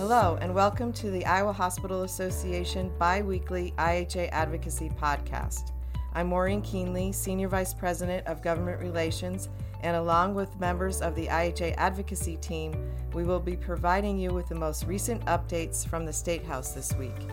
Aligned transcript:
Hello, 0.00 0.38
and 0.40 0.54
welcome 0.54 0.94
to 0.94 1.10
the 1.10 1.26
Iowa 1.26 1.52
Hospital 1.52 2.04
Association 2.04 2.90
bi 2.98 3.20
weekly 3.20 3.74
IHA 3.76 4.30
Advocacy 4.32 4.88
Podcast. 4.88 5.72
I'm 6.14 6.28
Maureen 6.28 6.62
Keenley, 6.62 7.14
Senior 7.14 7.48
Vice 7.48 7.74
President 7.74 8.26
of 8.26 8.42
Government 8.42 8.80
Relations, 8.80 9.50
and 9.82 9.98
along 9.98 10.34
with 10.34 10.58
members 10.58 11.02
of 11.02 11.14
the 11.16 11.26
IHA 11.26 11.74
Advocacy 11.76 12.38
team, 12.38 12.72
we 13.12 13.24
will 13.24 13.40
be 13.40 13.58
providing 13.58 14.18
you 14.18 14.30
with 14.32 14.48
the 14.48 14.54
most 14.54 14.86
recent 14.86 15.22
updates 15.26 15.86
from 15.86 16.06
the 16.06 16.12
State 16.14 16.46
House 16.46 16.72
this 16.72 16.94
week. 16.94 17.28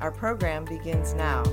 Our 0.00 0.10
program 0.10 0.64
begins 0.64 1.14
now. 1.14 1.44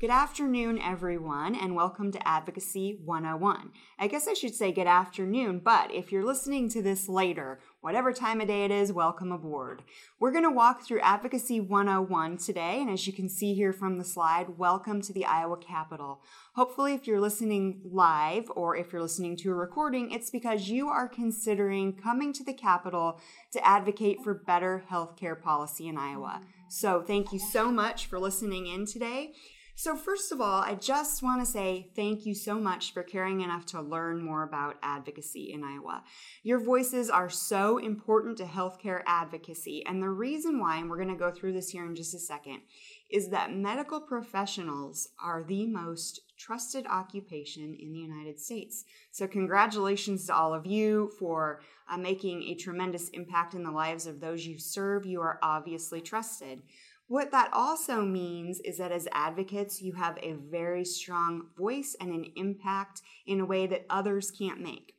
Good 0.00 0.10
afternoon, 0.10 0.78
everyone, 0.78 1.56
and 1.56 1.74
welcome 1.74 2.12
to 2.12 2.28
Advocacy 2.28 3.00
101. 3.04 3.72
I 3.98 4.06
guess 4.06 4.28
I 4.28 4.34
should 4.34 4.54
say 4.54 4.70
good 4.70 4.86
afternoon, 4.86 5.58
but 5.58 5.92
if 5.92 6.12
you're 6.12 6.24
listening 6.24 6.70
to 6.70 6.80
this 6.80 7.08
later, 7.08 7.58
whatever 7.80 8.12
time 8.12 8.40
of 8.40 8.46
day 8.46 8.64
it 8.64 8.70
is, 8.70 8.92
welcome 8.92 9.32
aboard. 9.32 9.82
We're 10.20 10.30
going 10.30 10.44
to 10.44 10.52
walk 10.52 10.86
through 10.86 11.00
Advocacy 11.00 11.58
101 11.58 12.36
today, 12.36 12.80
and 12.80 12.88
as 12.88 13.08
you 13.08 13.12
can 13.12 13.28
see 13.28 13.54
here 13.54 13.72
from 13.72 13.98
the 13.98 14.04
slide, 14.04 14.56
welcome 14.56 15.02
to 15.02 15.12
the 15.12 15.24
Iowa 15.24 15.56
Capitol. 15.56 16.20
Hopefully, 16.54 16.94
if 16.94 17.08
you're 17.08 17.20
listening 17.20 17.80
live 17.84 18.48
or 18.54 18.76
if 18.76 18.92
you're 18.92 19.02
listening 19.02 19.36
to 19.38 19.50
a 19.50 19.54
recording, 19.54 20.12
it's 20.12 20.30
because 20.30 20.68
you 20.68 20.86
are 20.86 21.08
considering 21.08 21.92
coming 21.92 22.32
to 22.34 22.44
the 22.44 22.54
Capitol 22.54 23.18
to 23.50 23.66
advocate 23.66 24.18
for 24.22 24.32
better 24.32 24.84
healthcare 24.92 25.42
policy 25.42 25.88
in 25.88 25.98
Iowa. 25.98 26.42
So, 26.68 27.02
thank 27.02 27.32
you 27.32 27.40
so 27.40 27.72
much 27.72 28.06
for 28.06 28.20
listening 28.20 28.68
in 28.68 28.86
today. 28.86 29.32
So, 29.78 29.94
first 29.94 30.32
of 30.32 30.40
all, 30.40 30.60
I 30.60 30.74
just 30.74 31.22
want 31.22 31.40
to 31.40 31.46
say 31.46 31.86
thank 31.94 32.26
you 32.26 32.34
so 32.34 32.58
much 32.58 32.92
for 32.92 33.04
caring 33.04 33.42
enough 33.42 33.64
to 33.66 33.80
learn 33.80 34.20
more 34.20 34.42
about 34.42 34.74
advocacy 34.82 35.52
in 35.52 35.62
Iowa. 35.62 36.02
Your 36.42 36.58
voices 36.58 37.08
are 37.08 37.30
so 37.30 37.78
important 37.78 38.38
to 38.38 38.44
healthcare 38.44 39.02
advocacy. 39.06 39.86
And 39.86 40.02
the 40.02 40.10
reason 40.10 40.58
why, 40.58 40.78
and 40.78 40.90
we're 40.90 40.96
going 40.96 41.10
to 41.10 41.14
go 41.14 41.30
through 41.30 41.52
this 41.52 41.70
here 41.70 41.86
in 41.86 41.94
just 41.94 42.12
a 42.12 42.18
second, 42.18 42.62
is 43.08 43.28
that 43.28 43.54
medical 43.54 44.00
professionals 44.00 45.10
are 45.22 45.44
the 45.44 45.64
most 45.64 46.22
trusted 46.36 46.84
occupation 46.88 47.76
in 47.78 47.92
the 47.92 48.00
United 48.00 48.40
States. 48.40 48.84
So, 49.12 49.28
congratulations 49.28 50.26
to 50.26 50.34
all 50.34 50.52
of 50.52 50.66
you 50.66 51.12
for 51.20 51.60
uh, 51.88 51.96
making 51.96 52.42
a 52.42 52.56
tremendous 52.56 53.10
impact 53.10 53.54
in 53.54 53.62
the 53.62 53.70
lives 53.70 54.08
of 54.08 54.18
those 54.18 54.44
you 54.44 54.58
serve. 54.58 55.06
You 55.06 55.20
are 55.20 55.38
obviously 55.40 56.00
trusted. 56.00 56.62
What 57.08 57.30
that 57.30 57.48
also 57.54 58.02
means 58.02 58.60
is 58.60 58.76
that 58.76 58.92
as 58.92 59.08
advocates, 59.12 59.80
you 59.80 59.94
have 59.94 60.18
a 60.22 60.34
very 60.34 60.84
strong 60.84 61.46
voice 61.56 61.96
and 61.98 62.12
an 62.12 62.26
impact 62.36 63.00
in 63.26 63.40
a 63.40 63.46
way 63.46 63.66
that 63.66 63.86
others 63.88 64.30
can't 64.30 64.60
make. 64.60 64.94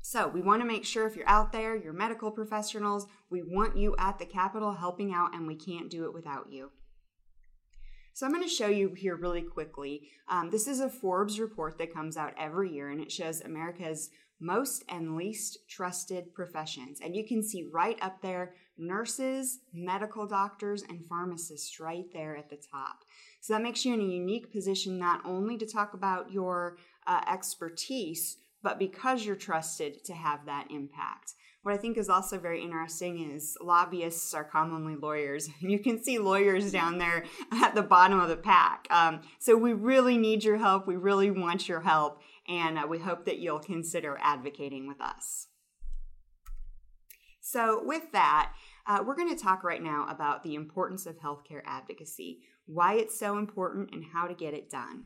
So, 0.00 0.28
we 0.28 0.42
want 0.42 0.62
to 0.62 0.68
make 0.68 0.84
sure 0.84 1.06
if 1.06 1.16
you're 1.16 1.28
out 1.28 1.50
there, 1.50 1.74
you're 1.74 1.92
medical 1.92 2.30
professionals, 2.30 3.06
we 3.30 3.42
want 3.42 3.76
you 3.76 3.96
at 3.98 4.18
the 4.18 4.26
Capitol 4.26 4.74
helping 4.74 5.12
out, 5.12 5.34
and 5.34 5.46
we 5.46 5.56
can't 5.56 5.90
do 5.90 6.04
it 6.04 6.14
without 6.14 6.52
you. 6.52 6.70
So, 8.12 8.26
I'm 8.26 8.32
going 8.32 8.44
to 8.44 8.48
show 8.48 8.68
you 8.68 8.94
here 8.94 9.16
really 9.16 9.42
quickly. 9.42 10.10
Um, 10.28 10.50
this 10.50 10.68
is 10.68 10.78
a 10.78 10.90
Forbes 10.90 11.40
report 11.40 11.78
that 11.78 11.92
comes 11.92 12.16
out 12.16 12.34
every 12.38 12.70
year, 12.70 12.90
and 12.90 13.00
it 13.00 13.10
shows 13.10 13.40
America's 13.40 14.10
most 14.40 14.84
and 14.88 15.16
least 15.16 15.58
trusted 15.68 16.34
professions. 16.34 17.00
And 17.02 17.16
you 17.16 17.26
can 17.26 17.42
see 17.42 17.68
right 17.72 17.98
up 18.02 18.20
there 18.20 18.54
nurses, 18.78 19.60
medical 19.72 20.26
doctors, 20.26 20.82
and 20.82 21.04
pharmacists 21.08 21.80
right 21.80 22.06
there 22.12 22.36
at 22.36 22.50
the 22.50 22.56
top. 22.56 23.04
So 23.40 23.52
that 23.52 23.62
makes 23.62 23.84
you 23.84 23.94
in 23.94 24.00
a 24.00 24.04
unique 24.04 24.50
position 24.50 24.98
not 24.98 25.20
only 25.24 25.56
to 25.58 25.66
talk 25.66 25.94
about 25.94 26.32
your 26.32 26.78
uh, 27.06 27.20
expertise, 27.30 28.38
but 28.62 28.78
because 28.78 29.24
you're 29.24 29.36
trusted 29.36 30.02
to 30.04 30.14
have 30.14 30.46
that 30.46 30.68
impact. 30.70 31.34
What 31.62 31.74
I 31.74 31.78
think 31.78 31.96
is 31.96 32.10
also 32.10 32.38
very 32.38 32.62
interesting 32.62 33.32
is 33.32 33.56
lobbyists 33.62 34.34
are 34.34 34.44
commonly 34.44 34.96
lawyers. 34.96 35.48
You 35.60 35.78
can 35.78 36.02
see 36.02 36.18
lawyers 36.18 36.70
down 36.70 36.98
there 36.98 37.24
at 37.52 37.74
the 37.74 37.82
bottom 37.82 38.20
of 38.20 38.28
the 38.28 38.36
pack. 38.36 38.86
Um, 38.90 39.20
so 39.38 39.56
we 39.56 39.72
really 39.72 40.18
need 40.18 40.44
your 40.44 40.58
help. 40.58 40.86
We 40.86 40.96
really 40.96 41.30
want 41.30 41.68
your 41.68 41.80
help. 41.80 42.20
And 42.48 42.78
uh, 42.78 42.86
we 42.86 42.98
hope 42.98 43.24
that 43.24 43.38
you'll 43.38 43.60
consider 43.60 44.18
advocating 44.20 44.86
with 44.86 45.00
us. 45.00 45.48
So, 47.46 47.82
with 47.84 48.10
that, 48.12 48.54
uh, 48.86 49.04
we're 49.06 49.14
going 49.14 49.28
to 49.28 49.40
talk 49.40 49.64
right 49.64 49.82
now 49.82 50.06
about 50.08 50.42
the 50.42 50.54
importance 50.54 51.04
of 51.04 51.18
healthcare 51.18 51.60
advocacy, 51.66 52.40
why 52.64 52.94
it's 52.94 53.18
so 53.18 53.36
important, 53.36 53.90
and 53.92 54.02
how 54.02 54.26
to 54.26 54.32
get 54.32 54.54
it 54.54 54.70
done. 54.70 55.04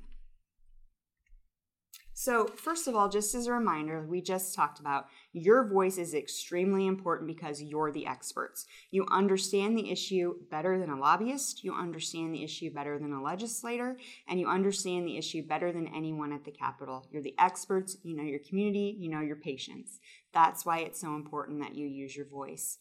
So, 2.21 2.47
first 2.47 2.89
of 2.89 2.95
all, 2.97 3.09
just 3.09 3.35
as 3.35 3.47
a 3.47 3.53
reminder, 3.53 4.05
we 4.05 4.21
just 4.21 4.55
talked 4.55 4.79
about 4.79 5.07
your 5.33 5.65
voice 5.65 5.99
is 5.99 6.15
extremely 6.15 6.87
important 6.87 7.27
because 7.27 7.63
you're 7.63 7.93
the 7.93 8.07
experts. 8.07 8.67
You 8.91 9.07
understand 9.11 9.77
the 9.77 9.91
issue 9.91 10.35
better 10.51 10.81
than 10.81 10.91
a 10.91 10.99
lobbyist, 10.99 11.63
you 11.63 11.75
understand 11.75 12.35
the 12.35 12.43
issue 12.43 12.73
better 12.73 12.99
than 12.99 13.13
a 13.13 13.23
legislator, 13.23 13.97
and 14.29 14.39
you 14.39 14.49
understand 14.49 15.07
the 15.07 15.17
issue 15.17 15.45
better 15.45 15.71
than 15.71 15.95
anyone 15.95 16.33
at 16.33 16.45
the 16.45 16.51
Capitol. 16.51 17.07
You're 17.13 17.23
the 17.23 17.37
experts, 17.39 17.97
you 18.03 18.17
know 18.17 18.25
your 18.25 18.41
community, 18.41 18.97
you 18.99 19.09
know 19.09 19.21
your 19.21 19.37
patients. 19.37 20.01
That's 20.33 20.65
why 20.67 20.79
it's 20.79 21.01
so 21.01 21.15
important 21.15 21.61
that 21.61 21.75
you 21.75 21.87
use 21.87 22.17
your 22.17 22.27
voice. 22.27 22.79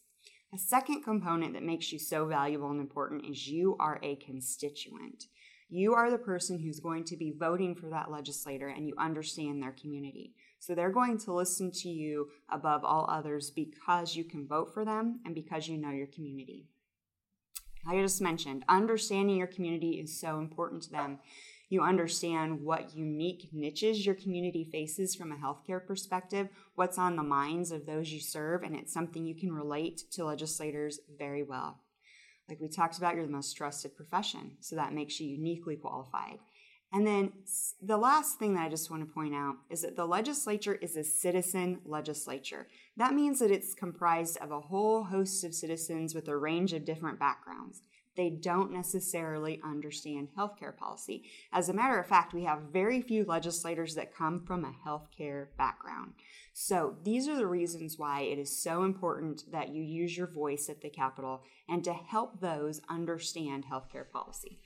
A 0.54 0.58
second 0.58 1.02
component 1.02 1.52
that 1.54 1.62
makes 1.62 1.92
you 1.92 1.98
so 1.98 2.26
valuable 2.26 2.70
and 2.70 2.80
important 2.80 3.26
is 3.26 3.48
you 3.48 3.76
are 3.78 3.98
a 4.02 4.16
constituent. 4.16 5.24
You 5.68 5.92
are 5.92 6.10
the 6.10 6.16
person 6.16 6.58
who's 6.58 6.80
going 6.80 7.04
to 7.04 7.16
be 7.16 7.34
voting 7.38 7.74
for 7.74 7.90
that 7.90 8.10
legislator 8.10 8.68
and 8.68 8.88
you 8.88 8.94
understand 8.98 9.62
their 9.62 9.72
community. 9.78 10.32
So 10.58 10.74
they're 10.74 10.90
going 10.90 11.18
to 11.18 11.34
listen 11.34 11.70
to 11.72 11.88
you 11.90 12.28
above 12.48 12.84
all 12.84 13.06
others 13.10 13.50
because 13.50 14.16
you 14.16 14.24
can 14.24 14.46
vote 14.46 14.72
for 14.72 14.84
them 14.86 15.20
and 15.26 15.34
because 15.34 15.68
you 15.68 15.76
know 15.76 15.90
your 15.90 16.06
community. 16.06 16.66
I 17.86 18.00
just 18.00 18.20
mentioned, 18.20 18.64
understanding 18.68 19.36
your 19.36 19.46
community 19.46 20.00
is 20.00 20.18
so 20.18 20.38
important 20.38 20.82
to 20.84 20.90
them 20.90 21.18
you 21.68 21.82
understand 21.82 22.62
what 22.62 22.94
unique 22.94 23.48
niches 23.52 24.06
your 24.06 24.14
community 24.14 24.64
faces 24.64 25.14
from 25.14 25.32
a 25.32 25.36
healthcare 25.36 25.84
perspective, 25.84 26.48
what's 26.74 26.98
on 26.98 27.16
the 27.16 27.22
minds 27.22 27.70
of 27.70 27.84
those 27.84 28.10
you 28.10 28.20
serve, 28.20 28.62
and 28.62 28.74
it's 28.74 28.92
something 28.92 29.26
you 29.26 29.34
can 29.34 29.52
relate 29.52 30.02
to 30.12 30.24
legislators 30.24 31.00
very 31.18 31.42
well. 31.42 31.78
Like 32.48 32.60
we 32.60 32.68
talked 32.68 32.96
about, 32.96 33.14
you're 33.14 33.26
the 33.26 33.32
most 33.32 33.54
trusted 33.54 33.94
profession, 33.94 34.52
so 34.60 34.76
that 34.76 34.94
makes 34.94 35.20
you 35.20 35.28
uniquely 35.28 35.76
qualified. 35.76 36.38
And 36.90 37.06
then 37.06 37.32
the 37.82 37.98
last 37.98 38.38
thing 38.38 38.54
that 38.54 38.64
I 38.64 38.70
just 38.70 38.90
want 38.90 39.06
to 39.06 39.12
point 39.12 39.34
out 39.34 39.56
is 39.68 39.82
that 39.82 39.94
the 39.94 40.06
legislature 40.06 40.74
is 40.74 40.96
a 40.96 41.04
citizen 41.04 41.80
legislature. 41.84 42.66
That 42.96 43.12
means 43.12 43.40
that 43.40 43.50
it's 43.50 43.74
comprised 43.74 44.38
of 44.38 44.52
a 44.52 44.60
whole 44.60 45.04
host 45.04 45.44
of 45.44 45.54
citizens 45.54 46.14
with 46.14 46.28
a 46.28 46.36
range 46.36 46.72
of 46.72 46.86
different 46.86 47.18
backgrounds 47.18 47.82
they 48.18 48.28
don't 48.30 48.72
necessarily 48.72 49.60
understand 49.64 50.28
healthcare 50.36 50.76
policy. 50.76 51.22
As 51.52 51.68
a 51.68 51.72
matter 51.72 52.00
of 52.00 52.06
fact, 52.08 52.34
we 52.34 52.42
have 52.42 52.72
very 52.72 53.00
few 53.00 53.24
legislators 53.24 53.94
that 53.94 54.12
come 54.12 54.42
from 54.44 54.64
a 54.64 54.74
healthcare 54.84 55.46
background. 55.56 56.14
So, 56.52 56.96
these 57.04 57.28
are 57.28 57.36
the 57.36 57.46
reasons 57.46 57.96
why 57.96 58.22
it 58.22 58.40
is 58.40 58.60
so 58.60 58.82
important 58.82 59.44
that 59.52 59.68
you 59.68 59.84
use 59.84 60.16
your 60.16 60.26
voice 60.26 60.68
at 60.68 60.80
the 60.80 60.90
Capitol 60.90 61.44
and 61.68 61.84
to 61.84 61.92
help 61.92 62.40
those 62.40 62.80
understand 62.90 63.66
healthcare 63.72 64.10
policy. 64.10 64.58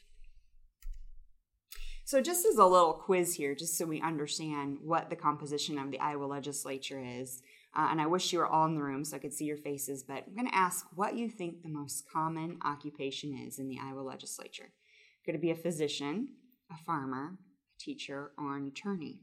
So, 2.07 2.23
just 2.23 2.47
as 2.47 2.57
a 2.57 2.65
little 2.65 2.95
quiz 2.95 3.35
here, 3.35 3.55
just 3.55 3.77
so 3.77 3.85
we 3.85 4.01
understand 4.01 4.79
what 4.83 5.11
the 5.11 5.17
composition 5.17 5.79
of 5.79 5.91
the 5.91 6.01
Iowa 6.01 6.25
legislature 6.25 7.05
is, 7.05 7.43
uh, 7.75 7.89
and 7.91 8.01
I 8.01 8.07
wish 8.07 8.33
you 8.33 8.39
were 8.39 8.47
all 8.47 8.67
in 8.67 8.75
the 8.75 8.83
room 8.83 9.05
so 9.05 9.17
I 9.17 9.21
could 9.21 9.33
see 9.33 9.47
your 9.47 9.57
faces, 9.57 10.03
but 10.03 10.25
I'm 10.27 10.35
going 10.35 10.49
to 10.49 10.55
ask 10.55 10.87
what 10.95 11.17
you 11.17 11.31
think 11.31 11.63
the 11.63 11.69
most 11.69 12.05
common 12.11 12.59
occupation 12.65 13.35
is 13.35 13.59
in 13.59 13.69
the 13.69 13.79
Iowa 13.83 14.01
legislature. 14.01 14.71
Going 15.25 15.39
to 15.39 15.41
be 15.41 15.51
a 15.51 15.57
physician, 15.57 16.29
a 16.71 16.77
farmer, 16.77 17.39
a 17.39 17.83
teacher, 17.83 18.33
or 18.37 18.57
an 18.57 18.67
attorney? 18.67 19.21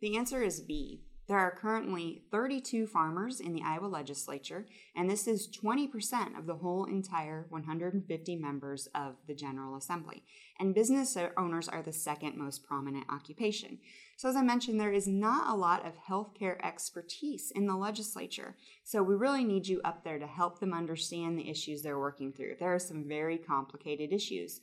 The 0.00 0.16
answer 0.16 0.42
is 0.42 0.60
B. 0.60 1.02
There 1.28 1.38
are 1.38 1.54
currently 1.54 2.22
32 2.30 2.86
farmers 2.86 3.38
in 3.38 3.52
the 3.52 3.60
Iowa 3.62 3.84
legislature, 3.84 4.64
and 4.96 5.10
this 5.10 5.28
is 5.28 5.46
20% 5.62 6.38
of 6.38 6.46
the 6.46 6.54
whole 6.54 6.86
entire 6.86 7.44
150 7.50 8.36
members 8.36 8.88
of 8.94 9.16
the 9.26 9.34
General 9.34 9.76
Assembly. 9.76 10.24
And 10.58 10.74
business 10.74 11.18
owners 11.36 11.68
are 11.68 11.82
the 11.82 11.92
second 11.92 12.38
most 12.38 12.64
prominent 12.64 13.04
occupation. 13.10 13.78
So, 14.16 14.30
as 14.30 14.36
I 14.36 14.42
mentioned, 14.42 14.80
there 14.80 14.92
is 14.92 15.06
not 15.06 15.52
a 15.52 15.56
lot 15.56 15.84
of 15.86 15.92
healthcare 16.08 16.58
expertise 16.64 17.52
in 17.54 17.66
the 17.66 17.76
legislature. 17.76 18.56
So, 18.82 19.02
we 19.02 19.14
really 19.14 19.44
need 19.44 19.68
you 19.68 19.82
up 19.84 20.04
there 20.04 20.18
to 20.18 20.26
help 20.26 20.60
them 20.60 20.72
understand 20.72 21.38
the 21.38 21.50
issues 21.50 21.82
they're 21.82 21.98
working 21.98 22.32
through. 22.32 22.54
There 22.58 22.74
are 22.74 22.78
some 22.78 23.06
very 23.06 23.36
complicated 23.36 24.14
issues. 24.14 24.60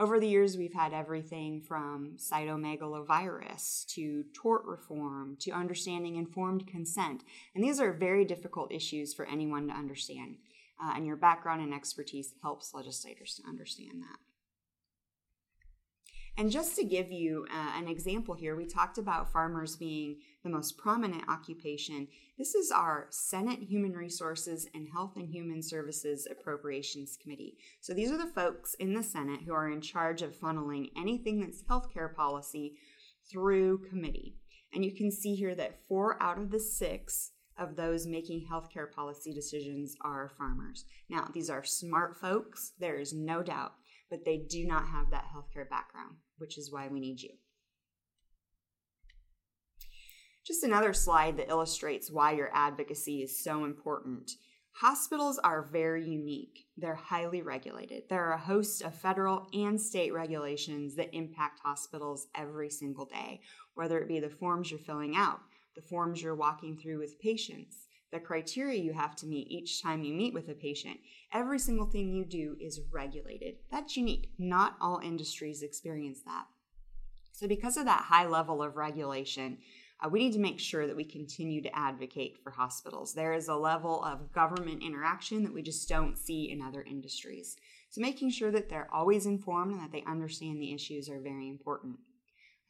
Over 0.00 0.20
the 0.20 0.28
years, 0.28 0.56
we've 0.56 0.74
had 0.74 0.92
everything 0.92 1.60
from 1.60 2.12
cytomegalovirus 2.18 3.84
to 3.88 4.24
tort 4.32 4.64
reform 4.64 5.36
to 5.40 5.50
understanding 5.50 6.14
informed 6.14 6.68
consent. 6.68 7.24
And 7.56 7.64
these 7.64 7.80
are 7.80 7.92
very 7.92 8.24
difficult 8.24 8.70
issues 8.70 9.12
for 9.12 9.26
anyone 9.26 9.66
to 9.66 9.74
understand. 9.74 10.36
Uh, 10.80 10.92
and 10.94 11.04
your 11.04 11.16
background 11.16 11.62
and 11.62 11.74
expertise 11.74 12.32
helps 12.42 12.74
legislators 12.74 13.34
to 13.42 13.48
understand 13.48 14.00
that. 14.02 14.27
And 16.38 16.52
just 16.52 16.76
to 16.76 16.84
give 16.84 17.10
you 17.10 17.46
uh, 17.52 17.72
an 17.76 17.88
example 17.88 18.32
here, 18.32 18.54
we 18.54 18.64
talked 18.64 18.96
about 18.96 19.32
farmers 19.32 19.74
being 19.74 20.18
the 20.44 20.48
most 20.48 20.78
prominent 20.78 21.24
occupation. 21.28 22.06
This 22.38 22.54
is 22.54 22.70
our 22.70 23.08
Senate 23.10 23.58
Human 23.58 23.92
Resources 23.92 24.68
and 24.72 24.86
Health 24.88 25.14
and 25.16 25.28
Human 25.28 25.64
Services 25.64 26.28
Appropriations 26.30 27.18
Committee. 27.20 27.56
So 27.80 27.92
these 27.92 28.12
are 28.12 28.16
the 28.16 28.32
folks 28.32 28.74
in 28.74 28.94
the 28.94 29.02
Senate 29.02 29.40
who 29.44 29.52
are 29.52 29.68
in 29.68 29.80
charge 29.80 30.22
of 30.22 30.36
funneling 30.36 30.90
anything 30.96 31.40
that's 31.40 31.64
healthcare 31.64 32.14
policy 32.14 32.76
through 33.28 33.88
committee. 33.88 34.36
And 34.72 34.84
you 34.84 34.94
can 34.94 35.10
see 35.10 35.34
here 35.34 35.56
that 35.56 35.80
four 35.88 36.22
out 36.22 36.38
of 36.38 36.52
the 36.52 36.60
six 36.60 37.32
of 37.58 37.74
those 37.74 38.06
making 38.06 38.46
healthcare 38.48 38.88
policy 38.88 39.32
decisions 39.32 39.96
are 40.02 40.30
farmers. 40.38 40.84
Now, 41.10 41.28
these 41.34 41.50
are 41.50 41.64
smart 41.64 42.16
folks, 42.16 42.74
there 42.78 43.00
is 43.00 43.12
no 43.12 43.42
doubt, 43.42 43.72
but 44.10 44.24
they 44.24 44.38
do 44.48 44.66
not 44.66 44.86
have 44.86 45.10
that 45.10 45.26
healthcare 45.34 45.68
background, 45.68 46.16
which 46.38 46.58
is 46.58 46.72
why 46.72 46.88
we 46.88 47.00
need 47.00 47.20
you. 47.20 47.30
Just 50.46 50.64
another 50.64 50.94
slide 50.94 51.36
that 51.36 51.50
illustrates 51.50 52.10
why 52.10 52.32
your 52.32 52.50
advocacy 52.54 53.22
is 53.22 53.42
so 53.44 53.64
important. 53.64 54.30
Hospitals 54.80 55.38
are 55.40 55.68
very 55.72 56.08
unique. 56.08 56.66
They're 56.76 56.94
highly 56.94 57.42
regulated. 57.42 58.04
There 58.08 58.24
are 58.24 58.34
a 58.34 58.38
host 58.38 58.80
of 58.82 58.94
federal 58.94 59.48
and 59.52 59.78
state 59.78 60.14
regulations 60.14 60.94
that 60.94 61.14
impact 61.14 61.60
hospitals 61.64 62.28
every 62.34 62.70
single 62.70 63.04
day, 63.04 63.40
whether 63.74 63.98
it 63.98 64.08
be 64.08 64.20
the 64.20 64.30
forms 64.30 64.70
you're 64.70 64.78
filling 64.78 65.16
out, 65.16 65.40
the 65.74 65.82
forms 65.82 66.22
you're 66.22 66.36
walking 66.36 66.78
through 66.78 67.00
with 67.00 67.20
patients, 67.20 67.87
the 68.10 68.20
criteria 68.20 68.80
you 68.80 68.92
have 68.92 69.14
to 69.16 69.26
meet 69.26 69.50
each 69.50 69.82
time 69.82 70.02
you 70.02 70.14
meet 70.14 70.34
with 70.34 70.48
a 70.48 70.54
patient. 70.54 70.98
Every 71.32 71.58
single 71.58 71.86
thing 71.86 72.12
you 72.12 72.24
do 72.24 72.56
is 72.60 72.80
regulated. 72.90 73.56
That's 73.70 73.96
unique. 73.96 74.30
Not 74.38 74.76
all 74.80 75.00
industries 75.02 75.62
experience 75.62 76.20
that. 76.24 76.46
So, 77.32 77.46
because 77.46 77.76
of 77.76 77.84
that 77.84 78.04
high 78.04 78.26
level 78.26 78.62
of 78.62 78.76
regulation, 78.76 79.58
uh, 80.00 80.08
we 80.08 80.20
need 80.20 80.32
to 80.32 80.38
make 80.38 80.58
sure 80.58 80.86
that 80.86 80.96
we 80.96 81.04
continue 81.04 81.60
to 81.62 81.76
advocate 81.76 82.38
for 82.42 82.50
hospitals. 82.50 83.14
There 83.14 83.32
is 83.32 83.48
a 83.48 83.54
level 83.54 84.02
of 84.04 84.32
government 84.32 84.82
interaction 84.82 85.42
that 85.42 85.54
we 85.54 85.62
just 85.62 85.88
don't 85.88 86.16
see 86.16 86.50
in 86.50 86.62
other 86.62 86.82
industries. 86.82 87.56
So, 87.90 88.00
making 88.00 88.30
sure 88.30 88.50
that 88.50 88.68
they're 88.68 88.92
always 88.92 89.26
informed 89.26 89.72
and 89.72 89.82
that 89.82 89.92
they 89.92 90.04
understand 90.04 90.60
the 90.60 90.72
issues 90.72 91.08
are 91.08 91.20
very 91.20 91.48
important. 91.48 91.98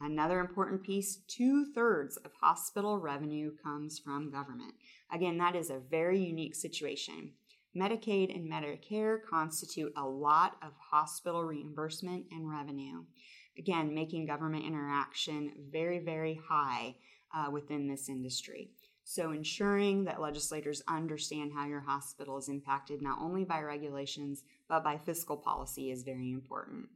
Another 0.01 0.39
important 0.39 0.83
piece 0.83 1.17
two 1.27 1.65
thirds 1.73 2.17
of 2.17 2.31
hospital 2.39 2.99
revenue 2.99 3.51
comes 3.61 3.99
from 3.99 4.31
government. 4.31 4.73
Again, 5.11 5.37
that 5.37 5.55
is 5.55 5.69
a 5.69 5.79
very 5.79 6.19
unique 6.19 6.55
situation. 6.55 7.31
Medicaid 7.75 8.35
and 8.35 8.51
Medicare 8.51 9.19
constitute 9.29 9.93
a 9.95 10.05
lot 10.05 10.57
of 10.61 10.71
hospital 10.77 11.43
reimbursement 11.43 12.25
and 12.31 12.49
revenue. 12.49 13.03
Again, 13.57 13.93
making 13.93 14.25
government 14.25 14.65
interaction 14.65 15.51
very, 15.71 15.99
very 15.99 16.39
high 16.47 16.95
uh, 17.33 17.51
within 17.51 17.87
this 17.87 18.09
industry. 18.09 18.71
So, 19.03 19.31
ensuring 19.31 20.03
that 20.05 20.21
legislators 20.21 20.83
understand 20.87 21.51
how 21.53 21.65
your 21.65 21.81
hospital 21.81 22.37
is 22.37 22.47
impacted 22.47 23.01
not 23.01 23.19
only 23.19 23.43
by 23.43 23.61
regulations 23.61 24.43
but 24.67 24.83
by 24.83 24.97
fiscal 24.97 25.35
policy 25.35 25.89
is 25.89 26.03
very 26.03 26.31
important. 26.31 26.87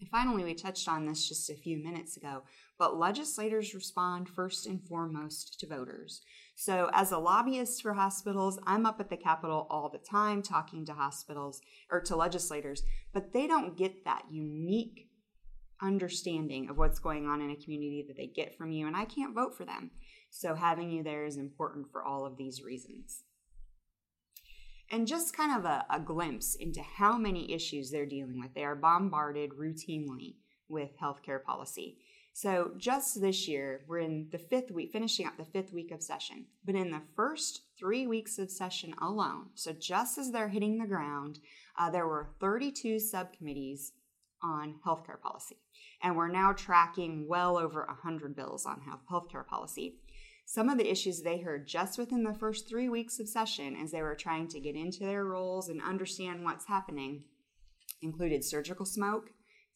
And 0.00 0.10
finally, 0.10 0.42
we 0.42 0.54
touched 0.54 0.88
on 0.88 1.06
this 1.06 1.28
just 1.28 1.48
a 1.48 1.54
few 1.54 1.78
minutes 1.78 2.16
ago, 2.16 2.42
but 2.76 2.98
legislators 2.98 3.72
respond 3.72 4.28
first 4.28 4.66
and 4.66 4.82
foremost 4.82 5.60
to 5.60 5.68
voters. 5.68 6.22
So, 6.54 6.90
as 6.92 7.12
a 7.12 7.18
lobbyist 7.18 7.82
for 7.82 7.94
hospitals, 7.94 8.58
I'm 8.66 8.86
up 8.86 9.00
at 9.00 9.10
the 9.10 9.16
Capitol 9.16 9.66
all 9.70 9.88
the 9.88 9.98
time 9.98 10.42
talking 10.42 10.84
to 10.86 10.92
hospitals 10.92 11.60
or 11.90 12.00
to 12.02 12.14
legislators, 12.14 12.82
but 13.12 13.32
they 13.32 13.46
don't 13.46 13.76
get 13.76 14.04
that 14.04 14.24
unique 14.30 15.08
understanding 15.80 16.68
of 16.68 16.78
what's 16.78 17.00
going 17.00 17.26
on 17.26 17.40
in 17.40 17.50
a 17.50 17.56
community 17.56 18.04
that 18.06 18.16
they 18.16 18.26
get 18.26 18.56
from 18.56 18.70
you, 18.70 18.86
and 18.86 18.96
I 18.96 19.06
can't 19.06 19.34
vote 19.34 19.56
for 19.56 19.64
them. 19.64 19.90
So, 20.30 20.54
having 20.54 20.90
you 20.90 21.02
there 21.02 21.24
is 21.24 21.36
important 21.36 21.90
for 21.90 22.04
all 22.04 22.26
of 22.26 22.36
these 22.36 22.62
reasons 22.62 23.24
and 24.92 25.06
just 25.06 25.34
kind 25.34 25.58
of 25.58 25.64
a, 25.64 25.86
a 25.90 25.98
glimpse 25.98 26.54
into 26.54 26.82
how 26.82 27.16
many 27.16 27.50
issues 27.50 27.90
they're 27.90 28.06
dealing 28.06 28.38
with. 28.38 28.54
They 28.54 28.62
are 28.62 28.76
bombarded 28.76 29.52
routinely 29.52 30.34
with 30.68 30.90
healthcare 31.02 31.42
policy. 31.42 31.96
So, 32.34 32.72
just 32.78 33.20
this 33.20 33.46
year, 33.46 33.84
we're 33.86 33.98
in 33.98 34.28
the 34.32 34.38
fifth 34.38 34.70
week, 34.70 34.90
finishing 34.90 35.26
up 35.26 35.36
the 35.36 35.44
fifth 35.44 35.72
week 35.72 35.90
of 35.90 36.02
session. 36.02 36.46
But 36.64 36.74
in 36.74 36.90
the 36.90 37.02
first 37.14 37.62
three 37.78 38.06
weeks 38.06 38.38
of 38.38 38.50
session 38.50 38.94
alone, 39.02 39.50
so 39.54 39.72
just 39.72 40.16
as 40.16 40.30
they're 40.30 40.48
hitting 40.48 40.78
the 40.78 40.86
ground, 40.86 41.40
uh, 41.78 41.90
there 41.90 42.06
were 42.06 42.30
32 42.40 43.00
subcommittees 43.00 43.92
on 44.42 44.76
healthcare 44.84 45.20
policy. 45.20 45.58
And 46.02 46.16
we're 46.16 46.28
now 46.28 46.52
tracking 46.52 47.28
well 47.28 47.58
over 47.58 47.84
100 47.86 48.34
bills 48.34 48.64
on 48.64 48.80
health, 48.80 49.02
healthcare 49.10 49.46
policy. 49.46 49.98
Some 50.46 50.68
of 50.68 50.78
the 50.78 50.90
issues 50.90 51.22
they 51.22 51.38
heard 51.38 51.68
just 51.68 51.98
within 51.98 52.24
the 52.24 52.34
first 52.34 52.68
three 52.68 52.88
weeks 52.88 53.20
of 53.20 53.28
session 53.28 53.76
as 53.76 53.92
they 53.92 54.02
were 54.02 54.16
trying 54.16 54.48
to 54.48 54.60
get 54.60 54.74
into 54.74 55.00
their 55.00 55.24
roles 55.24 55.68
and 55.68 55.80
understand 55.82 56.44
what's 56.44 56.66
happening 56.66 57.24
included 58.00 58.42
surgical 58.42 58.84
smoke, 58.84 59.30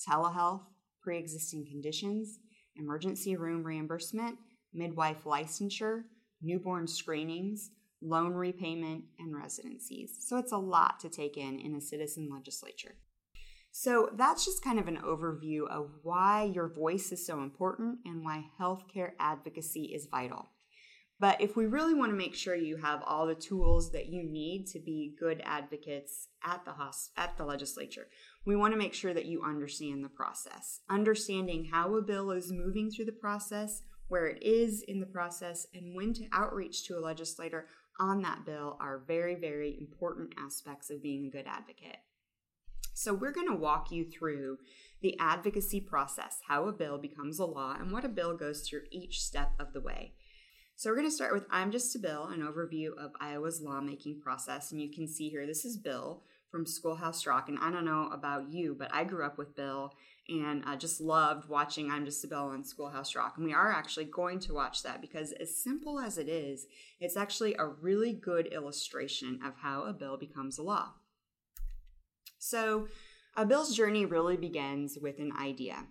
telehealth, 0.06 0.62
pre 1.00 1.18
existing 1.18 1.64
conditions, 1.66 2.40
emergency 2.78 3.36
room 3.36 3.62
reimbursement, 3.62 4.38
midwife 4.72 5.24
licensure, 5.24 6.02
newborn 6.42 6.86
screenings, 6.86 7.70
loan 8.02 8.34
repayment, 8.34 9.04
and 9.18 9.34
residencies. 9.34 10.16
So 10.20 10.38
it's 10.38 10.52
a 10.52 10.58
lot 10.58 11.00
to 11.00 11.08
take 11.08 11.36
in 11.36 11.58
in 11.58 11.74
a 11.74 11.80
citizen 11.80 12.28
legislature. 12.32 12.96
So 13.72 14.10
that's 14.14 14.44
just 14.44 14.64
kind 14.64 14.78
of 14.78 14.88
an 14.88 15.00
overview 15.04 15.68
of 15.68 15.90
why 16.02 16.44
your 16.44 16.68
voice 16.68 17.12
is 17.12 17.26
so 17.26 17.42
important 17.42 17.98
and 18.06 18.24
why 18.24 18.46
healthcare 18.58 19.10
advocacy 19.18 19.92
is 19.94 20.08
vital. 20.10 20.48
But 21.18 21.40
if 21.40 21.56
we 21.56 21.66
really 21.66 21.94
want 21.94 22.10
to 22.10 22.16
make 22.16 22.34
sure 22.34 22.54
you 22.54 22.76
have 22.76 23.02
all 23.02 23.26
the 23.26 23.34
tools 23.34 23.92
that 23.92 24.06
you 24.06 24.22
need 24.22 24.66
to 24.68 24.78
be 24.78 25.14
good 25.18 25.40
advocates 25.44 26.28
at 26.44 26.64
the 26.64 26.72
hos- 26.72 27.10
at 27.16 27.36
the 27.36 27.44
legislature, 27.44 28.08
we 28.46 28.54
want 28.54 28.72
to 28.72 28.78
make 28.78 28.94
sure 28.94 29.12
that 29.12 29.26
you 29.26 29.42
understand 29.42 30.04
the 30.04 30.08
process. 30.08 30.80
Understanding 30.88 31.68
how 31.72 31.96
a 31.96 32.02
bill 32.02 32.30
is 32.30 32.52
moving 32.52 32.90
through 32.90 33.06
the 33.06 33.12
process, 33.12 33.82
where 34.08 34.28
it 34.28 34.40
is 34.40 34.82
in 34.82 35.00
the 35.00 35.06
process, 35.06 35.66
and 35.74 35.94
when 35.94 36.14
to 36.14 36.28
outreach 36.32 36.86
to 36.86 36.96
a 36.96 37.00
legislator 37.00 37.66
on 37.98 38.22
that 38.22 38.46
bill 38.46 38.76
are 38.80 39.02
very, 39.06 39.34
very 39.34 39.76
important 39.80 40.32
aspects 40.38 40.90
of 40.90 41.02
being 41.02 41.26
a 41.26 41.36
good 41.36 41.46
advocate. 41.46 41.98
So, 42.94 43.12
we're 43.12 43.32
going 43.32 43.48
to 43.48 43.56
walk 43.56 43.90
you 43.90 44.06
through 44.08 44.58
the 45.02 45.18
advocacy 45.18 45.80
process, 45.80 46.38
how 46.48 46.66
a 46.68 46.72
bill 46.72 46.98
becomes 46.98 47.38
a 47.38 47.44
law, 47.44 47.76
and 47.78 47.90
what 47.90 48.04
a 48.04 48.08
bill 48.08 48.36
goes 48.36 48.62
through 48.62 48.82
each 48.90 49.20
step 49.22 49.52
of 49.58 49.72
the 49.72 49.80
way. 49.80 50.14
So 50.78 50.90
we're 50.90 50.96
going 50.96 51.08
to 51.08 51.14
start 51.14 51.32
with 51.32 51.46
I'm 51.50 51.70
Just 51.70 51.96
a 51.96 51.98
Bill, 51.98 52.26
an 52.26 52.42
overview 52.42 52.88
of 52.98 53.12
Iowa's 53.18 53.62
lawmaking 53.62 54.20
process. 54.20 54.72
And 54.72 54.80
you 54.80 54.90
can 54.90 55.08
see 55.08 55.30
here, 55.30 55.46
this 55.46 55.64
is 55.64 55.78
Bill 55.78 56.22
from 56.50 56.66
Schoolhouse 56.66 57.26
Rock. 57.26 57.48
And 57.48 57.58
I 57.60 57.70
don't 57.70 57.84
know 57.84 58.08
about 58.12 58.50
you, 58.50 58.76
but 58.78 58.92
I 58.94 59.04
grew 59.04 59.24
up 59.24 59.38
with 59.38 59.56
Bill 59.56 59.92
and 60.28 60.64
I 60.66 60.76
just 60.76 61.00
loved 61.00 61.48
watching 61.48 61.90
I'm 61.90 62.04
Just 62.04 62.24
a 62.24 62.28
Bill 62.28 62.46
on 62.46 62.64
Schoolhouse 62.64 63.14
Rock. 63.14 63.34
And 63.36 63.44
we 63.44 63.52
are 63.52 63.70
actually 63.72 64.06
going 64.06 64.40
to 64.40 64.54
watch 64.54 64.82
that 64.82 65.00
because, 65.00 65.32
as 65.32 65.62
simple 65.62 66.00
as 66.00 66.18
it 66.18 66.28
is, 66.28 66.66
it's 67.00 67.16
actually 67.16 67.54
a 67.58 67.66
really 67.66 68.12
good 68.12 68.46
illustration 68.46 69.40
of 69.44 69.54
how 69.62 69.84
a 69.84 69.92
bill 69.92 70.16
becomes 70.16 70.58
a 70.58 70.62
law. 70.62 70.94
So, 72.38 72.88
a 73.36 73.46
bill's 73.46 73.76
journey 73.76 74.04
really 74.04 74.36
begins 74.36 74.98
with 75.00 75.18
an 75.18 75.32
idea. 75.38 75.86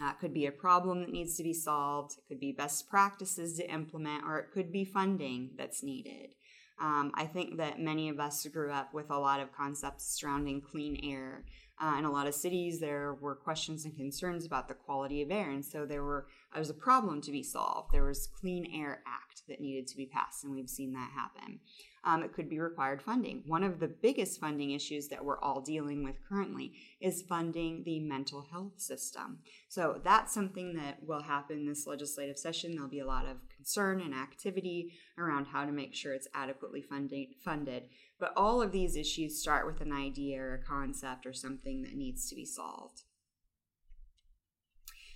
Uh, 0.00 0.10
it 0.10 0.18
could 0.20 0.32
be 0.32 0.46
a 0.46 0.52
problem 0.52 1.00
that 1.00 1.10
needs 1.10 1.36
to 1.36 1.42
be 1.42 1.52
solved, 1.52 2.12
it 2.12 2.28
could 2.28 2.40
be 2.40 2.52
best 2.52 2.88
practices 2.88 3.56
to 3.56 3.70
implement, 3.70 4.24
or 4.24 4.38
it 4.38 4.52
could 4.52 4.70
be 4.70 4.84
funding 4.84 5.50
that's 5.58 5.82
needed. 5.82 6.34
Um, 6.80 7.12
I 7.14 7.26
think 7.26 7.58
that 7.58 7.78
many 7.78 8.08
of 8.08 8.18
us 8.18 8.46
grew 8.46 8.72
up 8.72 8.94
with 8.94 9.10
a 9.10 9.18
lot 9.18 9.40
of 9.40 9.52
concepts 9.52 10.04
surrounding 10.18 10.60
clean 10.60 11.00
air. 11.04 11.44
Uh, 11.82 11.96
in 11.98 12.04
a 12.04 12.10
lot 12.10 12.26
of 12.26 12.34
cities, 12.34 12.78
there 12.78 13.14
were 13.20 13.34
questions 13.34 13.84
and 13.84 13.96
concerns 13.96 14.44
about 14.44 14.68
the 14.68 14.74
quality 14.74 15.22
of 15.22 15.30
air, 15.30 15.50
and 15.50 15.64
so 15.64 15.86
there 15.86 16.04
were 16.04 16.26
there 16.52 16.60
was 16.60 16.68
a 16.68 16.74
problem 16.74 17.22
to 17.22 17.30
be 17.30 17.42
solved. 17.42 17.92
There 17.92 18.04
was 18.04 18.26
Clean 18.26 18.66
Air 18.74 19.02
Act 19.06 19.42
that 19.48 19.60
needed 19.60 19.86
to 19.88 19.96
be 19.96 20.04
passed, 20.04 20.44
and 20.44 20.52
we've 20.52 20.68
seen 20.68 20.92
that 20.92 21.10
happen 21.14 21.60
um, 22.04 22.22
it 22.22 22.32
could 22.32 22.48
be 22.48 22.58
required 22.58 23.02
funding. 23.02 23.42
One 23.46 23.62
of 23.62 23.78
the 23.78 23.88
biggest 23.88 24.40
funding 24.40 24.70
issues 24.70 25.08
that 25.08 25.24
we're 25.24 25.40
all 25.40 25.60
dealing 25.60 26.02
with 26.02 26.16
currently 26.26 26.72
is 27.00 27.22
funding 27.22 27.82
the 27.84 28.00
mental 28.00 28.46
health 28.50 28.78
system. 28.78 29.40
So 29.68 30.00
that's 30.02 30.32
something 30.32 30.74
that 30.76 30.98
will 31.06 31.22
happen 31.22 31.66
this 31.66 31.86
legislative 31.86 32.38
session. 32.38 32.72
There'll 32.72 32.88
be 32.88 33.00
a 33.00 33.06
lot 33.06 33.26
of 33.26 33.36
concern 33.54 34.00
and 34.00 34.14
activity 34.14 34.92
around 35.18 35.46
how 35.46 35.66
to 35.66 35.72
make 35.72 35.94
sure 35.94 36.14
it's 36.14 36.28
adequately 36.34 36.80
funding, 36.80 37.34
funded. 37.44 37.84
But 38.18 38.32
all 38.36 38.62
of 38.62 38.72
these 38.72 38.96
issues 38.96 39.40
start 39.40 39.66
with 39.66 39.80
an 39.80 39.92
idea 39.92 40.40
or 40.40 40.54
a 40.54 40.64
concept 40.64 41.26
or 41.26 41.32
something 41.32 41.82
that 41.82 41.94
needs 41.94 42.28
to 42.30 42.34
be 42.34 42.46
solved. 42.46 43.02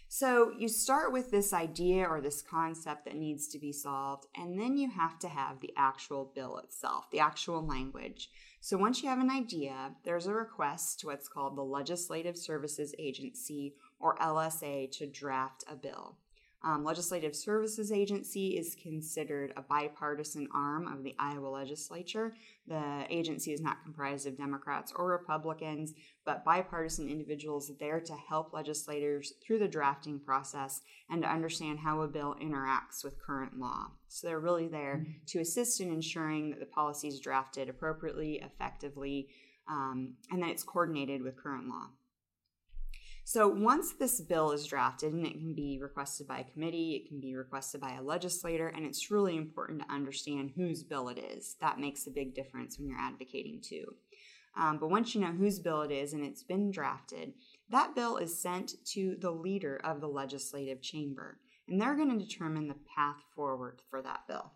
So 0.08 0.52
you 0.56 0.68
start 0.68 1.12
with 1.12 1.30
this 1.30 1.52
idea 1.52 2.06
or 2.06 2.20
this 2.20 2.40
concept 2.40 3.04
that 3.04 3.16
needs 3.16 3.48
to 3.48 3.58
be 3.58 3.72
solved, 3.72 4.26
and 4.36 4.60
then 4.60 4.76
you 4.76 4.88
have 4.90 5.18
to 5.20 5.28
have 5.28 5.60
the 5.60 5.72
actual 5.76 6.30
bill 6.34 6.58
itself, 6.58 7.10
the 7.10 7.18
actual 7.18 7.66
language. 7.66 8.30
So 8.60 8.76
once 8.76 9.02
you 9.02 9.08
have 9.08 9.18
an 9.18 9.30
idea, 9.30 9.96
there's 10.04 10.26
a 10.26 10.32
request 10.32 11.00
to 11.00 11.08
what's 11.08 11.28
called 11.28 11.56
the 11.56 11.62
Legislative 11.62 12.36
Services 12.36 12.94
Agency 12.98 13.74
or 13.98 14.16
LSA, 14.18 14.90
to 14.92 15.06
draft 15.06 15.64
a 15.68 15.74
bill. 15.74 16.18
Um, 16.64 16.82
Legislative 16.82 17.36
Services 17.36 17.92
Agency 17.92 18.56
is 18.56 18.74
considered 18.74 19.52
a 19.54 19.62
bipartisan 19.62 20.48
arm 20.54 20.88
of 20.88 21.02
the 21.02 21.14
Iowa 21.18 21.48
legislature. 21.48 22.34
The 22.66 23.04
agency 23.10 23.52
is 23.52 23.60
not 23.60 23.82
comprised 23.84 24.26
of 24.26 24.38
Democrats 24.38 24.90
or 24.96 25.06
Republicans, 25.08 25.92
but 26.24 26.42
bipartisan 26.42 27.10
individuals 27.10 27.70
there 27.78 28.00
to 28.00 28.14
help 28.14 28.54
legislators 28.54 29.34
through 29.44 29.58
the 29.58 29.68
drafting 29.68 30.18
process 30.18 30.80
and 31.10 31.20
to 31.20 31.28
understand 31.28 31.80
how 31.80 32.00
a 32.00 32.08
bill 32.08 32.34
interacts 32.42 33.04
with 33.04 33.20
current 33.20 33.58
law. 33.58 33.88
So 34.08 34.26
they're 34.26 34.40
really 34.40 34.68
there 34.68 35.02
mm-hmm. 35.02 35.12
to 35.26 35.40
assist 35.40 35.82
in 35.82 35.92
ensuring 35.92 36.50
that 36.50 36.60
the 36.60 36.66
policy 36.66 37.08
is 37.08 37.20
drafted 37.20 37.68
appropriately, 37.68 38.42
effectively, 38.42 39.28
um, 39.68 40.14
and 40.30 40.42
that 40.42 40.50
it's 40.50 40.64
coordinated 40.64 41.22
with 41.22 41.36
current 41.36 41.68
law. 41.68 41.88
So 43.26 43.48
once 43.48 43.94
this 43.94 44.20
bill 44.20 44.52
is 44.52 44.66
drafted, 44.66 45.14
and 45.14 45.26
it 45.26 45.38
can 45.38 45.54
be 45.54 45.78
requested 45.80 46.28
by 46.28 46.40
a 46.40 46.52
committee, 46.52 46.94
it 46.94 47.08
can 47.08 47.20
be 47.20 47.34
requested 47.34 47.80
by 47.80 47.94
a 47.94 48.02
legislator, 48.02 48.68
and 48.68 48.84
it's 48.84 49.10
really 49.10 49.36
important 49.36 49.80
to 49.80 49.92
understand 49.92 50.52
whose 50.54 50.82
bill 50.82 51.08
it 51.08 51.18
is. 51.18 51.56
That 51.60 51.80
makes 51.80 52.06
a 52.06 52.10
big 52.10 52.34
difference 52.34 52.78
when 52.78 52.86
you're 52.86 52.98
advocating 52.98 53.62
too. 53.62 53.86
Um, 54.56 54.78
but 54.78 54.90
once 54.90 55.14
you 55.14 55.22
know 55.22 55.32
whose 55.32 55.58
bill 55.58 55.82
it 55.82 55.90
is 55.90 56.12
and 56.12 56.22
it's 56.22 56.42
been 56.42 56.70
drafted, 56.70 57.32
that 57.70 57.94
bill 57.94 58.18
is 58.18 58.40
sent 58.40 58.72
to 58.92 59.16
the 59.18 59.30
leader 59.30 59.80
of 59.82 60.02
the 60.02 60.06
legislative 60.06 60.82
chamber, 60.82 61.38
and 61.66 61.80
they're 61.80 61.96
going 61.96 62.16
to 62.16 62.24
determine 62.24 62.68
the 62.68 62.76
path 62.94 63.22
forward 63.34 63.80
for 63.90 64.02
that 64.02 64.20
bill. 64.28 64.52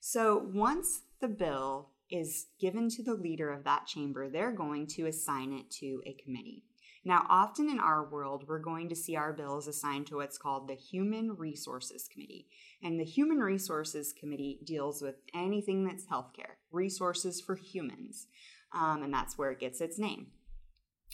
So 0.00 0.36
once 0.52 1.02
the 1.20 1.28
bill 1.28 1.90
is 2.10 2.46
given 2.60 2.88
to 2.90 3.02
the 3.02 3.14
leader 3.14 3.50
of 3.50 3.64
that 3.64 3.86
chamber, 3.86 4.28
they're 4.28 4.52
going 4.52 4.86
to 4.88 5.06
assign 5.06 5.52
it 5.52 5.70
to 5.70 6.02
a 6.06 6.14
committee. 6.22 6.64
Now, 7.04 7.24
often 7.30 7.70
in 7.70 7.80
our 7.80 8.04
world, 8.04 8.44
we're 8.46 8.58
going 8.58 8.90
to 8.90 8.96
see 8.96 9.16
our 9.16 9.32
bills 9.32 9.66
assigned 9.66 10.06
to 10.08 10.16
what's 10.16 10.36
called 10.36 10.68
the 10.68 10.74
Human 10.74 11.34
Resources 11.36 12.08
Committee. 12.12 12.46
And 12.82 13.00
the 13.00 13.04
Human 13.04 13.38
Resources 13.38 14.12
Committee 14.12 14.60
deals 14.64 15.00
with 15.00 15.14
anything 15.34 15.84
that's 15.84 16.04
healthcare, 16.06 16.56
resources 16.70 17.40
for 17.40 17.54
humans. 17.54 18.26
Um, 18.74 19.02
and 19.02 19.14
that's 19.14 19.38
where 19.38 19.50
it 19.50 19.60
gets 19.60 19.80
its 19.80 19.98
name. 19.98 20.26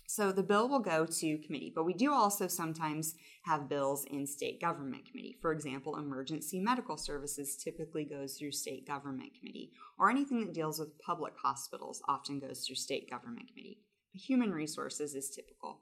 So 0.09 0.31
the 0.31 0.43
bill 0.43 0.69
will 0.69 0.81
go 0.81 1.05
to 1.05 1.39
committee, 1.39 1.73
but 1.75 1.85
we 1.85 1.93
do 1.93 2.13
also 2.13 2.47
sometimes 2.47 3.17
have 3.43 3.69
bills 3.69 4.05
in 4.09 4.27
state 4.27 4.61
government 4.61 5.05
committee. 5.11 5.37
For 5.43 5.53
example, 5.53 5.97
emergency 5.97 6.61
medical 6.61 6.97
services 6.97 7.57
typically 7.57 8.05
goes 8.05 8.35
through 8.35 8.53
state 8.53 8.87
government 8.87 9.33
committee, 9.39 9.73
or 9.99 10.09
anything 10.09 10.41
that 10.41 10.55
deals 10.55 10.79
with 10.79 10.99
public 11.01 11.35
hospitals 11.43 12.03
often 12.09 12.39
goes 12.39 12.65
through 12.65 12.77
state 12.77 13.11
government 13.11 13.49
committee. 13.49 13.81
Human 14.13 14.53
resources 14.53 15.15
is 15.15 15.29
typical. 15.29 15.81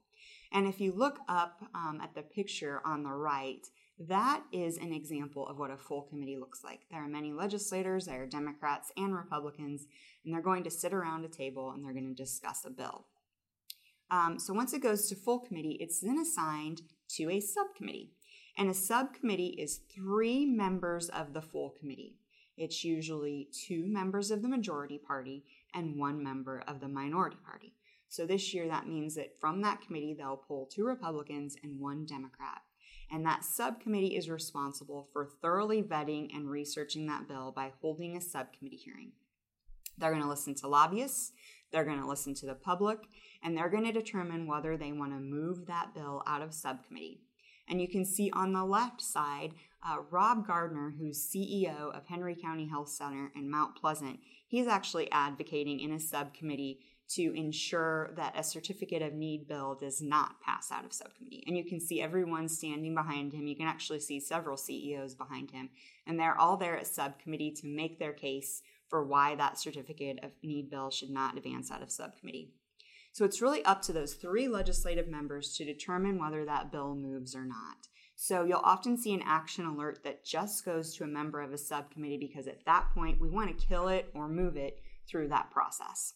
And 0.53 0.67
if 0.67 0.81
you 0.81 0.93
look 0.93 1.19
up 1.29 1.61
um, 1.75 2.01
at 2.03 2.15
the 2.15 2.23
picture 2.23 2.81
on 2.85 3.03
the 3.03 3.13
right, 3.13 3.67
that 3.99 4.43
is 4.53 4.79
an 4.79 4.93
example 4.93 5.47
of 5.47 5.59
what 5.59 5.71
a 5.71 5.77
full 5.77 6.03
committee 6.03 6.37
looks 6.37 6.65
like. 6.65 6.81
There 6.91 7.05
are 7.05 7.09
many 7.09 7.33
legislators, 7.33 8.07
there 8.07 8.23
are 8.23 8.27
Democrats 8.27 8.91
and 8.97 9.15
Republicans, 9.15 9.87
and 10.25 10.33
they're 10.33 10.43
going 10.43 10.65
to 10.65 10.71
sit 10.71 10.95
around 10.95 11.25
a 11.25 11.29
table 11.29 11.73
and 11.73 11.85
they're 11.85 11.93
going 11.93 12.09
to 12.09 12.23
discuss 12.23 12.65
a 12.65 12.71
bill. 12.71 13.07
Um, 14.11 14.39
so 14.39 14.53
once 14.53 14.73
it 14.73 14.83
goes 14.83 15.09
to 15.09 15.15
full 15.15 15.41
committee, 15.41 15.79
it's 15.81 16.01
then 16.01 16.19
assigned 16.19 16.83
to 17.17 17.31
a 17.31 17.41
subcommittee. 17.41 18.13
And 18.57 18.71
a 18.71 18.75
subcommittee 18.75 19.57
is 19.59 19.81
three 19.93 20.47
members 20.47 21.09
of 21.09 21.33
the 21.33 21.43
full 21.43 21.75
committee. 21.79 22.17
It's 22.57 22.85
usually 22.85 23.49
two 23.67 23.85
members 23.87 24.31
of 24.31 24.43
the 24.43 24.49
majority 24.49 24.99
party 24.99 25.45
and 25.75 25.99
one 25.99 26.23
member 26.23 26.63
of 26.69 26.81
the 26.81 26.89
minority 26.89 27.39
party. 27.45 27.75
So 28.09 28.27
this 28.27 28.55
year, 28.55 28.69
that 28.69 28.87
means 28.87 29.17
that 29.17 29.37
from 29.41 29.61
that 29.63 29.81
committee, 29.81 30.15
they'll 30.17 30.37
pull 30.37 30.67
two 30.67 30.85
Republicans 30.85 31.57
and 31.65 31.81
one 31.81 32.07
Democrat. 32.07 32.63
And 33.11 33.27
that 33.27 33.45
subcommittee 33.45 34.17
is 34.17 34.31
responsible 34.31 35.09
for 35.13 35.29
thoroughly 35.43 35.83
vetting 35.83 36.35
and 36.35 36.49
researching 36.49 37.07
that 37.07 37.27
bill 37.27 37.53
by 37.55 37.73
holding 37.81 38.17
a 38.17 38.21
subcommittee 38.21 38.77
hearing. 38.77 39.13
They're 39.99 40.11
going 40.11 40.23
to 40.23 40.29
listen 40.29 40.55
to 40.57 40.69
lobbyists, 40.69 41.33
they're 41.75 41.85
going 41.85 42.01
to 42.01 42.07
listen 42.07 42.35
to 42.35 42.47
the 42.47 42.55
public, 42.55 42.99
and 43.43 43.57
they're 43.57 43.69
going 43.69 43.85
to 43.85 43.93
determine 43.93 44.47
whether 44.47 44.77
they 44.77 44.93
want 44.93 45.11
to 45.11 45.19
move 45.19 45.67
that 45.67 45.93
bill 45.93 46.23
out 46.25 46.41
of 46.41 46.55
subcommittee. 46.55 47.21
And 47.69 47.81
you 47.81 47.89
can 47.89 48.05
see 48.05 48.31
on 48.33 48.53
the 48.53 48.65
left 48.65 49.03
side, 49.03 49.55
uh, 49.85 49.97
Rob 50.09 50.47
Gardner, 50.47 50.95
who's 50.97 51.19
CEO 51.19 51.93
of 51.93 52.07
Henry 52.07 52.37
County 52.37 52.69
Health 52.69 52.91
Center 52.91 53.33
in 53.35 53.51
Mount 53.51 53.75
Pleasant, 53.75 54.21
he's 54.47 54.69
actually 54.69 55.11
advocating 55.11 55.81
in 55.81 55.91
a 55.91 55.99
subcommittee 55.99 56.79
to 57.07 57.33
ensure 57.37 58.13
that 58.17 58.39
a 58.39 58.43
certificate 58.43 59.03
of 59.03 59.13
need 59.13 59.47
bill 59.47 59.75
does 59.75 60.01
not 60.01 60.41
pass 60.41 60.73
out 60.73 60.85
of 60.85 60.93
subcommittee. 60.93 61.45
And 61.47 61.57
you 61.57 61.65
can 61.65 61.81
see 61.81 62.01
everyone 62.01 62.49
standing 62.49 62.95
behind 62.95 63.33
him. 63.33 63.47
You 63.47 63.57
can 63.57 63.67
actually 63.67 64.01
see 64.01 64.21
several 64.21 64.57
CEOs 64.57 65.15
behind 65.15 65.51
him, 65.51 65.69
and 66.07 66.19
they're 66.19 66.39
all 66.39 66.57
there 66.57 66.77
at 66.77 66.87
subcommittee 66.87 67.53
to 67.53 67.67
make 67.67 67.99
their 67.99 68.13
case 68.13 68.63
for 68.89 69.05
why 69.05 69.35
that 69.35 69.59
certificate 69.59 70.19
of 70.23 70.31
need 70.43 70.71
bill 70.71 70.91
should 70.91 71.11
not 71.11 71.37
advance 71.37 71.71
out 71.71 71.83
of 71.83 71.91
subcommittee. 71.91 72.53
So 73.13 73.25
it's 73.25 73.43
really 73.43 73.65
up 73.65 73.81
to 73.83 73.93
those 73.93 74.15
three 74.15 74.49
legislative 74.49 75.07
members 75.07 75.55
to 75.57 75.65
determine 75.65 76.19
whether 76.19 76.45
that 76.45 76.73
bill 76.73 76.97
moves 76.97 77.35
or 77.35 77.45
not. 77.45 77.89
So 78.17 78.45
you'll 78.45 78.59
often 78.59 78.97
see 78.97 79.13
an 79.13 79.23
action 79.25 79.67
alert 79.67 80.03
that 80.05 80.25
just 80.25 80.65
goes 80.65 80.95
to 80.95 81.05
a 81.05 81.09
member 81.09 81.41
of 81.41 81.53
a 81.53 81.59
subcommittee 81.59 82.19
because 82.19 82.47
at 82.47 82.65
that 82.65 82.91
point 82.95 83.21
we 83.21 83.31
want 83.31 83.57
to 83.57 83.67
kill 83.67 83.89
it 83.89 84.11
or 84.15 84.29
move 84.29 84.57
it 84.57 84.81
through 85.09 85.29
that 85.29 85.51
process. 85.51 86.15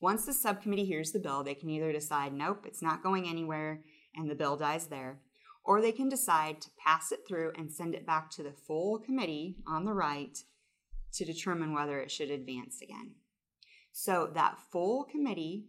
Once 0.00 0.26
the 0.26 0.32
subcommittee 0.32 0.84
hears 0.84 1.12
the 1.12 1.18
bill, 1.18 1.42
they 1.42 1.54
can 1.54 1.70
either 1.70 1.92
decide, 1.92 2.32
nope, 2.32 2.64
it's 2.66 2.82
not 2.82 3.02
going 3.02 3.28
anywhere 3.28 3.82
and 4.14 4.30
the 4.30 4.34
bill 4.34 4.56
dies 4.56 4.86
there, 4.86 5.20
or 5.64 5.80
they 5.80 5.92
can 5.92 6.08
decide 6.08 6.60
to 6.60 6.70
pass 6.82 7.12
it 7.12 7.20
through 7.28 7.52
and 7.56 7.70
send 7.70 7.94
it 7.94 8.06
back 8.06 8.30
to 8.30 8.42
the 8.42 8.52
full 8.52 8.98
committee 8.98 9.56
on 9.66 9.84
the 9.84 9.92
right 9.92 10.38
to 11.12 11.24
determine 11.24 11.74
whether 11.74 11.98
it 12.00 12.10
should 12.10 12.30
advance 12.30 12.80
again. 12.82 13.12
So 13.92 14.30
that 14.34 14.58
full 14.70 15.04
committee 15.04 15.66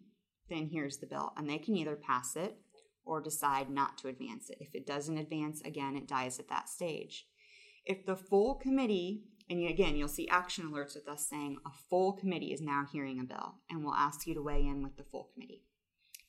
then 0.49 0.67
hears 0.67 0.97
the 0.97 1.07
bill. 1.07 1.33
And 1.37 1.49
they 1.49 1.57
can 1.57 1.75
either 1.75 1.95
pass 1.95 2.35
it 2.35 2.57
or 3.05 3.21
decide 3.21 3.69
not 3.69 3.97
to 3.99 4.09
advance 4.09 4.49
it. 4.49 4.57
If 4.59 4.75
it 4.75 4.85
doesn't 4.85 5.17
advance, 5.17 5.61
again, 5.61 5.95
it 5.95 6.07
dies 6.07 6.39
at 6.39 6.49
that 6.49 6.69
stage. 6.69 7.25
If 7.85 8.05
the 8.05 8.17
full 8.17 8.55
committee, 8.55 9.23
and 9.49 9.67
again, 9.67 9.95
you'll 9.95 10.07
see 10.07 10.27
action 10.27 10.69
alerts 10.69 10.95
with 10.95 11.07
us 11.07 11.27
saying 11.27 11.57
a 11.65 11.69
full 11.89 12.13
committee 12.13 12.51
is 12.51 12.61
now 12.61 12.85
hearing 12.91 13.19
a 13.19 13.23
bill, 13.23 13.55
and 13.69 13.83
we'll 13.83 13.93
ask 13.93 14.27
you 14.27 14.33
to 14.33 14.41
weigh 14.41 14.65
in 14.65 14.83
with 14.83 14.97
the 14.97 15.03
full 15.03 15.29
committee. 15.33 15.63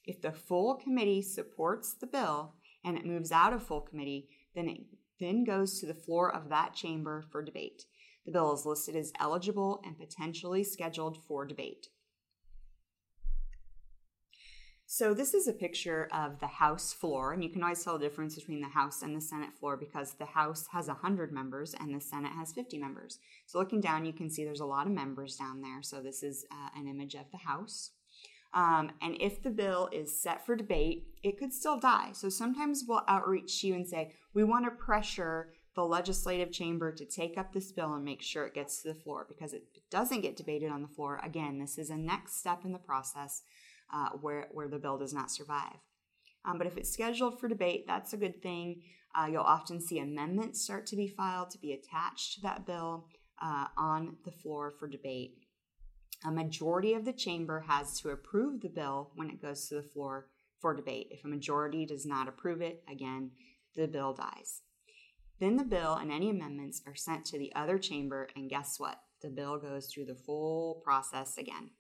If 0.05 0.23
the 0.23 0.33
full 0.33 0.77
committee 0.77 1.23
supports 1.23 1.95
the 1.95 2.07
bill 2.07 2.55
and 2.85 2.97
it 2.97 3.05
moves 3.05 3.33
out 3.33 3.53
of 3.53 3.63
full 3.63 3.81
committee, 3.81 4.29
then 4.55 4.69
it 4.69 4.81
then 5.21 5.43
goes 5.43 5.81
to 5.81 5.87
the 5.87 5.95
floor 5.95 6.33
of 6.33 6.49
that 6.49 6.75
chamber 6.75 7.25
for 7.33 7.43
debate. 7.43 7.85
The 8.25 8.33
bill 8.33 8.55
is 8.55 8.65
listed 8.65 8.95
as 8.95 9.13
eligible 9.19 9.83
and 9.85 9.99
potentially 9.99 10.63
scheduled 10.63 11.19
for 11.27 11.45
debate. 11.45 11.89
So 14.91 15.13
this 15.13 15.35
is 15.35 15.47
a 15.47 15.53
picture 15.53 16.09
of 16.15 16.41
the 16.41 16.47
House 16.47 16.95
floor, 16.95 17.35
and 17.35 17.45
you 17.45 17.51
can 17.51 17.63
always 17.63 17.85
tell 17.85 17.99
the 17.99 18.07
difference 18.07 18.37
between 18.37 18.63
the 18.63 18.69
House 18.69 19.03
and 19.03 19.15
the 19.15 19.21
Senate 19.21 19.53
floor 19.53 19.77
because 19.77 20.15
the 20.15 20.25
House 20.25 20.67
has 20.73 20.89
100 20.89 21.31
members 21.31 21.75
and 21.79 21.95
the 21.95 22.01
Senate 22.01 22.33
has 22.33 22.55
50 22.55 22.79
members. 22.79 23.19
So 23.45 23.59
looking 23.59 23.83
down, 23.83 24.07
you 24.07 24.15
can 24.15 24.31
see 24.31 24.47
there's 24.47 24.61
a 24.61 24.65
lot 24.65 24.87
of 24.87 24.95
members 24.95 25.37
down 25.37 25.61
there. 25.61 25.83
So 25.83 26.01
this 26.01 26.23
is 26.23 26.47
uh, 26.51 26.71
an 26.75 26.89
image 26.89 27.15
of 27.15 27.31
the 27.31 27.37
House. 27.37 27.91
Um, 28.55 28.93
and 29.03 29.15
if 29.21 29.43
the 29.43 29.51
bill 29.51 29.91
is 29.93 30.23
set 30.23 30.47
for 30.47 30.57
debate, 30.57 31.09
it 31.23 31.39
could 31.39 31.53
still 31.53 31.79
die. 31.79 32.13
So 32.15 32.31
sometimes 32.31 32.85
we'll 32.89 33.05
outreach 33.09 33.63
you 33.63 33.75
and 33.75 33.87
say, 33.87 34.15
we 34.33 34.43
want 34.43 34.65
to 34.65 34.71
pressure 34.71 35.51
the 35.75 35.85
legislative 35.85 36.51
chamber 36.51 36.93
to 36.93 37.05
take 37.05 37.37
up 37.37 37.53
this 37.53 37.73
bill 37.73 37.93
and 37.93 38.07
make 38.07 38.23
sure 38.23 38.47
it 38.47 38.55
gets 38.55 38.81
to 38.81 38.89
the 38.89 38.99
floor 38.99 39.27
because 39.29 39.53
it 39.53 39.65
doesn't 39.91 40.23
get 40.23 40.37
debated 40.37 40.71
on 40.71 40.81
the 40.81 40.89
floor. 40.89 41.21
Again, 41.23 41.59
this 41.59 41.77
is 41.77 41.91
a 41.91 41.97
next 41.97 42.41
step 42.41 42.65
in 42.65 42.73
the 42.73 42.79
process 42.79 43.43
uh, 43.93 44.11
where, 44.21 44.49
where 44.53 44.69
the 44.69 44.79
bill 44.79 44.99
does 44.99 45.13
not 45.13 45.31
survive. 45.31 45.77
Um, 46.45 46.59
but 46.59 46.67
if 46.67 46.77
it's 46.77 46.93
scheduled 46.93 47.39
for 47.39 47.49
debate, 47.49 47.85
that's 47.87 48.13
a 48.13 48.19
good 48.19 48.43
thing. 48.43 48.83
Uh, 49.15 49.27
you'll 49.27 49.43
often 49.43 49.81
see 49.81 49.99
amendments 49.99 50.63
start 50.63 50.87
to 50.87 50.97
be 50.97 51.09
filed 51.09 51.51
to 51.51 51.59
be 51.59 51.73
attached 51.73 52.35
to 52.35 52.41
that 52.43 52.67
bill 52.67 53.07
uh, 53.43 53.67
on 53.77 54.17
the 54.25 54.31
floor 54.31 54.73
for 54.79 54.89
debate. 54.89 55.39
A 56.27 56.31
majority 56.31 56.95
of 56.95 57.05
the 57.05 57.13
chamber 57.13 57.65
has 57.69 58.01
to 58.01 58.11
approve 58.11 58.61
the 58.61 58.69
bill 58.69 59.13
when 59.15 59.31
it 59.31 59.41
goes 59.41 59.69
to 59.69 59.77
the 59.77 59.83
floor 59.83 60.29
for 60.61 60.75
debate. 60.75 61.09
If 61.11 61.25
a 61.25 61.29
majority 61.29 61.87
does 61.87 62.05
not 62.05 62.29
approve 62.29 62.61
it, 62.61 62.83
again, 62.91 63.31
the 63.77 63.87
bill 63.87 64.13
dies. 64.13 64.63
Then 65.41 65.57
the 65.57 65.65
bill 65.65 65.95
and 65.95 66.11
any 66.11 66.31
amendments 66.31 66.83
are 66.87 66.97
sent 66.97 67.25
to 67.27 67.39
the 67.39 67.55
other 67.55 67.79
chamber, 67.79 68.29
and 68.35 68.51
guess 68.51 68.81
what? 68.81 69.01
The 69.23 69.31
bill 69.31 69.59
goes 69.59 69.87
through 69.87 70.07
the 70.07 70.17
full 70.17 70.83
process 70.85 71.39
again. 71.39 71.71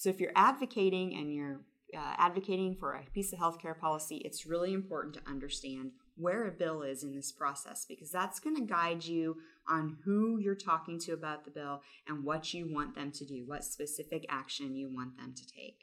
So 0.00 0.08
if 0.08 0.18
you're 0.18 0.32
advocating 0.34 1.14
and 1.14 1.30
you're 1.30 1.60
uh, 1.94 2.14
advocating 2.16 2.74
for 2.74 2.94
a 2.94 3.04
piece 3.12 3.34
of 3.34 3.38
healthcare 3.38 3.78
policy, 3.78 4.16
it's 4.24 4.46
really 4.46 4.72
important 4.72 5.12
to 5.12 5.30
understand 5.30 5.90
where 6.16 6.46
a 6.46 6.50
bill 6.50 6.80
is 6.80 7.04
in 7.04 7.14
this 7.14 7.30
process 7.30 7.84
because 7.86 8.10
that's 8.10 8.40
going 8.40 8.56
to 8.56 8.62
guide 8.62 9.04
you 9.04 9.36
on 9.68 9.98
who 10.02 10.38
you're 10.38 10.54
talking 10.54 10.98
to 11.00 11.12
about 11.12 11.44
the 11.44 11.50
bill 11.50 11.82
and 12.08 12.24
what 12.24 12.54
you 12.54 12.72
want 12.72 12.94
them 12.94 13.12
to 13.12 13.26
do, 13.26 13.44
what 13.46 13.62
specific 13.62 14.24
action 14.30 14.74
you 14.74 14.88
want 14.90 15.18
them 15.18 15.34
to 15.36 15.46
take. 15.46 15.80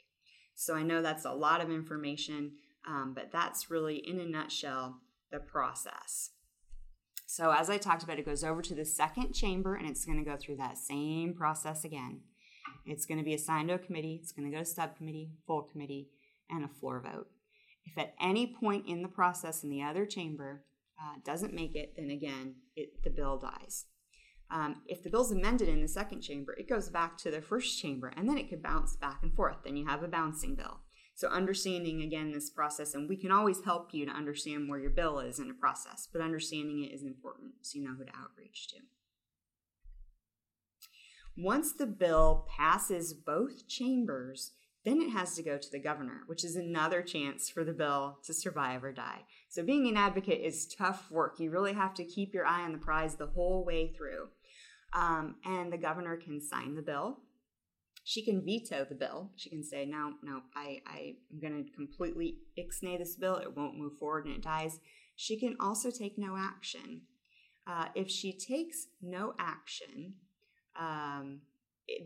So 0.56 0.74
I 0.74 0.82
know 0.82 1.00
that's 1.00 1.24
a 1.24 1.30
lot 1.30 1.60
of 1.60 1.70
information, 1.70 2.54
um, 2.88 3.12
but 3.14 3.30
that's 3.30 3.70
really, 3.70 3.98
in 3.98 4.18
a 4.18 4.26
nutshell, 4.26 4.96
the 5.30 5.38
process. 5.38 6.30
So, 7.24 7.52
as 7.52 7.70
I 7.70 7.78
talked 7.78 8.02
about, 8.02 8.18
it 8.18 8.26
goes 8.26 8.42
over 8.42 8.62
to 8.62 8.74
the 8.74 8.84
second 8.84 9.32
chamber 9.32 9.76
and 9.76 9.88
it's 9.88 10.04
going 10.04 10.18
to 10.18 10.28
go 10.28 10.36
through 10.36 10.56
that 10.56 10.76
same 10.76 11.34
process 11.34 11.84
again. 11.84 12.22
It's 12.88 13.06
going 13.06 13.18
to 13.18 13.24
be 13.24 13.34
assigned 13.34 13.68
to 13.68 13.74
a 13.74 13.78
committee, 13.78 14.18
it's 14.22 14.32
going 14.32 14.50
to 14.50 14.56
go 14.56 14.62
to 14.62 14.68
subcommittee, 14.68 15.30
full 15.46 15.62
committee, 15.62 16.08
and 16.50 16.64
a 16.64 16.68
floor 16.68 17.00
vote. 17.00 17.28
If 17.84 17.98
at 17.98 18.14
any 18.20 18.54
point 18.58 18.86
in 18.86 19.02
the 19.02 19.08
process 19.08 19.62
in 19.62 19.70
the 19.70 19.82
other 19.82 20.06
chamber 20.06 20.64
uh, 21.00 21.16
doesn't 21.24 21.54
make 21.54 21.74
it, 21.74 21.94
then 21.96 22.10
again, 22.10 22.56
it, 22.76 23.02
the 23.04 23.10
bill 23.10 23.38
dies. 23.38 23.86
Um, 24.50 24.82
if 24.86 25.02
the 25.02 25.10
bill's 25.10 25.32
amended 25.32 25.68
in 25.68 25.82
the 25.82 25.88
second 25.88 26.22
chamber, 26.22 26.54
it 26.58 26.68
goes 26.68 26.88
back 26.88 27.18
to 27.18 27.30
the 27.30 27.42
first 27.42 27.80
chamber 27.80 28.12
and 28.16 28.28
then 28.28 28.38
it 28.38 28.48
could 28.48 28.62
bounce 28.62 28.96
back 28.96 29.18
and 29.22 29.34
forth. 29.34 29.56
Then 29.64 29.76
you 29.76 29.86
have 29.86 30.02
a 30.02 30.08
bouncing 30.08 30.54
bill. 30.54 30.80
So, 31.14 31.28
understanding 31.28 32.02
again 32.02 32.30
this 32.30 32.48
process, 32.48 32.94
and 32.94 33.08
we 33.08 33.16
can 33.16 33.32
always 33.32 33.64
help 33.64 33.92
you 33.92 34.06
to 34.06 34.12
understand 34.12 34.68
where 34.68 34.78
your 34.78 34.90
bill 34.90 35.18
is 35.18 35.40
in 35.40 35.50
a 35.50 35.54
process, 35.54 36.08
but 36.12 36.22
understanding 36.22 36.84
it 36.84 36.94
is 36.94 37.02
important 37.02 37.54
so 37.62 37.76
you 37.76 37.84
know 37.84 37.96
who 37.98 38.04
to 38.04 38.12
outreach 38.16 38.68
to. 38.68 38.76
Once 41.38 41.72
the 41.72 41.86
bill 41.86 42.46
passes 42.56 43.14
both 43.14 43.68
chambers, 43.68 44.52
then 44.84 45.00
it 45.00 45.10
has 45.10 45.34
to 45.34 45.42
go 45.42 45.56
to 45.56 45.70
the 45.70 45.78
governor, 45.78 46.22
which 46.26 46.44
is 46.44 46.56
another 46.56 47.02
chance 47.02 47.48
for 47.48 47.64
the 47.64 47.72
bill 47.72 48.18
to 48.24 48.34
survive 48.34 48.82
or 48.82 48.92
die. 48.92 49.20
So, 49.48 49.62
being 49.62 49.88
an 49.88 49.96
advocate 49.96 50.40
is 50.40 50.66
tough 50.66 51.10
work. 51.10 51.38
You 51.38 51.50
really 51.50 51.74
have 51.74 51.94
to 51.94 52.04
keep 52.04 52.34
your 52.34 52.46
eye 52.46 52.62
on 52.62 52.72
the 52.72 52.78
prize 52.78 53.16
the 53.16 53.26
whole 53.26 53.64
way 53.64 53.92
through. 53.92 54.28
Um, 54.94 55.36
and 55.44 55.72
the 55.72 55.78
governor 55.78 56.16
can 56.16 56.40
sign 56.40 56.74
the 56.74 56.82
bill 56.82 57.18
she 58.08 58.24
can 58.24 58.42
veto 58.42 58.86
the 58.88 58.94
bill. 58.94 59.32
She 59.36 59.50
can 59.50 59.62
say, 59.62 59.84
no, 59.84 60.14
no, 60.22 60.40
I, 60.56 60.80
I 60.86 61.16
am 61.30 61.40
going 61.42 61.62
to 61.62 61.70
completely 61.72 62.38
ixnay 62.58 62.96
this 62.96 63.16
bill. 63.16 63.36
It 63.36 63.54
won't 63.54 63.76
move 63.76 63.98
forward 63.98 64.24
and 64.24 64.34
it 64.34 64.42
dies. 64.42 64.80
She 65.14 65.38
can 65.38 65.56
also 65.60 65.90
take 65.90 66.16
no 66.16 66.34
action. 66.34 67.02
Uh, 67.66 67.88
if 67.94 68.10
she 68.10 68.32
takes 68.32 68.86
no 69.02 69.34
action, 69.38 70.14
um, 70.78 71.40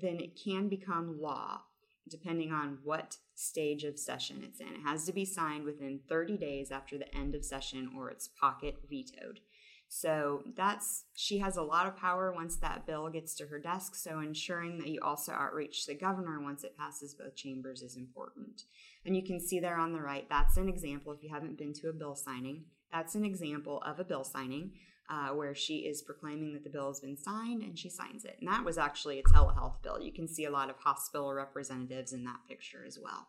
then 0.00 0.19
it 0.21 0.38
can 0.43 0.69
become 0.69 1.21
law 1.21 1.62
depending 2.09 2.52
on 2.52 2.79
what 2.83 3.17
stage 3.35 3.85
of 3.85 3.99
session 3.99 4.43
it's 4.43 4.61
in. 4.61 4.69
It 4.69 4.83
has 4.85 5.05
to 5.07 5.12
be 5.12 5.25
signed 5.25 5.64
within 5.64 6.00
30 6.09 6.37
days 6.37 6.71
after 6.71 6.99
the 6.99 7.14
end 7.17 7.35
of 7.35 7.45
session 7.45 7.91
or 7.97 8.11
it's 8.11 8.29
pocket 8.29 8.76
vetoed. 8.88 9.41
So 9.88 10.43
that's 10.57 11.05
she 11.14 11.38
has 11.38 11.57
a 11.57 11.62
lot 11.62 11.87
of 11.87 11.97
power 11.97 12.33
once 12.33 12.57
that 12.57 12.87
bill 12.87 13.11
gets 13.11 13.35
to 13.35 13.47
her 13.49 13.59
desk. 13.59 13.95
So 13.95 14.21
ensuring 14.21 14.79
that 14.79 14.88
you 14.88 15.00
also 15.02 15.33
outreach 15.33 15.87
the 15.87 15.95
governor 15.95 16.41
once 16.41 16.64
it 16.64 16.79
passes 16.79 17.14
both 17.14 17.37
chambers 17.37 17.83
is 17.83 17.97
important. 17.97 18.62
And 19.05 19.14
you 19.14 19.23
can 19.23 19.38
see 19.38 19.61
there 19.61 19.76
on 19.76 19.93
the 19.93 20.00
right, 20.00 20.26
that's 20.31 20.57
an 20.57 20.69
example. 20.69 21.12
If 21.12 21.23
you 21.23 21.29
haven't 21.29 21.59
been 21.59 21.75
to 21.75 21.91
a 21.91 21.93
bill 21.93 22.14
signing, 22.14 22.64
that's 22.91 23.14
an 23.14 23.25
example 23.25 23.83
of 23.85 24.00
a 24.00 24.05
bill 24.05 24.25
signing 24.25 24.73
uh, 25.11 25.29
where 25.29 25.55
she 25.55 25.79
is 25.79 26.03
proclaiming 26.03 26.53
that 26.55 26.65
the 26.65 26.71
bill 26.71 26.89
has 26.89 27.01
been 27.01 27.17
signed 27.17 27.63
and 27.63 27.79
she 27.79 27.91
signs 27.91 28.25
it. 28.25 28.37
And 28.41 28.49
that 28.49 28.65
was 28.65 28.79
actually 28.79 29.19
a 29.19 29.23
telehealth 29.23 29.83
bill. 29.83 30.01
You 30.01 30.13
can 30.13 30.29
see 30.29 30.45
a 30.45 30.51
lot 30.51 30.71
of 30.71 30.77
hospital 30.77 31.33
representatives 31.35 32.13
in 32.13 32.25
that 32.25 32.41
picture 32.49 32.85
as 32.87 32.99
well. 33.03 33.29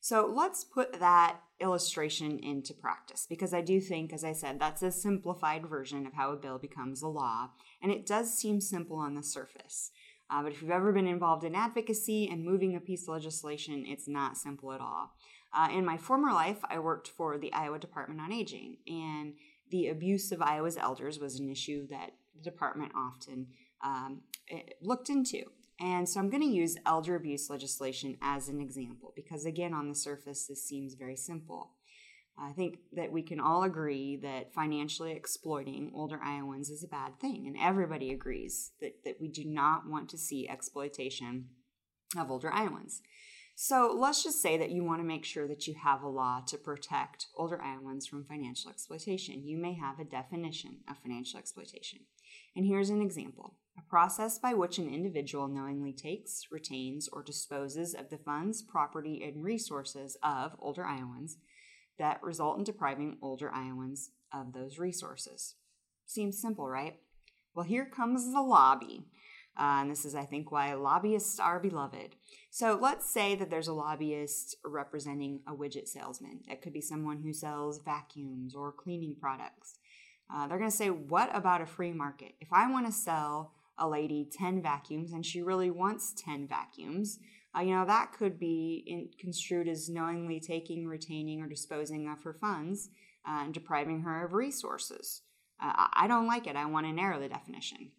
So 0.00 0.32
let's 0.32 0.64
put 0.64 1.00
that 1.00 1.38
illustration 1.60 2.38
into 2.38 2.72
practice 2.72 3.26
because 3.28 3.52
I 3.52 3.60
do 3.60 3.80
think, 3.80 4.12
as 4.12 4.22
I 4.22 4.32
said, 4.32 4.60
that's 4.60 4.82
a 4.82 4.92
simplified 4.92 5.66
version 5.66 6.06
of 6.06 6.14
how 6.14 6.32
a 6.32 6.36
bill 6.36 6.58
becomes 6.58 7.02
a 7.02 7.08
law. 7.08 7.50
And 7.82 7.90
it 7.90 8.06
does 8.06 8.32
seem 8.36 8.60
simple 8.60 8.96
on 8.96 9.14
the 9.14 9.22
surface. 9.22 9.90
Uh, 10.30 10.42
but 10.42 10.52
if 10.52 10.62
you've 10.62 10.70
ever 10.70 10.92
been 10.92 11.08
involved 11.08 11.44
in 11.44 11.54
advocacy 11.54 12.28
and 12.30 12.44
moving 12.44 12.76
a 12.76 12.80
piece 12.80 13.02
of 13.02 13.14
legislation, 13.14 13.84
it's 13.86 14.08
not 14.08 14.36
simple 14.36 14.72
at 14.72 14.80
all. 14.80 15.14
Uh, 15.56 15.68
in 15.72 15.84
my 15.84 15.96
former 15.96 16.32
life, 16.32 16.58
I 16.68 16.78
worked 16.78 17.08
for 17.08 17.38
the 17.38 17.52
Iowa 17.52 17.78
Department 17.78 18.20
on 18.20 18.32
Aging, 18.32 18.76
and 18.86 19.34
the 19.70 19.88
abuse 19.88 20.32
of 20.32 20.42
Iowa's 20.42 20.76
elders 20.76 21.18
was 21.18 21.38
an 21.38 21.50
issue 21.50 21.86
that 21.88 22.10
the 22.34 22.42
department 22.42 22.92
often 22.96 23.48
um, 23.84 24.22
looked 24.80 25.10
into. 25.10 25.44
And 25.80 26.08
so 26.08 26.18
I'm 26.18 26.30
going 26.30 26.42
to 26.42 26.48
use 26.48 26.76
elder 26.86 27.14
abuse 27.14 27.48
legislation 27.48 28.16
as 28.20 28.48
an 28.48 28.60
example 28.60 29.12
because, 29.14 29.44
again, 29.44 29.72
on 29.72 29.88
the 29.88 29.94
surface, 29.94 30.46
this 30.46 30.64
seems 30.64 30.94
very 30.94 31.16
simple. 31.16 31.70
I 32.40 32.52
think 32.52 32.78
that 32.92 33.12
we 33.12 33.22
can 33.22 33.40
all 33.40 33.64
agree 33.64 34.16
that 34.22 34.52
financially 34.52 35.12
exploiting 35.12 35.90
older 35.94 36.20
Iowans 36.22 36.70
is 36.70 36.84
a 36.84 36.88
bad 36.88 37.18
thing, 37.20 37.46
and 37.46 37.56
everybody 37.60 38.12
agrees 38.12 38.72
that, 38.80 39.04
that 39.04 39.20
we 39.20 39.28
do 39.28 39.44
not 39.44 39.88
want 39.88 40.08
to 40.10 40.18
see 40.18 40.48
exploitation 40.48 41.46
of 42.16 42.30
older 42.30 42.52
Iowans. 42.52 43.02
So 43.60 43.92
let's 43.92 44.22
just 44.22 44.40
say 44.40 44.56
that 44.56 44.70
you 44.70 44.84
want 44.84 45.00
to 45.00 45.04
make 45.04 45.24
sure 45.24 45.48
that 45.48 45.66
you 45.66 45.74
have 45.82 46.02
a 46.04 46.08
law 46.08 46.42
to 46.46 46.56
protect 46.56 47.26
older 47.36 47.60
Iowans 47.60 48.06
from 48.06 48.22
financial 48.22 48.70
exploitation. 48.70 49.42
You 49.44 49.58
may 49.58 49.74
have 49.74 49.98
a 49.98 50.04
definition 50.04 50.76
of 50.88 50.96
financial 50.98 51.40
exploitation. 51.40 51.98
And 52.54 52.64
here's 52.64 52.88
an 52.88 53.02
example 53.02 53.56
a 53.76 53.82
process 53.90 54.38
by 54.38 54.54
which 54.54 54.78
an 54.78 54.88
individual 54.88 55.48
knowingly 55.48 55.92
takes, 55.92 56.46
retains, 56.52 57.08
or 57.08 57.20
disposes 57.20 57.94
of 57.94 58.10
the 58.10 58.18
funds, 58.18 58.62
property, 58.62 59.24
and 59.24 59.42
resources 59.42 60.16
of 60.22 60.52
older 60.60 60.84
Iowans 60.84 61.38
that 61.98 62.22
result 62.22 62.58
in 62.58 62.64
depriving 62.64 63.18
older 63.20 63.52
Iowans 63.52 64.12
of 64.32 64.52
those 64.52 64.78
resources. 64.78 65.56
Seems 66.06 66.40
simple, 66.40 66.68
right? 66.68 67.00
Well, 67.56 67.66
here 67.66 67.86
comes 67.86 68.32
the 68.32 68.40
lobby. 68.40 69.06
Uh, 69.58 69.80
and 69.80 69.90
this 69.90 70.04
is, 70.04 70.14
I 70.14 70.24
think, 70.24 70.52
why 70.52 70.72
lobbyists 70.74 71.40
are 71.40 71.58
beloved. 71.58 72.14
So 72.50 72.78
let's 72.80 73.10
say 73.10 73.34
that 73.34 73.50
there's 73.50 73.68
a 73.68 73.72
lobbyist 73.72 74.56
representing 74.64 75.40
a 75.48 75.52
widget 75.52 75.88
salesman. 75.88 76.40
It 76.48 76.62
could 76.62 76.72
be 76.72 76.80
someone 76.80 77.22
who 77.22 77.32
sells 77.32 77.80
vacuums 77.84 78.54
or 78.54 78.72
cleaning 78.72 79.16
products. 79.20 79.78
Uh, 80.32 80.46
they're 80.46 80.58
going 80.58 80.70
to 80.70 80.76
say, 80.76 80.90
What 80.90 81.34
about 81.34 81.60
a 81.60 81.66
free 81.66 81.92
market? 81.92 82.34
If 82.40 82.52
I 82.52 82.70
want 82.70 82.86
to 82.86 82.92
sell 82.92 83.52
a 83.78 83.88
lady 83.88 84.28
10 84.30 84.62
vacuums 84.62 85.12
and 85.12 85.24
she 85.24 85.42
really 85.42 85.70
wants 85.70 86.12
10 86.16 86.46
vacuums, 86.46 87.18
uh, 87.56 87.62
you 87.62 87.74
know, 87.74 87.84
that 87.84 88.12
could 88.12 88.38
be 88.38 88.84
in, 88.86 89.08
construed 89.18 89.68
as 89.68 89.88
knowingly 89.88 90.38
taking, 90.38 90.86
retaining, 90.86 91.40
or 91.40 91.48
disposing 91.48 92.08
of 92.08 92.22
her 92.22 92.34
funds 92.34 92.90
uh, 93.26 93.42
and 93.44 93.54
depriving 93.54 94.02
her 94.02 94.24
of 94.24 94.34
resources. 94.34 95.22
Uh, 95.60 95.72
I 95.94 96.06
don't 96.06 96.26
like 96.26 96.46
it. 96.46 96.56
I 96.56 96.66
want 96.66 96.86
to 96.86 96.92
narrow 96.92 97.18
the 97.18 97.28
definition. 97.28 97.90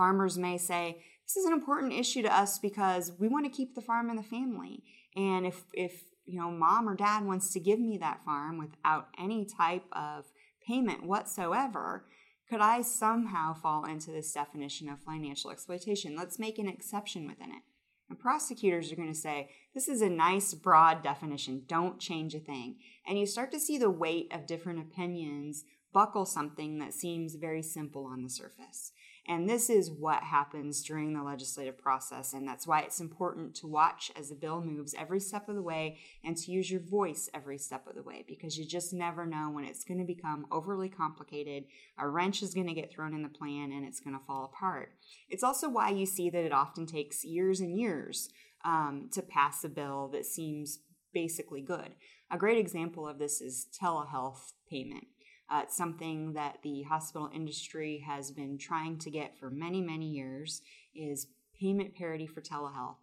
Farmers 0.00 0.38
may 0.38 0.56
say, 0.56 0.96
this 1.26 1.36
is 1.36 1.44
an 1.44 1.52
important 1.52 1.92
issue 1.92 2.22
to 2.22 2.34
us 2.34 2.58
because 2.58 3.12
we 3.18 3.28
want 3.28 3.44
to 3.44 3.54
keep 3.54 3.74
the 3.74 3.82
farm 3.82 4.08
in 4.08 4.16
the 4.16 4.22
family. 4.22 4.82
And 5.14 5.44
if, 5.44 5.64
if 5.74 6.04
you 6.24 6.40
know, 6.40 6.50
mom 6.50 6.88
or 6.88 6.96
dad 6.96 7.26
wants 7.26 7.52
to 7.52 7.60
give 7.60 7.78
me 7.78 7.98
that 7.98 8.24
farm 8.24 8.56
without 8.56 9.08
any 9.18 9.44
type 9.44 9.84
of 9.92 10.24
payment 10.66 11.04
whatsoever, 11.04 12.06
could 12.48 12.62
I 12.62 12.80
somehow 12.80 13.52
fall 13.52 13.84
into 13.84 14.10
this 14.10 14.32
definition 14.32 14.88
of 14.88 15.02
financial 15.02 15.50
exploitation? 15.50 16.16
Let's 16.16 16.38
make 16.38 16.58
an 16.58 16.66
exception 16.66 17.26
within 17.26 17.50
it. 17.50 17.62
And 18.08 18.18
prosecutors 18.18 18.90
are 18.90 18.96
going 18.96 19.12
to 19.12 19.14
say, 19.14 19.50
this 19.74 19.86
is 19.86 20.00
a 20.00 20.08
nice 20.08 20.54
broad 20.54 21.02
definition, 21.02 21.64
don't 21.66 22.00
change 22.00 22.34
a 22.34 22.38
thing. 22.38 22.76
And 23.06 23.18
you 23.18 23.26
start 23.26 23.52
to 23.52 23.60
see 23.60 23.76
the 23.76 23.90
weight 23.90 24.32
of 24.32 24.46
different 24.46 24.80
opinions 24.80 25.62
buckle 25.92 26.24
something 26.24 26.78
that 26.78 26.94
seems 26.94 27.34
very 27.34 27.62
simple 27.62 28.06
on 28.06 28.22
the 28.22 28.30
surface. 28.30 28.92
And 29.28 29.48
this 29.48 29.70
is 29.70 29.90
what 29.90 30.22
happens 30.22 30.82
during 30.82 31.12
the 31.12 31.22
legislative 31.22 31.78
process. 31.78 32.32
And 32.32 32.48
that's 32.48 32.66
why 32.66 32.80
it's 32.80 33.00
important 33.00 33.54
to 33.56 33.66
watch 33.66 34.10
as 34.16 34.28
the 34.28 34.34
bill 34.34 34.60
moves 34.60 34.94
every 34.98 35.20
step 35.20 35.48
of 35.48 35.54
the 35.54 35.62
way 35.62 35.98
and 36.24 36.36
to 36.36 36.50
use 36.50 36.70
your 36.70 36.80
voice 36.80 37.28
every 37.34 37.58
step 37.58 37.86
of 37.86 37.94
the 37.94 38.02
way 38.02 38.24
because 38.26 38.58
you 38.58 38.66
just 38.66 38.92
never 38.92 39.26
know 39.26 39.50
when 39.50 39.64
it's 39.64 39.84
going 39.84 40.00
to 40.00 40.06
become 40.06 40.46
overly 40.50 40.88
complicated. 40.88 41.64
A 41.98 42.08
wrench 42.08 42.42
is 42.42 42.54
going 42.54 42.68
to 42.68 42.74
get 42.74 42.92
thrown 42.92 43.14
in 43.14 43.22
the 43.22 43.28
plan 43.28 43.72
and 43.72 43.84
it's 43.84 44.00
going 44.00 44.18
to 44.18 44.24
fall 44.24 44.44
apart. 44.44 44.92
It's 45.28 45.44
also 45.44 45.68
why 45.68 45.90
you 45.90 46.06
see 46.06 46.30
that 46.30 46.44
it 46.44 46.52
often 46.52 46.86
takes 46.86 47.24
years 47.24 47.60
and 47.60 47.78
years 47.78 48.30
um, 48.64 49.08
to 49.12 49.22
pass 49.22 49.64
a 49.64 49.68
bill 49.68 50.08
that 50.12 50.26
seems 50.26 50.80
basically 51.12 51.60
good. 51.60 51.94
A 52.30 52.38
great 52.38 52.58
example 52.58 53.08
of 53.08 53.18
this 53.18 53.40
is 53.40 53.66
telehealth 53.80 54.52
payment. 54.68 55.04
Uh, 55.50 55.62
it's 55.64 55.76
something 55.76 56.32
that 56.34 56.58
the 56.62 56.82
hospital 56.82 57.28
industry 57.34 58.04
has 58.06 58.30
been 58.30 58.56
trying 58.56 58.98
to 58.98 59.10
get 59.10 59.36
for 59.38 59.50
many, 59.50 59.80
many 59.80 60.06
years 60.06 60.62
is 60.94 61.26
payment 61.58 61.94
parity 61.94 62.26
for 62.26 62.40
telehealth. 62.40 62.96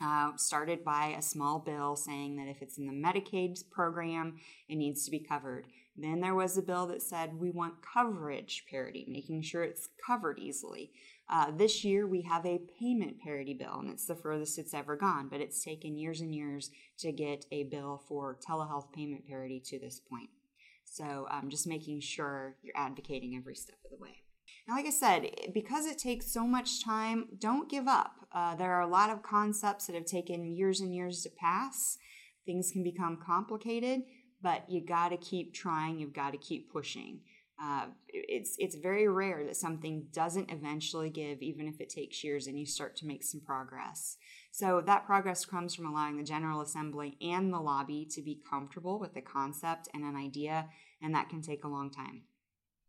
Uh, 0.00 0.30
started 0.36 0.84
by 0.84 1.16
a 1.18 1.22
small 1.22 1.58
bill 1.58 1.96
saying 1.96 2.36
that 2.36 2.46
if 2.46 2.62
it's 2.62 2.78
in 2.78 2.86
the 2.86 2.92
Medicaid 2.92 3.58
program, 3.68 4.36
it 4.68 4.76
needs 4.76 5.04
to 5.04 5.10
be 5.10 5.18
covered. 5.18 5.66
Then 5.96 6.20
there 6.20 6.36
was 6.36 6.56
a 6.56 6.62
bill 6.62 6.86
that 6.86 7.02
said 7.02 7.34
we 7.34 7.50
want 7.50 7.82
coverage 7.82 8.64
parity, 8.70 9.04
making 9.08 9.42
sure 9.42 9.64
it's 9.64 9.88
covered 10.06 10.38
easily. 10.38 10.92
Uh, 11.28 11.50
this 11.50 11.82
year 11.84 12.06
we 12.06 12.22
have 12.22 12.46
a 12.46 12.60
payment 12.78 13.20
parity 13.20 13.54
bill, 13.54 13.80
and 13.80 13.90
it's 13.90 14.06
the 14.06 14.14
furthest 14.14 14.56
it's 14.60 14.72
ever 14.72 14.94
gone, 14.94 15.28
but 15.28 15.40
it's 15.40 15.64
taken 15.64 15.98
years 15.98 16.20
and 16.20 16.32
years 16.32 16.70
to 16.98 17.10
get 17.10 17.44
a 17.50 17.64
bill 17.64 18.00
for 18.06 18.38
telehealth 18.48 18.92
payment 18.92 19.26
parity 19.26 19.60
to 19.66 19.80
this 19.80 19.98
point. 19.98 20.30
So 20.90 21.26
um, 21.30 21.50
just 21.50 21.66
making 21.66 22.00
sure 22.00 22.56
you're 22.62 22.76
advocating 22.76 23.36
every 23.36 23.54
step 23.54 23.78
of 23.84 23.90
the 23.90 24.02
way. 24.02 24.22
Now, 24.66 24.76
like 24.76 24.86
I 24.86 24.90
said, 24.90 25.30
because 25.54 25.86
it 25.86 25.98
takes 25.98 26.30
so 26.30 26.46
much 26.46 26.84
time, 26.84 27.28
don't 27.38 27.70
give 27.70 27.88
up. 27.88 28.12
Uh, 28.32 28.54
there 28.54 28.72
are 28.72 28.82
a 28.82 28.86
lot 28.86 29.10
of 29.10 29.22
concepts 29.22 29.86
that 29.86 29.94
have 29.94 30.04
taken 30.04 30.54
years 30.54 30.80
and 30.80 30.94
years 30.94 31.22
to 31.22 31.30
pass. 31.30 31.96
Things 32.44 32.70
can 32.70 32.82
become 32.82 33.18
complicated, 33.24 34.02
but 34.42 34.64
you 34.68 34.84
got 34.84 35.08
to 35.08 35.16
keep 35.16 35.54
trying. 35.54 35.98
You've 35.98 36.12
got 36.12 36.32
to 36.32 36.38
keep 36.38 36.70
pushing. 36.70 37.20
Uh, 37.60 37.86
it's 38.06 38.54
it's 38.58 38.76
very 38.76 39.08
rare 39.08 39.44
that 39.44 39.56
something 39.56 40.06
doesn't 40.12 40.50
eventually 40.50 41.10
give, 41.10 41.42
even 41.42 41.66
if 41.66 41.80
it 41.80 41.88
takes 41.88 42.22
years, 42.22 42.46
and 42.46 42.58
you 42.58 42.64
start 42.64 42.94
to 42.96 43.06
make 43.06 43.24
some 43.24 43.40
progress. 43.40 44.16
So 44.52 44.80
that 44.86 45.06
progress 45.06 45.44
comes 45.44 45.74
from 45.74 45.86
allowing 45.86 46.16
the 46.16 46.22
General 46.22 46.60
Assembly 46.60 47.16
and 47.20 47.52
the 47.52 47.58
lobby 47.58 48.06
to 48.12 48.22
be 48.22 48.40
comfortable 48.48 49.00
with 49.00 49.14
the 49.14 49.20
concept 49.20 49.88
and 49.92 50.04
an 50.04 50.14
idea, 50.14 50.68
and 51.02 51.14
that 51.14 51.28
can 51.28 51.42
take 51.42 51.64
a 51.64 51.68
long 51.68 51.90
time. 51.90 52.22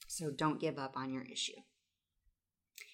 So 0.07 0.29
don't 0.29 0.61
give 0.61 0.77
up 0.77 0.95
on 0.95 1.11
your 1.11 1.23
issue. 1.23 1.61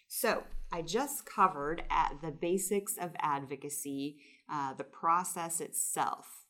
So 0.08 0.44
I 0.72 0.82
just 0.82 1.26
covered 1.26 1.84
at 1.90 2.22
the 2.22 2.32
basics 2.32 2.96
of 2.98 3.12
advocacy, 3.20 4.18
uh, 4.50 4.74
the 4.74 4.84
process 4.86 5.60
itself. 5.60 6.46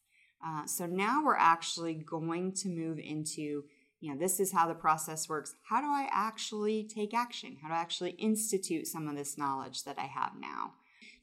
Uh, 0.45 0.65
so 0.67 0.85
now 0.85 1.23
we're 1.23 1.35
actually 1.35 1.95
going 1.95 2.51
to 2.53 2.69
move 2.69 2.99
into 2.99 3.63
you 4.05 4.11
know, 4.11 4.19
this 4.19 4.39
is 4.39 4.51
how 4.51 4.67
the 4.67 4.75
process 4.75 5.27
works. 5.27 5.55
How 5.63 5.81
do 5.81 5.87
I 5.87 6.07
actually 6.11 6.83
take 6.83 7.15
action? 7.15 7.57
How 7.59 7.69
do 7.69 7.73
I 7.73 7.77
actually 7.77 8.11
institute 8.11 8.85
some 8.85 9.07
of 9.07 9.15
this 9.15 9.35
knowledge 9.35 9.83
that 9.83 9.97
I 9.97 10.03
have 10.03 10.33
now? 10.39 10.73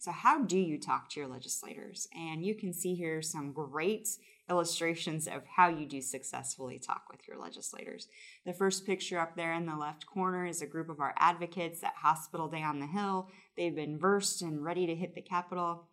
So, 0.01 0.11
how 0.11 0.43
do 0.43 0.59
you 0.59 0.81
talk 0.81 1.09
to 1.11 1.21
your 1.21 1.29
legislators? 1.29 2.09
And 2.13 2.45
you 2.45 2.57
can 2.57 2.73
see 2.73 2.97
here 2.97 3.23
some 3.23 3.53
great 3.53 4.09
illustrations 4.51 5.29
of 5.29 5.47
how 5.47 5.69
you 5.69 5.87
do 5.87 6.01
successfully 6.01 6.81
talk 6.81 7.05
with 7.09 7.21
your 7.29 7.39
legislators. 7.39 8.09
The 8.45 8.53
first 8.53 8.85
picture 8.85 9.21
up 9.21 9.37
there 9.37 9.53
in 9.53 9.67
the 9.67 9.77
left 9.77 10.05
corner 10.05 10.45
is 10.45 10.61
a 10.61 10.67
group 10.67 10.89
of 10.89 10.99
our 10.99 11.15
advocates 11.19 11.85
at 11.85 11.95
Hospital 11.95 12.49
Day 12.49 12.65
on 12.65 12.81
the 12.81 12.89
Hill. 12.89 13.29
They've 13.57 13.77
been 13.77 13.97
versed 13.97 14.43
and 14.43 14.65
ready 14.65 14.89
to 14.89 14.97
hit 14.97 15.15
the 15.15 15.23
Capitol. 15.23 15.87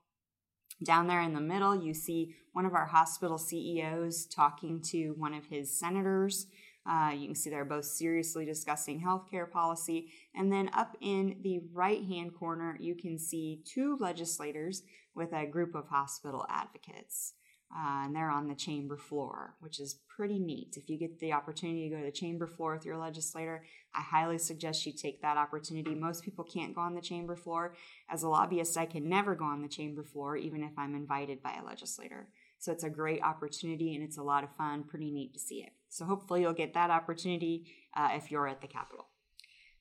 Down 0.83 1.05
there 1.05 1.21
in 1.21 1.35
the 1.35 1.39
middle, 1.39 1.75
you 1.75 1.93
see 1.93 2.33
one 2.53 2.65
of 2.65 2.73
our 2.73 2.87
hospital 2.87 3.37
CEOs 3.37 4.25
talking 4.25 4.81
to 4.85 5.13
one 5.17 5.35
of 5.35 5.45
his 5.45 5.77
senators. 5.77 6.47
Uh, 6.87 7.11
you 7.15 7.27
can 7.27 7.35
see 7.35 7.49
they're 7.49 7.65
both 7.65 7.85
seriously 7.85 8.45
discussing 8.45 9.01
healthcare 9.01 9.49
policy. 9.49 10.11
And 10.35 10.51
then 10.51 10.69
up 10.73 10.95
in 11.01 11.37
the 11.41 11.61
right 11.73 12.03
hand 12.03 12.33
corner, 12.35 12.77
you 12.79 12.95
can 12.95 13.17
see 13.17 13.61
two 13.65 13.97
legislators 13.99 14.83
with 15.15 15.33
a 15.33 15.45
group 15.45 15.75
of 15.75 15.87
hospital 15.87 16.45
advocates. 16.49 17.33
Uh, 17.71 18.05
and 18.05 18.15
they're 18.15 18.31
on 18.31 18.47
the 18.47 18.55
chamber 18.55 18.97
floor, 18.97 19.53
which 19.59 19.79
is 19.79 19.99
pretty 20.07 20.39
neat. 20.39 20.75
If 20.75 20.89
you 20.89 20.97
get 20.97 21.19
the 21.19 21.33
opportunity 21.33 21.87
to 21.87 21.95
go 21.95 21.99
to 21.99 22.05
the 22.05 22.11
chamber 22.11 22.47
floor 22.47 22.73
with 22.73 22.83
your 22.83 22.97
legislator, 22.97 23.63
I 23.93 24.01
highly 24.01 24.39
suggest 24.39 24.87
you 24.87 24.93
take 24.93 25.21
that 25.21 25.37
opportunity. 25.37 25.93
Most 25.93 26.23
people 26.23 26.43
can't 26.43 26.73
go 26.73 26.81
on 26.81 26.95
the 26.95 27.01
chamber 27.01 27.35
floor. 27.35 27.75
As 28.09 28.23
a 28.23 28.29
lobbyist, 28.29 28.75
I 28.75 28.87
can 28.87 29.07
never 29.07 29.35
go 29.35 29.45
on 29.45 29.61
the 29.61 29.67
chamber 29.67 30.03
floor, 30.03 30.35
even 30.35 30.63
if 30.63 30.71
I'm 30.79 30.95
invited 30.95 31.43
by 31.43 31.59
a 31.61 31.65
legislator. 31.65 32.29
So 32.57 32.71
it's 32.71 32.83
a 32.83 32.89
great 32.89 33.21
opportunity 33.21 33.93
and 33.93 34.03
it's 34.03 34.17
a 34.17 34.23
lot 34.23 34.43
of 34.43 34.55
fun, 34.55 34.83
pretty 34.83 35.11
neat 35.11 35.33
to 35.33 35.39
see 35.39 35.61
it. 35.61 35.71
So 35.89 36.05
hopefully 36.05 36.41
you'll 36.41 36.53
get 36.53 36.73
that 36.73 36.89
opportunity 36.89 37.65
uh, 37.95 38.09
if 38.13 38.31
you're 38.31 38.47
at 38.47 38.61
the 38.61 38.67
Capitol. 38.67 39.07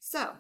So, 0.01 0.33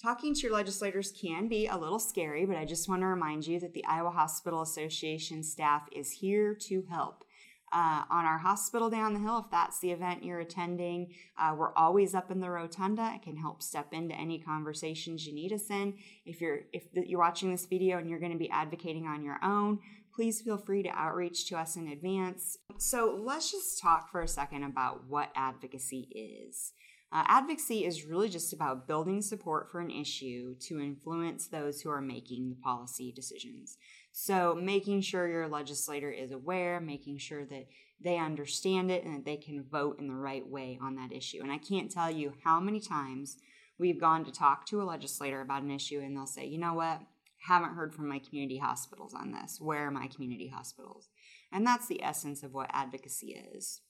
talking 0.00 0.34
to 0.34 0.40
your 0.40 0.52
legislators 0.52 1.12
can 1.12 1.48
be 1.48 1.66
a 1.66 1.76
little 1.76 1.98
scary, 1.98 2.46
but 2.46 2.56
I 2.56 2.64
just 2.64 2.88
want 2.88 3.02
to 3.02 3.06
remind 3.06 3.46
you 3.46 3.60
that 3.60 3.74
the 3.74 3.84
Iowa 3.84 4.10
Hospital 4.10 4.62
Association 4.62 5.42
staff 5.42 5.82
is 5.92 6.12
here 6.12 6.54
to 6.68 6.84
help. 6.90 7.24
Uh, 7.72 8.02
on 8.10 8.24
our 8.24 8.38
Hospital 8.38 8.90
Day 8.90 8.98
on 8.98 9.14
the 9.14 9.20
Hill, 9.20 9.38
if 9.44 9.50
that's 9.52 9.78
the 9.78 9.92
event 9.92 10.24
you're 10.24 10.40
attending, 10.40 11.14
uh, 11.38 11.54
we're 11.56 11.72
always 11.74 12.16
up 12.16 12.32
in 12.32 12.40
the 12.40 12.50
rotunda. 12.50 13.02
I 13.02 13.18
can 13.18 13.36
help 13.36 13.62
step 13.62 13.92
into 13.92 14.12
any 14.16 14.40
conversations 14.40 15.24
you 15.24 15.32
need 15.32 15.52
us 15.52 15.70
in. 15.70 15.94
If 16.26 16.40
you're 16.40 16.62
if 16.72 16.86
you're 16.92 17.20
watching 17.20 17.52
this 17.52 17.66
video 17.66 17.98
and 17.98 18.10
you're 18.10 18.18
going 18.18 18.32
to 18.32 18.38
be 18.38 18.50
advocating 18.50 19.06
on 19.06 19.22
your 19.22 19.38
own, 19.44 19.78
please 20.14 20.40
feel 20.40 20.58
free 20.58 20.82
to 20.82 20.90
outreach 20.90 21.48
to 21.48 21.58
us 21.58 21.76
in 21.76 21.88
advance. 21.88 22.58
So 22.78 23.18
let's 23.22 23.50
just 23.50 23.80
talk 23.80 24.10
for 24.10 24.20
a 24.20 24.28
second 24.28 24.64
about 24.64 25.06
what 25.08 25.30
advocacy 25.34 26.08
is. 26.46 26.72
Uh, 27.12 27.24
advocacy 27.26 27.84
is 27.84 28.04
really 28.04 28.28
just 28.28 28.52
about 28.52 28.86
building 28.86 29.20
support 29.20 29.70
for 29.70 29.80
an 29.80 29.90
issue 29.90 30.54
to 30.60 30.80
influence 30.80 31.48
those 31.48 31.80
who 31.80 31.90
are 31.90 32.00
making 32.00 32.48
the 32.50 32.56
policy 32.56 33.10
decisions. 33.10 33.78
So, 34.12 34.54
making 34.54 35.00
sure 35.00 35.26
your 35.26 35.48
legislator 35.48 36.10
is 36.10 36.30
aware, 36.30 36.80
making 36.80 37.18
sure 37.18 37.44
that 37.46 37.66
they 38.02 38.16
understand 38.16 38.90
it 38.90 39.04
and 39.04 39.14
that 39.16 39.24
they 39.24 39.36
can 39.36 39.64
vote 39.64 39.98
in 39.98 40.06
the 40.06 40.14
right 40.14 40.46
way 40.46 40.78
on 40.80 40.94
that 40.96 41.12
issue. 41.12 41.40
And 41.42 41.50
I 41.50 41.58
can't 41.58 41.90
tell 41.90 42.10
you 42.10 42.32
how 42.44 42.60
many 42.60 42.80
times 42.80 43.38
we've 43.78 44.00
gone 44.00 44.24
to 44.24 44.32
talk 44.32 44.66
to 44.66 44.80
a 44.80 44.84
legislator 44.84 45.40
about 45.40 45.62
an 45.62 45.70
issue 45.70 46.00
and 46.00 46.16
they'll 46.16 46.26
say, 46.26 46.46
you 46.46 46.58
know 46.58 46.74
what, 46.74 47.00
haven't 47.46 47.74
heard 47.74 47.94
from 47.94 48.08
my 48.08 48.18
community 48.18 48.58
hospitals 48.58 49.14
on 49.14 49.32
this. 49.32 49.58
Where 49.60 49.86
are 49.86 49.90
my 49.90 50.06
community 50.08 50.48
hospitals? 50.48 51.08
And 51.52 51.66
that's 51.66 51.88
the 51.88 52.02
essence 52.02 52.42
of 52.42 52.52
what 52.52 52.70
advocacy 52.72 53.42
is. 53.54 53.80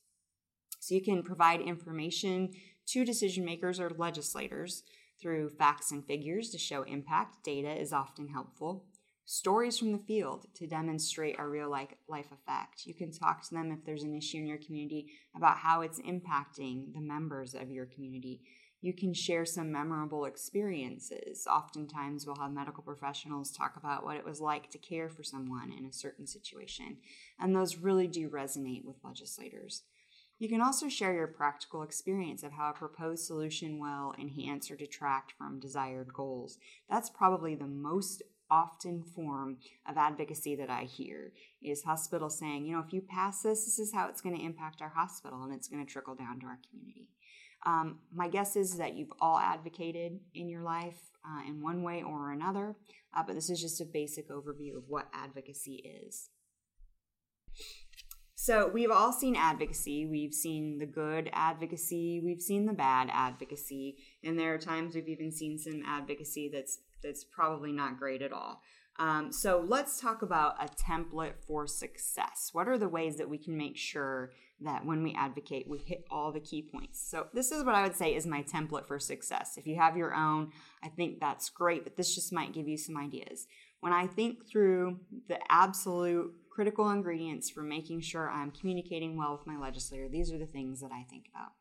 So 0.79 0.95
you 0.95 1.03
can 1.03 1.23
provide 1.23 1.61
information 1.61 2.53
to 2.87 3.05
decision 3.05 3.45
makers 3.45 3.79
or 3.79 3.91
legislators 3.91 4.85
through 5.21 5.51
facts 5.51 5.91
and 5.91 6.07
figures 6.07 6.51
to 6.51 6.59
show 6.59 6.83
impact. 6.85 7.45
Data 7.45 7.71
is 7.71 7.93
often 7.93 8.29
helpful. 8.29 8.87
Stories 9.27 9.79
from 9.79 9.93
the 9.93 9.99
field 9.99 10.47
to 10.55 10.67
demonstrate 10.67 11.39
a 11.39 11.47
real 11.47 11.71
life 11.71 12.33
effect. 12.33 12.85
You 12.85 12.95
can 12.95 13.13
talk 13.13 13.43
to 13.43 13.55
them 13.55 13.71
if 13.71 13.85
there's 13.85 14.03
an 14.03 14.17
issue 14.17 14.39
in 14.39 14.47
your 14.47 14.59
community 14.59 15.13
about 15.37 15.59
how 15.59 15.83
it's 15.83 16.01
impacting 16.01 16.93
the 16.95 17.01
members 17.01 17.55
of 17.55 17.71
your 17.71 17.87
community 17.87 18.41
you 18.81 18.93
can 18.95 19.13
share 19.13 19.45
some 19.45 19.71
memorable 19.71 20.25
experiences. 20.25 21.47
Oftentimes, 21.51 22.27
we'll 22.27 22.37
have 22.37 22.53
medical 22.53 22.83
professionals 22.83 23.51
talk 23.51 23.77
about 23.77 24.05
what 24.05 24.17
it 24.17 24.25
was 24.25 24.41
like 24.41 24.71
to 24.71 24.79
care 24.79 25.09
for 25.09 25.23
someone 25.23 25.73
in 25.73 25.85
a 25.85 25.93
certain 25.93 26.27
situation, 26.27 26.97
and 27.39 27.55
those 27.55 27.77
really 27.77 28.07
do 28.07 28.29
resonate 28.29 28.85
with 28.85 29.05
legislators. 29.05 29.83
You 30.39 30.49
can 30.49 30.63
also 30.63 30.89
share 30.89 31.13
your 31.13 31.27
practical 31.27 31.83
experience 31.83 32.43
of 32.43 32.53
how 32.53 32.71
a 32.71 32.73
proposed 32.73 33.27
solution 33.27 33.79
will 33.79 34.15
enhance 34.19 34.71
or 34.71 34.77
detract 34.77 35.33
from 35.33 35.61
desired 35.61 36.15
goals. 36.15 36.57
That's 36.89 37.11
probably 37.11 37.55
the 37.55 37.67
most 37.67 38.23
often 38.51 39.03
form 39.03 39.59
of 39.87 39.99
advocacy 39.99 40.57
that 40.57 40.71
I 40.71 40.85
hear 40.85 41.33
is 41.63 41.83
hospitals 41.83 42.39
saying, 42.39 42.65
you 42.65 42.75
know, 42.75 42.83
if 42.85 42.93
you 42.93 43.03
pass 43.03 43.43
this, 43.43 43.67
this 43.67 43.79
is 43.79 43.93
how 43.93 44.09
it's 44.09 44.23
going 44.23 44.37
to 44.37 44.45
impact 44.45 44.81
our 44.81 44.89
hospital 44.89 45.43
and 45.43 45.55
it's 45.55 45.69
going 45.69 45.85
to 45.85 45.91
trickle 45.91 46.15
down 46.15 46.41
to 46.41 46.47
our 46.47 46.59
community. 46.71 47.09
Um, 47.67 47.99
my 48.15 48.29
guess 48.29 48.57
is 48.57 48.79
that 48.79 48.97
you've 48.97 49.13
all 49.21 49.39
advocated 49.39 50.19
in 50.35 50.49
your 50.49 50.63
life 50.63 50.99
uh, 51.25 51.47
in 51.47 51.63
one 51.63 51.83
way 51.83 52.03
or 52.03 52.33
another, 52.33 52.77
uh, 53.17 53.23
but 53.27 53.35
this 53.35 53.51
is 53.51 53.61
just 53.61 53.81
a 53.81 53.85
basic 53.85 54.31
overview 54.31 54.77
of 54.77 54.85
what 54.89 55.09
advocacy 55.13 55.83
is. 56.07 56.31
So, 58.35 58.69
we've 58.69 58.91
all 58.91 59.13
seen 59.13 59.37
advocacy. 59.37 60.07
We've 60.07 60.33
seen 60.33 60.79
the 60.79 60.87
good 60.87 61.29
advocacy, 61.35 62.23
we've 62.25 62.41
seen 62.41 62.65
the 62.65 62.73
bad 62.73 63.11
advocacy, 63.13 63.99
and 64.25 64.39
there 64.39 64.55
are 64.55 64.59
times 64.59 64.95
we've 64.95 65.09
even 65.09 65.31
seen 65.31 65.59
some 65.59 65.83
advocacy 65.87 66.51
that's 66.51 66.79
that's 67.03 67.25
probably 67.25 67.73
not 67.73 67.99
great 67.99 68.23
at 68.23 68.33
all. 68.33 68.63
Um, 69.01 69.33
so 69.33 69.65
let's 69.67 69.99
talk 69.99 70.21
about 70.21 70.63
a 70.63 70.69
template 70.69 71.33
for 71.47 71.67
success. 71.67 72.51
What 72.53 72.69
are 72.69 72.77
the 72.77 72.89
ways 72.89 73.17
that 73.17 73.31
we 73.31 73.39
can 73.39 73.57
make 73.57 73.79
sure 73.79 74.33
that 74.61 74.85
when 74.85 75.03
we 75.03 75.15
advocate, 75.15 75.67
we 75.67 75.79
hit 75.79 76.05
all 76.11 76.31
the 76.31 76.41
key 76.41 76.61
points? 76.71 77.01
So 77.11 77.29
this 77.33 77.51
is 77.51 77.65
what 77.65 77.75
I 77.75 77.83
would 77.83 77.97
say 77.97 78.15
is 78.15 78.27
my 78.27 78.43
template 78.43 78.87
for 78.87 78.99
success. 78.99 79.57
If 79.57 79.67
you 79.67 79.77
have 79.77 79.97
your 79.97 80.15
own, 80.15 80.53
I 80.85 80.89
think 80.89 81.19
that's 81.19 81.49
great, 81.49 81.83
but 81.83 81.97
this 81.97 82.15
just 82.15 82.31
might 82.31 82.53
give 82.53 82.69
you 82.69 82.77
some 82.77 82.99
ideas. 82.99 83.47
When 83.81 83.95
I 83.95 84.07
think 84.07 84.47
through 84.47 84.99
the 85.29 85.39
absolute 85.49 86.35
critical 86.51 86.91
ingredients 86.91 87.49
for 87.49 87.63
making 87.63 88.03
sure 88.03 88.29
I'm 88.29 88.51
communicating 88.51 89.17
well 89.17 89.33
with 89.33 89.47
my 89.47 89.57
legislator, 89.57 90.11
these 90.11 90.31
are 90.31 90.39
the 90.39 90.45
things 90.45 90.83
that 90.83 90.93
I 90.93 91.07
think 91.09 91.25
about. 91.35 91.53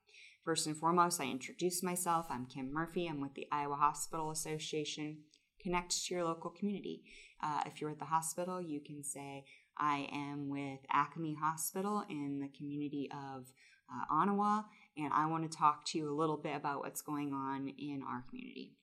First 0.43 0.67
and 0.67 0.75
foremost, 0.75 1.21
I 1.21 1.25
introduce 1.25 1.81
myself. 1.81 2.27
I'm 2.29 2.47
Kim 2.47 2.73
Murphy. 2.73 3.07
I'm 3.07 3.21
with 3.21 3.35
the 3.35 3.47
Iowa 3.49 3.75
Hospital 3.75 4.29
Association. 4.29 5.19
Connect 5.61 5.91
to 6.05 6.13
your 6.13 6.23
local 6.23 6.49
community. 6.49 7.03
Uh, 7.41 7.61
if 7.65 7.79
you're 7.79 7.91
at 7.91 7.99
the 7.99 8.05
hospital, 8.05 8.61
you 8.61 8.79
can 8.79 9.03
say, 9.03 9.45
I 9.77 10.09
am 10.11 10.49
with 10.49 10.79
Acme 10.91 11.35
Hospital 11.35 12.03
in 12.09 12.39
the 12.39 12.49
community 12.57 13.09
of 13.11 13.51
uh, 13.89 14.13
Onawa, 14.13 14.65
and 14.97 15.11
I 15.13 15.25
want 15.27 15.49
to 15.49 15.57
talk 15.57 15.85
to 15.85 15.97
you 15.97 16.11
a 16.11 16.15
little 16.15 16.37
bit 16.37 16.55
about 16.55 16.81
what's 16.81 17.01
going 17.01 17.33
on 17.33 17.69
in 17.77 18.03
our 18.07 18.25
community. 18.29 18.73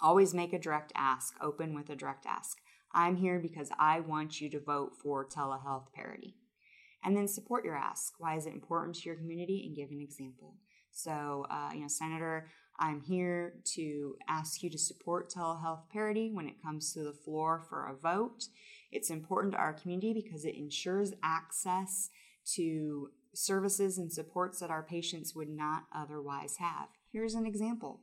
Always 0.00 0.34
make 0.34 0.52
a 0.52 0.58
direct 0.58 0.92
ask, 0.96 1.34
open 1.40 1.74
with 1.74 1.90
a 1.90 1.96
direct 1.96 2.26
ask. 2.26 2.58
I'm 2.92 3.16
here 3.16 3.38
because 3.38 3.70
I 3.78 4.00
want 4.00 4.40
you 4.40 4.48
to 4.50 4.60
vote 4.60 4.92
for 5.02 5.26
telehealth 5.26 5.92
parity. 5.92 6.36
And 7.04 7.16
then 7.16 7.28
support 7.28 7.64
your 7.64 7.76
ask. 7.76 8.14
Why 8.18 8.36
is 8.36 8.46
it 8.46 8.54
important 8.54 8.96
to 8.96 9.08
your 9.08 9.16
community? 9.16 9.64
And 9.66 9.76
give 9.76 9.90
an 9.90 10.00
example. 10.00 10.54
So, 10.90 11.46
uh, 11.50 11.70
you 11.74 11.80
know, 11.80 11.88
Senator, 11.88 12.48
I'm 12.78 13.00
here 13.00 13.54
to 13.74 14.16
ask 14.28 14.62
you 14.62 14.70
to 14.70 14.78
support 14.78 15.30
telehealth 15.30 15.88
parity 15.90 16.30
when 16.32 16.48
it 16.48 16.62
comes 16.62 16.92
to 16.92 17.00
the 17.00 17.12
floor 17.12 17.64
for 17.68 17.86
a 17.86 17.94
vote. 17.94 18.44
It's 18.92 19.10
important 19.10 19.54
to 19.54 19.58
our 19.58 19.72
community 19.72 20.12
because 20.12 20.44
it 20.44 20.56
ensures 20.56 21.14
access 21.22 22.10
to 22.54 23.10
services 23.34 23.98
and 23.98 24.12
supports 24.12 24.60
that 24.60 24.70
our 24.70 24.82
patients 24.82 25.34
would 25.34 25.48
not 25.48 25.84
otherwise 25.94 26.56
have. 26.58 26.88
Here's 27.12 27.34
an 27.34 27.46
example. 27.46 28.00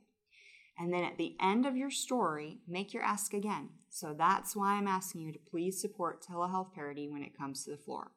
And 0.78 0.92
then 0.92 1.04
at 1.04 1.18
the 1.18 1.36
end 1.40 1.66
of 1.66 1.76
your 1.76 1.90
story, 1.90 2.58
make 2.66 2.92
your 2.92 3.02
ask 3.02 3.32
again. 3.32 3.70
So 3.90 4.12
that's 4.12 4.56
why 4.56 4.74
I'm 4.74 4.88
asking 4.88 5.20
you 5.20 5.32
to 5.32 5.38
please 5.38 5.80
support 5.80 6.24
telehealth 6.24 6.72
parity 6.74 7.08
when 7.08 7.22
it 7.22 7.36
comes 7.38 7.64
to 7.64 7.70
the 7.70 7.76
floor. 7.76 8.10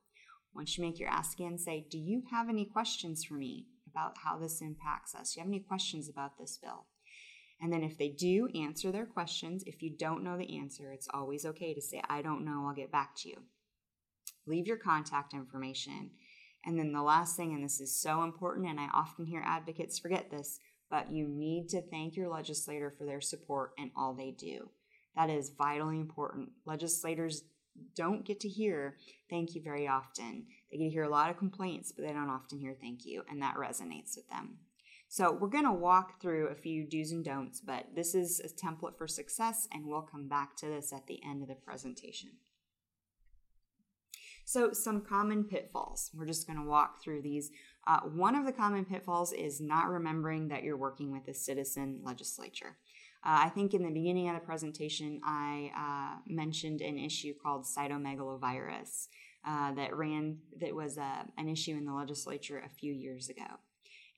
Once 0.55 0.75
you 0.75 0.83
make 0.83 0.99
your 0.99 1.09
ask 1.09 1.39
again, 1.39 1.59
say, 1.59 1.85
Do 1.89 1.99
you 1.99 2.23
have 2.31 2.49
any 2.49 2.65
questions 2.65 3.23
for 3.23 3.35
me 3.35 3.67
about 3.97 4.17
how 4.23 4.37
this 4.37 4.61
impacts 4.61 5.15
us? 5.15 5.33
Do 5.33 5.39
you 5.39 5.43
have 5.43 5.49
any 5.49 5.59
questions 5.59 6.07
about 6.09 6.37
this 6.37 6.59
bill? 6.61 6.85
And 7.59 7.73
then 7.73 7.83
if 7.83 7.97
they 7.97 8.09
do, 8.09 8.47
answer 8.53 8.91
their 8.91 9.05
questions. 9.05 9.63
If 9.65 9.81
you 9.81 9.89
don't 9.97 10.23
know 10.23 10.37
the 10.37 10.57
answer, 10.57 10.91
it's 10.91 11.07
always 11.11 11.45
okay 11.45 11.73
to 11.73 11.81
say, 11.81 12.01
I 12.07 12.21
don't 12.21 12.45
know, 12.45 12.65
I'll 12.67 12.75
get 12.75 12.91
back 12.91 13.15
to 13.17 13.29
you. 13.29 13.37
Leave 14.45 14.67
your 14.67 14.77
contact 14.77 15.33
information. 15.33 16.11
And 16.65 16.77
then 16.77 16.93
the 16.93 17.01
last 17.01 17.35
thing, 17.35 17.53
and 17.53 17.63
this 17.63 17.81
is 17.81 17.99
so 17.99 18.23
important, 18.23 18.67
and 18.67 18.79
I 18.79 18.87
often 18.93 19.25
hear 19.25 19.41
advocates 19.43 19.97
forget 19.97 20.29
this, 20.29 20.59
but 20.91 21.11
you 21.11 21.27
need 21.27 21.69
to 21.69 21.81
thank 21.81 22.15
your 22.15 22.29
legislator 22.29 22.91
for 22.91 23.05
their 23.05 23.21
support 23.21 23.71
and 23.79 23.89
all 23.97 24.13
they 24.13 24.31
do. 24.31 24.69
That 25.15 25.29
is 25.31 25.51
vitally 25.57 25.99
important. 25.99 26.49
Legislators 26.65 27.43
don't 27.95 28.25
get 28.25 28.39
to 28.41 28.47
hear 28.47 28.97
thank 29.29 29.55
you 29.55 29.61
very 29.61 29.87
often. 29.87 30.45
They 30.71 30.77
get 30.77 30.85
to 30.85 30.89
hear 30.89 31.03
a 31.03 31.09
lot 31.09 31.29
of 31.29 31.37
complaints, 31.37 31.91
but 31.91 32.05
they 32.05 32.13
don't 32.13 32.29
often 32.29 32.59
hear 32.59 32.75
thank 32.79 33.05
you, 33.05 33.23
and 33.29 33.41
that 33.41 33.55
resonates 33.55 34.15
with 34.15 34.29
them. 34.29 34.57
So, 35.09 35.31
we're 35.31 35.47
going 35.47 35.63
to 35.63 35.71
walk 35.71 36.21
through 36.21 36.47
a 36.47 36.55
few 36.55 36.85
do's 36.85 37.11
and 37.11 37.23
don'ts, 37.23 37.61
but 37.61 37.85
this 37.95 38.13
is 38.13 38.41
a 38.41 38.49
template 38.49 38.97
for 38.97 39.07
success, 39.07 39.67
and 39.71 39.85
we'll 39.85 40.01
come 40.01 40.27
back 40.27 40.57
to 40.57 40.65
this 40.65 40.91
at 40.91 41.07
the 41.07 41.21
end 41.23 41.41
of 41.41 41.47
the 41.47 41.55
presentation. 41.55 42.31
So, 44.43 44.73
some 44.73 45.01
common 45.01 45.45
pitfalls. 45.45 46.11
We're 46.13 46.25
just 46.25 46.45
going 46.45 46.59
to 46.59 46.65
walk 46.65 47.01
through 47.01 47.21
these. 47.21 47.51
Uh, 47.85 48.01
one 48.01 48.35
of 48.35 48.45
the 48.45 48.51
common 48.51 48.83
pitfalls 48.83 49.31
is 49.31 49.61
not 49.61 49.87
remembering 49.87 50.49
that 50.49 50.63
you're 50.63 50.77
working 50.77 51.11
with 51.11 51.27
a 51.29 51.33
citizen 51.33 52.01
legislature. 52.03 52.77
Uh, 53.25 53.45
I 53.45 53.49
think 53.49 53.73
in 53.73 53.83
the 53.83 53.91
beginning 53.91 54.29
of 54.29 54.35
the 54.35 54.45
presentation, 54.45 55.19
I 55.25 55.71
uh, 55.75 56.19
mentioned 56.27 56.81
an 56.81 56.97
issue 56.97 57.33
called 57.41 57.65
cytomegalovirus 57.65 59.07
uh, 59.45 59.73
that 59.73 59.95
ran, 59.95 60.37
that 60.59 60.75
was 60.75 60.97
uh, 60.97 61.23
an 61.37 61.49
issue 61.49 61.71
in 61.71 61.85
the 61.85 61.93
legislature 61.93 62.61
a 62.65 62.69
few 62.69 62.93
years 62.93 63.29
ago. 63.29 63.45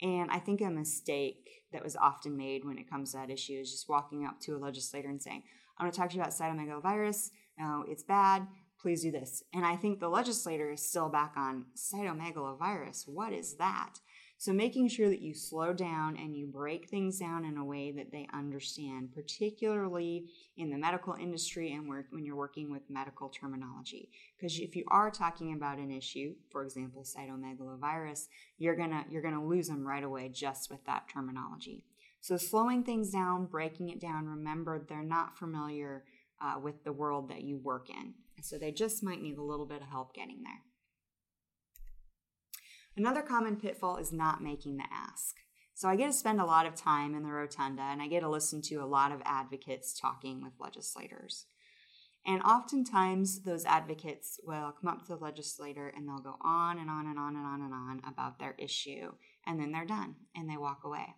And 0.01 0.31
I 0.31 0.39
think 0.39 0.62
a 0.62 0.69
mistake 0.69 1.63
that 1.73 1.83
was 1.83 1.95
often 1.95 2.38
made 2.38 2.65
when 2.65 2.77
it 2.77 2.89
comes 2.89 3.12
to 3.12 3.17
that 3.17 3.29
issue 3.29 3.53
is 3.53 3.71
just 3.71 3.89
walking 3.89 4.25
up 4.25 4.39
to 4.41 4.55
a 4.55 4.57
legislator 4.57 5.09
and 5.09 5.21
saying, 5.21 5.43
I'm 5.77 5.85
going 5.85 5.91
to 5.91 5.97
talk 5.97 6.09
to 6.09 6.15
you 6.15 6.21
about 6.21 6.33
cytomegalovirus. 6.33 7.29
No, 7.57 7.85
it's 7.88 8.03
bad. 8.03 8.47
Please 8.81 9.01
do 9.01 9.12
this. 9.12 9.43
And 9.53 9.65
I 9.65 9.75
think 9.75 9.99
the 9.99 10.09
legislator 10.09 10.71
is 10.71 10.88
still 10.88 11.09
back 11.09 11.33
on 11.35 11.65
cytomegalovirus. 11.75 13.07
What 13.07 13.33
is 13.33 13.57
that? 13.57 13.95
So, 14.39 14.54
making 14.54 14.88
sure 14.88 15.10
that 15.10 15.21
you 15.21 15.34
slow 15.34 15.73
down 15.73 16.15
and 16.15 16.34
you 16.34 16.47
break 16.47 16.88
things 16.88 17.19
down 17.19 17.43
in 17.43 17.58
a 17.58 17.65
way 17.65 17.91
that 17.91 18.10
they 18.13 18.25
understand, 18.34 19.12
particularly 19.13 20.30
in 20.56 20.69
the 20.69 20.78
medical 20.78 21.13
industry 21.13 21.73
and 21.73 21.89
when 21.89 22.23
you're 22.23 22.38
working 22.38 22.71
with 22.71 22.89
medical 22.89 23.28
terminology. 23.28 24.10
Because 24.38 24.58
if 24.58 24.78
you 24.78 24.86
are 24.88 25.12
talking 25.12 25.52
about 25.52 25.78
an 25.78 25.91
issue, 25.91 26.36
for 26.49 26.63
example, 26.63 27.04
cytomegalovirus, 27.04 28.28
you're 28.58 28.78
gonna 28.78 29.04
you're 29.10 29.21
gonna 29.21 29.45
lose 29.45 29.67
them 29.67 29.86
right 29.86 30.06
away 30.06 30.30
just 30.30 30.71
with 30.71 30.86
that 30.86 31.10
terminology. 31.13 31.84
So, 32.21 32.38
slowing 32.38 32.86
things 32.86 33.12
down, 33.12 33.45
breaking 33.45 33.89
it 33.89 33.99
down. 33.99 34.25
Remember, 34.25 34.80
they're 34.88 35.04
not 35.04 35.38
familiar 35.38 36.06
uh, 36.41 36.58
with 36.63 36.86
the 36.86 36.93
world 36.93 37.30
that 37.30 37.41
you 37.41 37.58
work 37.58 37.89
in, 37.89 38.13
so 38.41 38.58
they 38.58 38.71
just 38.71 39.04
might 39.04 39.21
need 39.21 39.38
a 39.38 39.43
little 39.43 39.65
bit 39.65 39.82
of 39.82 39.89
help 39.89 40.15
getting 40.15 40.43
there. 40.43 40.62
Another 42.99 43.21
common 43.21 43.55
pitfall 43.55 43.95
is 43.95 44.12
not 44.12 44.43
making 44.43 44.75
the 44.75 44.83
ask. 44.91 45.38
So 45.73 45.88
I 45.88 45.95
get 45.95 46.07
to 46.07 46.13
spend 46.13 46.41
a 46.41 46.45
lot 46.45 46.65
of 46.65 46.75
time 46.75 47.15
in 47.15 47.23
the 47.23 47.31
rotunda 47.31 47.81
and 47.81 48.01
I 48.01 48.09
get 48.09 48.19
to 48.19 48.29
listen 48.29 48.62
to 48.63 48.83
a 48.83 48.85
lot 48.85 49.13
of 49.13 49.21
advocates 49.23 49.97
talking 49.97 50.43
with 50.43 50.51
legislators. 50.59 51.45
And 52.25 52.41
oftentimes, 52.41 53.43
those 53.43 53.63
advocates 53.63 54.38
will 54.43 54.73
come 54.73 54.89
up 54.89 55.03
to 55.03 55.13
the 55.13 55.15
legislator 55.15 55.88
and 55.95 56.05
they'll 56.05 56.19
go 56.19 56.35
on 56.43 56.77
and 56.77 56.89
on 56.89 57.07
and 57.07 57.17
on 57.17 57.38
and 57.38 57.45
on 57.45 57.62
and 57.62 57.73
on 57.73 58.01
about 58.05 58.38
their 58.38 58.55
issue, 58.57 59.13
and 59.47 59.62
then 59.62 59.71
they're 59.71 59.85
done 59.85 60.15
and 60.35 60.49
they 60.49 60.57
walk 60.57 60.81
away. 60.83 61.15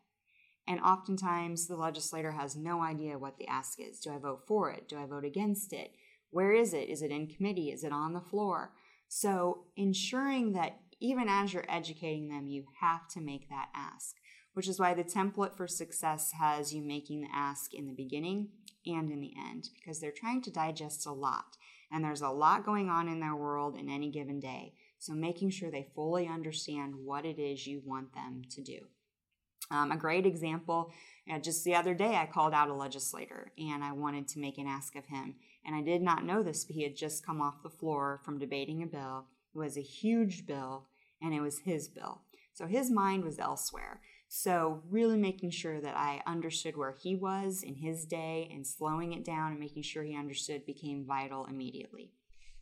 And 0.68 0.80
oftentimes, 0.82 1.66
the 1.66 1.76
legislator 1.76 2.34
has 2.34 2.56
no 2.56 2.84
idea 2.84 3.18
what 3.18 3.40
the 3.40 3.48
ask 3.48 3.80
is. 3.80 4.00
Do 4.00 4.12
I 4.12 4.20
vote 4.20 4.44
for 4.46 4.70
it? 4.70 4.88
Do 4.88 5.00
I 5.00 5.08
vote 5.08 5.26
against 5.26 5.74
it? 5.74 5.96
Where 6.30 6.54
is 6.54 6.76
it? 6.76 6.90
Is 6.90 7.02
it 7.02 7.10
in 7.10 7.26
committee? 7.26 7.72
Is 7.72 7.84
it 7.84 7.92
on 7.92 8.14
the 8.14 8.22
floor? 8.22 8.74
So, 9.08 9.66
ensuring 9.76 10.54
that 10.54 10.78
even 11.02 11.28
as 11.28 11.54
you're 11.54 11.66
educating 11.68 12.30
them, 12.30 12.48
you 12.48 12.66
have 12.80 13.08
to 13.10 13.20
make 13.20 13.50
that 13.50 13.70
ask, 13.76 14.16
which 14.54 14.68
is 14.68 14.80
why 14.80 14.94
the 14.94 15.04
template 15.04 15.58
for 15.58 15.68
success 15.68 16.32
has 16.40 16.74
you 16.74 16.82
making 16.82 17.22
the 17.22 17.28
ask 17.34 17.74
in 17.74 17.88
the 17.88 17.94
beginning 17.94 18.50
and 18.86 19.12
in 19.12 19.20
the 19.20 19.34
end, 19.38 19.70
because 19.76 20.00
they're 20.00 20.12
trying 20.12 20.42
to 20.44 20.52
digest 20.52 21.06
a 21.06 21.12
lot. 21.12 21.58
And 21.92 22.04
there's 22.04 22.22
a 22.22 22.30
lot 22.30 22.66
going 22.66 22.90
on 22.90 23.08
in 23.08 23.20
their 23.20 23.36
world 23.36 23.76
in 23.76 23.90
any 23.90 24.12
given 24.12 24.40
day. 24.40 24.74
So 25.00 25.14
making 25.14 25.50
sure 25.50 25.72
they 25.72 25.88
fully 25.96 26.28
understand 26.28 26.94
what 27.04 27.26
it 27.26 27.40
is 27.40 27.66
you 27.66 27.82
want 27.84 28.14
them 28.14 28.44
to 28.52 28.62
do. 28.62 28.80
Um, 29.72 29.92
a 29.92 29.98
great 29.98 30.26
example, 30.26 30.92
uh, 31.32 31.40
just 31.40 31.64
the 31.64 31.76
other 31.76 31.94
day, 31.94 32.16
I 32.16 32.26
called 32.26 32.54
out 32.54 32.70
a 32.70 32.74
legislator 32.74 33.52
and 33.58 33.84
I 33.84 33.94
wanted 33.94 34.28
to 34.30 34.40
make 34.40 34.58
an 34.58 34.68
ask 34.68 34.96
of 34.96 35.06
him. 35.06 35.36
And 35.66 35.76
I 35.76 35.82
did 35.82 36.02
not 36.02 36.26
know 36.26 36.44
this, 36.44 36.66
but 36.66 36.76
he 36.76 36.84
had 36.84 36.96
just 36.96 37.26
come 37.26 37.42
off 37.42 37.64
the 37.64 37.70
floor 37.70 38.20
from 38.24 38.38
debating 38.38 38.84
a 38.84 38.88
bill. 38.88 39.26
It 39.54 39.58
was 39.58 39.78
a 39.78 39.82
huge 39.82 40.46
bill 40.46 40.88
and 41.22 41.34
it 41.34 41.42
was 41.42 41.60
his 41.60 41.88
bill. 41.88 42.22
So 42.54 42.68
his 42.68 42.92
mind 42.92 43.24
was 43.24 43.40
elsewhere. 43.40 44.02
So, 44.34 44.82
really 44.90 45.18
making 45.18 45.52
sure 45.52 45.82
that 45.82 45.98
I 45.98 46.22
understood 46.26 46.78
where 46.78 46.96
he 46.98 47.16
was 47.18 47.64
in 47.64 47.76
his 47.76 48.06
day 48.06 48.50
and 48.54 48.66
slowing 48.66 49.12
it 49.12 49.26
down 49.26 49.52
and 49.52 49.60
making 49.60 49.84
sure 49.84 50.04
he 50.04 50.16
understood 50.16 50.66
became 50.66 51.06
vital 51.06 51.46
immediately. 51.48 52.14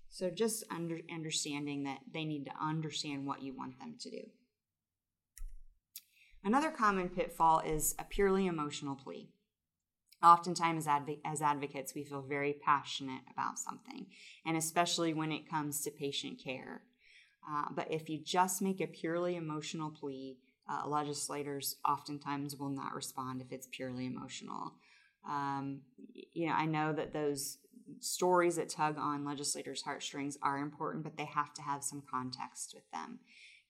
So, 0.10 0.32
just 0.32 0.64
under, 0.72 1.00
understanding 1.14 1.84
that 1.84 2.00
they 2.12 2.26
need 2.26 2.46
to 2.46 2.52
understand 2.60 3.28
what 3.28 3.44
you 3.44 3.54
want 3.56 3.78
them 3.78 3.98
to 4.00 4.10
do. 4.10 4.24
Another 6.44 6.72
common 6.72 7.10
pitfall 7.10 7.60
is 7.60 7.94
a 8.00 8.04
purely 8.04 8.48
emotional 8.48 8.96
plea. 8.96 9.30
Oftentimes, 10.24 10.86
as, 10.86 10.88
adv- 10.88 11.20
as 11.24 11.42
advocates, 11.42 11.94
we 11.94 12.04
feel 12.04 12.24
very 12.24 12.54
passionate 12.54 13.22
about 13.32 13.60
something, 13.60 14.08
and 14.46 14.58
especially 14.58 15.14
when 15.14 15.32
it 15.32 15.48
comes 15.48 15.82
to 15.82 15.92
patient 15.92 16.42
care. 16.44 16.82
Uh, 17.50 17.66
but 17.72 17.92
if 17.92 18.10
you 18.10 18.20
just 18.24 18.62
make 18.62 18.80
a 18.80 18.88
purely 18.88 19.36
emotional 19.36 19.90
plea, 19.90 20.38
uh, 20.70 20.88
legislators 20.88 21.78
oftentimes 21.88 22.56
will 22.56 22.70
not 22.70 22.94
respond 22.94 23.42
if 23.42 23.52
it's 23.52 23.68
purely 23.72 24.06
emotional. 24.06 24.74
Um, 25.28 25.82
you 26.14 26.48
know, 26.48 26.54
I 26.54 26.66
know 26.66 26.94
that 26.94 27.12
those 27.12 27.58
stories 28.00 28.58
that 28.58 28.70
tug 28.70 28.98
on 29.00 29.26
legislators' 29.26 29.82
heartstrings 29.82 30.38
are 30.44 30.60
important, 30.60 31.04
but 31.04 31.18
they 31.18 31.26
have 31.26 31.54
to 31.56 31.62
have 31.62 31.84
some 31.84 32.04
context 32.10 32.74
with 32.76 32.90
them. 32.92 33.20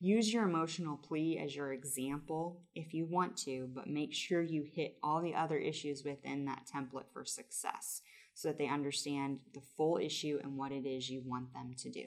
Use 0.01 0.33
your 0.33 0.43
emotional 0.43 0.97
plea 0.97 1.39
as 1.39 1.55
your 1.55 1.73
example 1.73 2.61
if 2.75 2.93
you 2.93 3.05
want 3.05 3.35
to, 3.37 3.69
but 3.73 3.87
make 3.87 4.13
sure 4.13 4.41
you 4.41 4.63
hit 4.63 4.97
all 5.03 5.21
the 5.21 5.35
other 5.35 5.57
issues 5.57 6.03
within 6.03 6.45
that 6.45 6.67
template 6.73 7.11
for 7.11 7.25
success 7.25 8.01
so 8.33 8.47
that 8.47 8.57
they 8.57 8.67
understand 8.67 9.39
the 9.53 9.61
full 9.75 9.97
issue 9.97 10.39
and 10.41 10.57
what 10.57 10.71
it 10.71 10.85
is 10.85 11.09
you 11.09 11.21
want 11.25 11.53
them 11.53 11.73
to 11.77 11.89
do. 11.89 12.05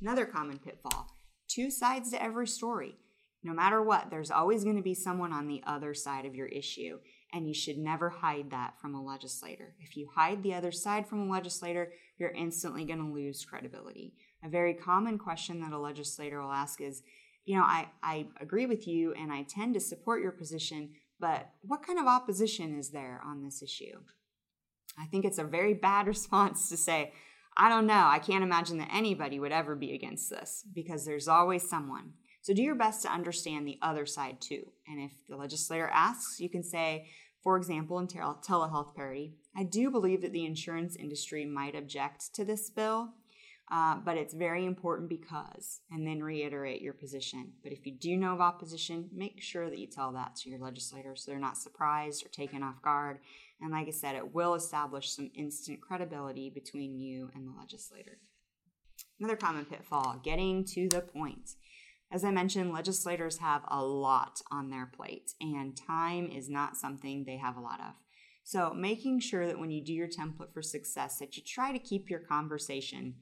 Another 0.00 0.26
common 0.26 0.58
pitfall 0.58 1.08
two 1.48 1.70
sides 1.70 2.10
to 2.10 2.22
every 2.22 2.46
story. 2.46 2.96
No 3.42 3.54
matter 3.54 3.82
what, 3.82 4.10
there's 4.10 4.30
always 4.30 4.64
going 4.64 4.76
to 4.76 4.82
be 4.82 4.94
someone 4.94 5.32
on 5.32 5.46
the 5.46 5.62
other 5.66 5.94
side 5.94 6.26
of 6.26 6.34
your 6.34 6.48
issue, 6.48 6.98
and 7.32 7.46
you 7.46 7.54
should 7.54 7.78
never 7.78 8.10
hide 8.10 8.50
that 8.50 8.74
from 8.80 8.94
a 8.94 9.02
legislator. 9.02 9.74
If 9.80 9.96
you 9.96 10.08
hide 10.14 10.42
the 10.42 10.54
other 10.54 10.72
side 10.72 11.06
from 11.06 11.20
a 11.20 11.30
legislator, 11.30 11.92
you're 12.18 12.30
instantly 12.30 12.84
going 12.84 12.98
to 12.98 13.12
lose 13.12 13.44
credibility. 13.44 14.14
A 14.44 14.48
very 14.48 14.74
common 14.74 15.18
question 15.18 15.60
that 15.60 15.72
a 15.72 15.78
legislator 15.78 16.42
will 16.42 16.52
ask 16.52 16.80
is, 16.80 17.02
you 17.44 17.56
know, 17.56 17.62
I, 17.62 17.88
I 18.02 18.26
agree 18.40 18.66
with 18.66 18.88
you 18.88 19.12
and 19.12 19.32
I 19.32 19.44
tend 19.44 19.74
to 19.74 19.80
support 19.80 20.22
your 20.22 20.32
position, 20.32 20.90
but 21.20 21.48
what 21.62 21.86
kind 21.86 21.98
of 21.98 22.06
opposition 22.06 22.76
is 22.76 22.90
there 22.90 23.20
on 23.24 23.44
this 23.44 23.62
issue? 23.62 24.00
I 24.98 25.06
think 25.06 25.24
it's 25.24 25.38
a 25.38 25.44
very 25.44 25.74
bad 25.74 26.06
response 26.08 26.68
to 26.68 26.76
say, 26.76 27.12
I 27.56 27.68
don't 27.68 27.86
know. 27.86 28.06
I 28.06 28.18
can't 28.18 28.44
imagine 28.44 28.78
that 28.78 28.92
anybody 28.92 29.40
would 29.40 29.52
ever 29.52 29.74
be 29.74 29.94
against 29.94 30.28
this 30.28 30.64
because 30.74 31.04
there's 31.04 31.28
always 31.28 31.68
someone. 31.68 32.12
So 32.42 32.54
do 32.54 32.62
your 32.62 32.74
best 32.74 33.02
to 33.02 33.12
understand 33.12 33.66
the 33.66 33.78
other 33.82 34.06
side 34.06 34.40
too. 34.40 34.70
And 34.86 35.00
if 35.00 35.12
the 35.28 35.36
legislator 35.36 35.88
asks, 35.92 36.38
you 36.38 36.48
can 36.48 36.62
say, 36.62 37.08
for 37.42 37.56
example, 37.56 37.98
in 37.98 38.08
tele- 38.08 38.38
telehealth 38.46 38.94
parity, 38.94 39.32
I 39.56 39.64
do 39.64 39.90
believe 39.90 40.22
that 40.22 40.32
the 40.32 40.44
insurance 40.44 40.96
industry 40.96 41.44
might 41.44 41.74
object 41.74 42.34
to 42.34 42.44
this 42.44 42.68
bill, 42.70 43.14
uh, 43.72 43.96
but 44.04 44.16
it's 44.16 44.34
very 44.34 44.64
important 44.64 45.08
because, 45.08 45.80
and 45.90 46.06
then 46.06 46.22
reiterate 46.22 46.82
your 46.82 46.92
position. 46.92 47.52
But 47.62 47.72
if 47.72 47.86
you 47.86 47.92
do 47.92 48.16
know 48.16 48.34
of 48.34 48.40
opposition, 48.40 49.08
make 49.12 49.42
sure 49.42 49.68
that 49.68 49.78
you 49.78 49.86
tell 49.86 50.12
that 50.12 50.36
to 50.36 50.50
your 50.50 50.60
legislators 50.60 51.24
so 51.24 51.30
they're 51.30 51.40
not 51.40 51.56
surprised 51.56 52.24
or 52.24 52.28
taken 52.28 52.62
off 52.62 52.82
guard 52.82 53.18
and 53.60 53.72
like 53.72 53.88
I 53.88 53.92
said, 53.92 54.16
it 54.16 54.34
will 54.34 54.54
establish 54.54 55.10
some 55.10 55.30
instant 55.34 55.80
credibility 55.80 56.50
between 56.50 56.98
you 56.98 57.30
and 57.34 57.46
the 57.46 57.58
legislator. 57.58 58.18
Another 59.18 59.36
common 59.36 59.64
pitfall 59.64 60.20
getting 60.22 60.64
to 60.64 60.88
the 60.88 61.00
point. 61.00 61.52
As 62.12 62.22
I 62.22 62.30
mentioned, 62.30 62.72
legislators 62.72 63.38
have 63.38 63.62
a 63.68 63.82
lot 63.82 64.40
on 64.50 64.70
their 64.70 64.86
plate, 64.86 65.32
and 65.40 65.76
time 65.76 66.30
is 66.30 66.48
not 66.48 66.76
something 66.76 67.24
they 67.24 67.38
have 67.38 67.56
a 67.56 67.60
lot 67.60 67.80
of. 67.80 67.94
So, 68.44 68.72
making 68.72 69.20
sure 69.20 69.46
that 69.46 69.58
when 69.58 69.72
you 69.72 69.84
do 69.84 69.92
your 69.92 70.06
template 70.06 70.52
for 70.52 70.62
success, 70.62 71.18
that 71.18 71.36
you 71.36 71.42
try 71.42 71.72
to 71.72 71.80
keep 71.80 72.08
your 72.08 72.20
conversation 72.20 73.14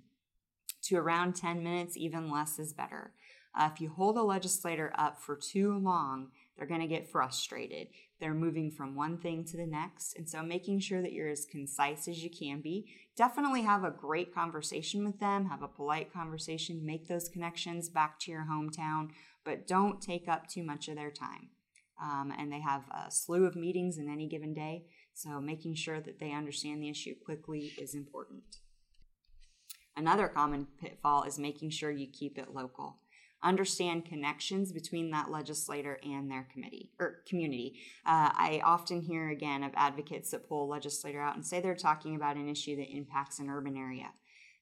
to 0.83 0.97
around 0.97 1.35
10 1.35 1.63
minutes, 1.63 1.97
even 1.97 2.31
less 2.31 2.59
is 2.59 2.75
better. 2.75 3.15
Uh, 3.59 3.71
if 3.73 3.81
you 3.81 3.89
hold 3.89 4.19
a 4.19 4.23
legislator 4.23 4.93
up 4.97 5.19
for 5.19 5.37
too 5.37 5.79
long, 5.79 6.29
they're 6.57 6.67
going 6.67 6.81
to 6.81 6.87
get 6.87 7.11
frustrated. 7.11 7.89
They're 8.21 8.35
moving 8.35 8.71
from 8.71 8.95
one 8.95 9.19
thing 9.19 9.45
to 9.47 9.57
the 9.57 9.67
next. 9.67 10.17
And 10.17 10.29
so, 10.29 10.43
making 10.43 10.81
sure 10.81 11.03
that 11.03 11.13
you're 11.13 11.29
as 11.29 11.45
concise 11.45 12.07
as 12.09 12.23
you 12.23 12.31
can 12.31 12.61
be. 12.61 12.87
Definitely 13.17 13.63
have 13.63 13.85
a 13.85 13.91
great 13.91 14.35
conversation 14.35 15.05
with 15.05 15.19
them, 15.19 15.47
have 15.47 15.63
a 15.63 15.69
polite 15.69 16.13
conversation, 16.13 16.87
make 16.87 17.09
those 17.09 17.29
connections 17.29 17.89
back 17.89 18.19
to 18.21 18.31
your 18.31 18.47
hometown, 18.51 19.11
but 19.45 19.67
don't 19.67 20.01
take 20.01 20.29
up 20.29 20.49
too 20.49 20.63
much 20.63 20.89
of 20.89 20.97
their 20.97 21.11
time. 21.11 21.51
Um, 22.03 22.33
and 22.37 22.51
they 22.51 22.61
have 22.61 22.83
a 22.91 23.11
slew 23.11 23.47
of 23.47 23.57
meetings 23.57 23.99
in 23.99 24.09
any 24.09 24.29
given 24.29 24.55
day. 24.55 24.87
So, 25.13 25.41
making 25.41 25.75
sure 25.75 26.01
that 26.01 26.21
they 26.21 26.33
understand 26.33 26.83
the 26.83 26.91
issue 26.91 27.15
quickly 27.25 27.73
is 27.79 27.95
important. 27.95 28.59
Another 29.97 30.29
common 30.29 30.67
pitfall 30.81 31.25
is 31.25 31.39
making 31.39 31.71
sure 31.71 31.91
you 31.91 32.09
keep 32.13 32.37
it 32.39 32.53
local 32.53 32.99
understand 33.45 34.07
connections 34.07 34.73
between 34.73 35.11
that 35.11 35.31
legislator 35.31 35.99
and 36.03 36.31
their 36.31 36.49
committee 36.53 36.91
or 36.99 37.23
community. 37.29 37.75
Uh, 38.07 38.31
I 38.33 38.63
often 38.65 39.01
hear 39.01 39.29
again 39.29 39.63
of 39.63 39.73
advocates 39.75 40.31
that 40.31 40.49
pull 40.49 40.65
a 40.65 40.73
legislator 40.73 41.21
out 41.21 41.37
and 41.37 41.47
say 41.47 41.61
they're 41.61 41.75
talking 41.75 42.17
about 42.17 42.37
an 42.37 42.49
issue 42.49 42.77
that 42.77 42.91
impacts 42.91 43.39
an 43.39 43.51
urban 43.51 43.77
area. 43.77 44.11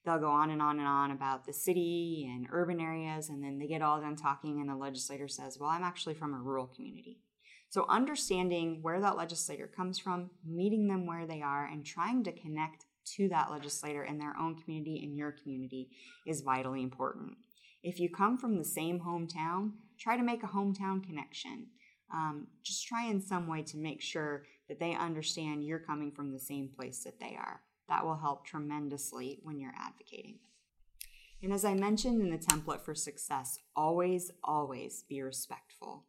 They'll 0.04 0.18
go 0.18 0.30
on 0.30 0.50
and 0.50 0.60
on 0.60 0.78
and 0.78 0.88
on 0.88 1.12
about 1.12 1.46
the 1.46 1.52
city 1.52 2.28
and 2.28 2.48
urban 2.50 2.80
areas, 2.80 3.28
and 3.28 3.42
then 3.42 3.58
they 3.58 3.68
get 3.68 3.82
all 3.82 4.00
done 4.00 4.16
talking, 4.16 4.60
and 4.60 4.68
the 4.68 4.74
legislator 4.74 5.28
says, 5.28 5.58
Well, 5.60 5.70
I'm 5.70 5.84
actually 5.84 6.14
from 6.14 6.34
a 6.34 6.38
rural 6.38 6.66
community. 6.66 7.20
So, 7.68 7.86
understanding 7.88 8.80
where 8.82 9.00
that 9.00 9.16
legislator 9.16 9.68
comes 9.68 10.00
from, 10.00 10.30
meeting 10.44 10.88
them 10.88 11.06
where 11.06 11.26
they 11.26 11.40
are, 11.40 11.66
and 11.66 11.86
trying 11.86 12.24
to 12.24 12.32
connect 12.32 12.84
to 13.16 13.28
that 13.28 13.50
legislator 13.50 14.04
in 14.04 14.18
their 14.18 14.34
own 14.38 14.56
community 14.56 15.00
and 15.02 15.16
your 15.16 15.32
community 15.32 15.90
is 16.26 16.40
vitally 16.40 16.82
important. 16.82 17.36
If 17.82 17.98
you 17.98 18.08
come 18.08 18.38
from 18.38 18.56
the 18.56 18.64
same 18.64 19.00
hometown, 19.00 19.72
try 19.98 20.16
to 20.16 20.22
make 20.22 20.42
a 20.42 20.48
hometown 20.48 21.04
connection. 21.04 21.66
Um, 22.12 22.46
just 22.62 22.86
try 22.86 23.06
in 23.06 23.20
some 23.20 23.46
way 23.48 23.62
to 23.62 23.76
make 23.76 24.00
sure 24.00 24.44
that 24.68 24.78
they 24.78 24.94
understand 24.94 25.64
you're 25.64 25.78
coming 25.78 26.12
from 26.12 26.32
the 26.32 26.38
same 26.38 26.68
place 26.68 27.02
that 27.04 27.18
they 27.18 27.36
are. 27.38 27.60
That 27.88 28.04
will 28.04 28.16
help 28.16 28.46
tremendously 28.46 29.40
when 29.42 29.58
you're 29.58 29.74
advocating. 29.76 30.38
And 31.42 31.52
as 31.52 31.64
I 31.64 31.74
mentioned 31.74 32.20
in 32.20 32.30
the 32.30 32.38
template 32.38 32.82
for 32.82 32.94
success, 32.94 33.58
always, 33.74 34.30
always 34.44 35.04
be 35.08 35.20
respectful. 35.22 36.04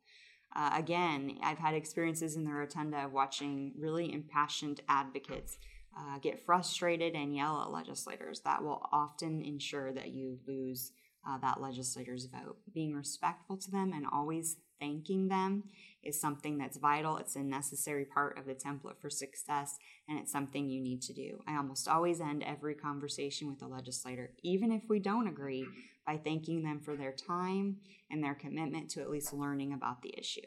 Uh, 0.55 0.69
again, 0.75 1.39
I've 1.41 1.57
had 1.57 1.73
experiences 1.73 2.35
in 2.35 2.43
the 2.43 2.51
rotunda 2.51 3.05
of 3.05 3.13
watching 3.13 3.73
really 3.77 4.13
impassioned 4.13 4.81
advocates 4.87 5.57
uh, 5.97 6.19
get 6.19 6.45
frustrated 6.45 7.15
and 7.15 7.35
yell 7.35 7.61
at 7.63 7.71
legislators. 7.71 8.41
That 8.41 8.63
will 8.63 8.87
often 8.91 9.41
ensure 9.41 9.91
that 9.93 10.09
you 10.09 10.39
lose 10.47 10.91
uh, 11.27 11.37
that 11.39 11.61
legislator's 11.61 12.25
vote. 12.25 12.57
Being 12.73 12.93
respectful 12.93 13.57
to 13.57 13.71
them 13.71 13.93
and 13.93 14.05
always 14.11 14.57
thanking 14.79 15.29
them 15.29 15.63
is 16.03 16.19
something 16.19 16.57
that's 16.57 16.77
vital. 16.77 17.17
It's 17.17 17.35
a 17.35 17.43
necessary 17.43 18.05
part 18.05 18.37
of 18.37 18.45
the 18.45 18.55
template 18.55 18.99
for 18.99 19.09
success, 19.09 19.77
and 20.07 20.19
it's 20.19 20.31
something 20.31 20.69
you 20.69 20.81
need 20.81 21.01
to 21.03 21.13
do. 21.13 21.39
I 21.47 21.55
almost 21.55 21.87
always 21.87 22.19
end 22.19 22.43
every 22.43 22.75
conversation 22.75 23.47
with 23.47 23.61
a 23.61 23.67
legislator, 23.67 24.33
even 24.43 24.71
if 24.71 24.83
we 24.89 24.99
don't 24.99 25.27
agree, 25.27 25.65
by 26.05 26.17
thanking 26.17 26.63
them 26.63 26.81
for 26.81 26.97
their 26.97 27.13
time 27.13 27.77
and 28.11 28.21
their 28.21 28.35
commitment 28.35 28.89
to 28.91 29.01
at 29.01 29.09
least 29.09 29.33
learning 29.33 29.71
about 29.71 30.01
the 30.01 30.13
issue. 30.17 30.41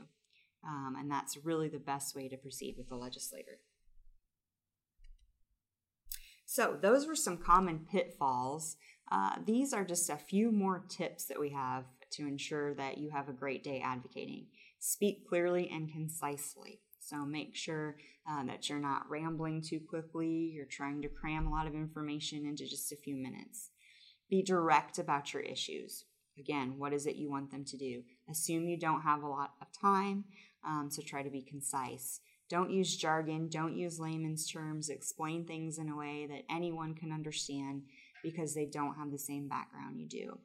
Um, 0.67 0.97
and 0.99 1.11
that's 1.11 1.39
really 1.45 1.69
the 1.69 1.79
best 1.79 2.15
way 2.15 2.29
to 2.29 2.37
proceed 2.37 2.75
with 2.77 2.89
the 2.89 2.97
legislator. 2.97 3.61
So, 6.45 6.79
those 6.81 7.07
were 7.07 7.17
some 7.17 7.39
common 7.39 7.87
pitfalls 7.91 8.77
uh, 9.11 9.37
these 9.45 9.73
are 9.73 9.85
just 9.85 10.11
a 10.11 10.17
few 10.17 10.51
more 10.51 10.85
tips 10.89 11.27
that 11.27 11.39
we 11.39 11.51
have 11.51 11.85
to 12.13 12.27
ensure 12.27 12.75
that 12.75 12.99
you 12.99 13.11
have 13.11 13.29
a 13.29 13.33
great 13.33 13.63
day 13.63 13.81
advocating. 13.85 14.47
Speak 14.79 15.29
clearly 15.29 15.69
and 15.73 15.91
concisely. 15.91 16.81
So 17.01 17.25
make 17.25 17.55
sure 17.55 17.97
uh, 18.29 18.45
that 18.47 18.69
you're 18.69 18.81
not 18.81 19.09
rambling 19.09 19.63
too 19.63 19.81
quickly, 19.89 20.51
you're 20.53 20.67
trying 20.67 21.03
to 21.03 21.09
cram 21.09 21.47
a 21.47 21.51
lot 21.51 21.69
of 21.69 21.75
information 21.75 22.45
into 22.45 22.67
just 22.67 22.91
a 22.93 22.97
few 22.97 23.15
minutes. 23.15 23.71
Be 24.29 24.43
direct 24.43 24.99
about 24.99 25.33
your 25.33 25.43
issues. 25.43 26.05
Again, 26.37 26.75
what 26.79 26.93
is 26.93 27.07
it 27.07 27.17
you 27.17 27.31
want 27.31 27.51
them 27.51 27.65
to 27.65 27.77
do? 27.79 28.03
Assume 28.29 28.69
you 28.69 28.77
don't 28.77 29.03
have 29.03 29.23
a 29.23 29.29
lot 29.29 29.53
of 29.63 29.69
time, 29.81 30.25
um, 30.67 30.89
so 30.91 31.01
try 31.01 31.23
to 31.23 31.31
be 31.31 31.43
concise. 31.43 32.21
Don't 32.51 32.71
use 32.71 32.97
jargon, 32.97 33.49
don't 33.49 33.77
use 33.77 33.99
layman's 33.99 34.51
terms, 34.51 34.89
explain 34.89 35.47
things 35.47 35.79
in 35.79 35.89
a 35.89 35.97
way 35.97 36.27
that 36.29 36.45
anyone 36.53 36.95
can 36.95 37.13
understand 37.13 37.83
because 38.27 38.55
they 38.55 38.67
don't 38.67 38.97
have 38.97 39.13
the 39.13 39.19
same 39.19 39.49
background 39.49 40.01
you 40.01 40.09
do. 40.09 40.39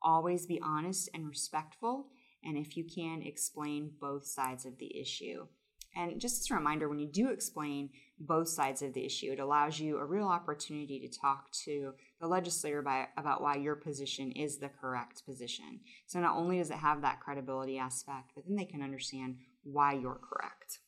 Always 0.00 0.46
be 0.46 0.60
honest 0.62 1.10
and 1.12 1.28
respectful, 1.28 2.06
and 2.42 2.56
if 2.56 2.76
you 2.76 2.84
can, 2.84 3.22
explain 3.22 3.90
both 4.00 4.24
sides 4.24 4.64
of 4.64 4.78
the 4.78 4.98
issue. 4.98 5.46
And 5.94 6.20
just 6.20 6.40
as 6.40 6.50
a 6.50 6.54
reminder, 6.54 6.88
when 6.88 6.98
you 6.98 7.08
do 7.08 7.30
explain 7.30 7.90
both 8.20 8.48
sides 8.48 8.82
of 8.82 8.94
the 8.94 9.04
issue, 9.04 9.32
it 9.32 9.40
allows 9.40 9.80
you 9.80 9.98
a 9.98 10.04
real 10.04 10.28
opportunity 10.28 11.00
to 11.00 11.18
talk 11.20 11.50
to 11.64 11.92
the 12.20 12.26
legislator 12.26 12.82
by, 12.82 13.08
about 13.16 13.42
why 13.42 13.56
your 13.56 13.74
position 13.74 14.30
is 14.32 14.58
the 14.58 14.68
correct 14.68 15.24
position. 15.26 15.80
So 16.06 16.20
not 16.20 16.36
only 16.36 16.58
does 16.58 16.70
it 16.70 16.76
have 16.76 17.02
that 17.02 17.20
credibility 17.20 17.78
aspect, 17.78 18.32
but 18.34 18.44
then 18.46 18.56
they 18.56 18.64
can 18.64 18.82
understand 18.82 19.36
why 19.64 19.94
you're 19.94 20.20
correct. 20.30 20.78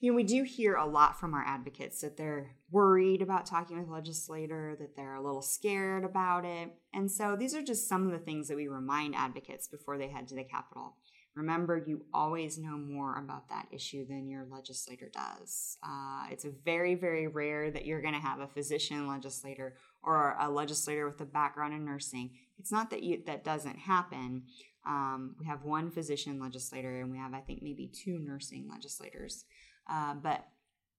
You 0.00 0.12
know, 0.12 0.16
we 0.16 0.22
do 0.22 0.44
hear 0.44 0.76
a 0.76 0.86
lot 0.86 1.18
from 1.18 1.34
our 1.34 1.44
advocates 1.44 2.00
that 2.02 2.16
they're 2.16 2.52
worried 2.70 3.20
about 3.20 3.46
talking 3.46 3.80
with 3.80 3.88
legislator, 3.88 4.76
that 4.78 4.94
they're 4.94 5.16
a 5.16 5.22
little 5.22 5.42
scared 5.42 6.04
about 6.04 6.44
it. 6.44 6.70
And 6.94 7.10
so 7.10 7.34
these 7.36 7.54
are 7.54 7.62
just 7.62 7.88
some 7.88 8.06
of 8.06 8.12
the 8.12 8.24
things 8.24 8.46
that 8.46 8.56
we 8.56 8.68
remind 8.68 9.16
advocates 9.16 9.66
before 9.66 9.98
they 9.98 10.08
head 10.08 10.28
to 10.28 10.36
the 10.36 10.44
Capitol. 10.44 10.94
Remember, 11.34 11.82
you 11.84 12.04
always 12.12 12.58
know 12.58 12.76
more 12.76 13.16
about 13.16 13.48
that 13.48 13.66
issue 13.72 14.06
than 14.06 14.28
your 14.28 14.46
legislator 14.50 15.08
does. 15.12 15.78
Uh, 15.82 16.26
it's 16.30 16.44
very, 16.64 16.94
very 16.94 17.26
rare 17.26 17.70
that 17.70 17.86
you're 17.86 18.02
going 18.02 18.14
to 18.14 18.20
have 18.20 18.40
a 18.40 18.48
physician 18.48 19.06
legislator 19.06 19.76
or 20.02 20.36
a 20.40 20.48
legislator 20.50 21.06
with 21.06 21.20
a 21.20 21.24
background 21.24 21.74
in 21.74 21.84
nursing. 21.84 22.30
It's 22.58 22.72
not 22.72 22.90
that 22.90 23.02
you, 23.02 23.22
that 23.26 23.44
doesn't 23.44 23.78
happen. 23.78 24.44
Um, 24.86 25.36
we 25.38 25.46
have 25.46 25.64
one 25.64 25.90
physician 25.90 26.40
legislator, 26.40 27.00
and 27.00 27.10
we 27.10 27.18
have, 27.18 27.34
I 27.34 27.40
think, 27.40 27.62
maybe 27.62 27.86
two 27.86 28.18
nursing 28.18 28.68
legislators. 28.68 29.44
Uh, 29.88 30.14
but 30.14 30.46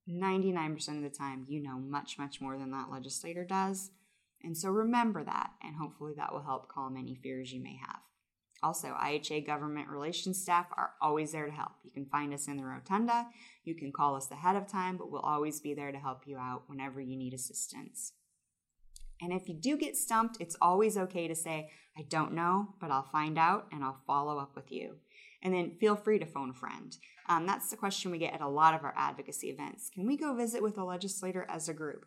99% 0.10 0.98
of 0.98 1.04
the 1.04 1.10
time, 1.10 1.46
you 1.48 1.62
know 1.62 1.78
much, 1.78 2.18
much 2.18 2.42
more 2.42 2.58
than 2.58 2.72
that 2.72 2.90
legislator 2.92 3.46
does. 3.46 3.92
And 4.44 4.58
so 4.58 4.70
remember 4.70 5.24
that, 5.24 5.52
and 5.62 5.76
hopefully 5.76 6.14
that 6.18 6.34
will 6.34 6.44
help 6.44 6.70
calm 6.70 6.98
any 6.98 7.16
fears 7.16 7.52
you 7.52 7.62
may 7.62 7.78
have. 7.78 8.00
Also, 8.62 8.90
IHA 8.90 9.46
government 9.46 9.88
relations 9.88 10.42
staff 10.42 10.68
are 10.76 10.92
always 11.02 11.32
there 11.32 11.46
to 11.46 11.52
help. 11.52 11.72
You 11.84 11.92
can 11.92 12.06
find 12.06 12.34
us 12.34 12.48
in 12.48 12.58
the 12.58 12.66
rotunda. 12.66 13.28
You 13.64 13.76
can 13.76 13.92
call 13.92 14.16
us 14.16 14.30
ahead 14.32 14.56
of 14.56 14.68
time, 14.68 14.98
but 14.98 15.12
we'll 15.12 15.22
always 15.22 15.62
be 15.62 15.74
there 15.74 15.92
to 15.92 15.98
help 15.98 16.24
you 16.26 16.38
out 16.38 16.64
whenever 16.68 17.00
you 17.00 17.16
need 17.16 17.34
assistance. 17.34 18.14
And 19.22 19.34
if 19.34 19.48
you 19.48 19.56
do 19.56 19.78
get 19.78 19.98
stumped, 19.98 20.38
it's 20.40 20.56
always 20.62 20.98
okay 20.98 21.28
to 21.28 21.36
say, 21.36 21.72
I 21.98 22.04
don't 22.04 22.34
know, 22.34 22.76
but 22.80 22.92
I'll 22.92 23.04
find 23.04 23.38
out 23.38 23.68
and 23.72 23.84
I'll 23.84 24.02
follow 24.08 24.40
up 24.40 24.56
with 24.56 24.72
you. 24.72 24.96
And 25.42 25.54
then 25.54 25.78
feel 25.80 25.96
free 25.96 26.20
to 26.20 26.26
phone 26.26 26.50
a 26.50 26.54
friend. 26.54 26.96
Um, 27.28 27.46
that's 27.46 27.70
the 27.70 27.78
question 27.78 28.12
we 28.12 28.18
get 28.18 28.34
at 28.34 28.42
a 28.42 28.48
lot 28.48 28.74
of 28.74 28.84
our 28.84 28.94
advocacy 28.98 29.50
events. 29.50 29.90
Can 29.94 30.08
we 30.08 30.18
go 30.18 30.36
visit 30.36 30.62
with 30.62 30.78
a 30.78 30.84
legislator 30.84 31.46
as 31.50 31.70
a 31.70 31.74
group? 31.74 32.06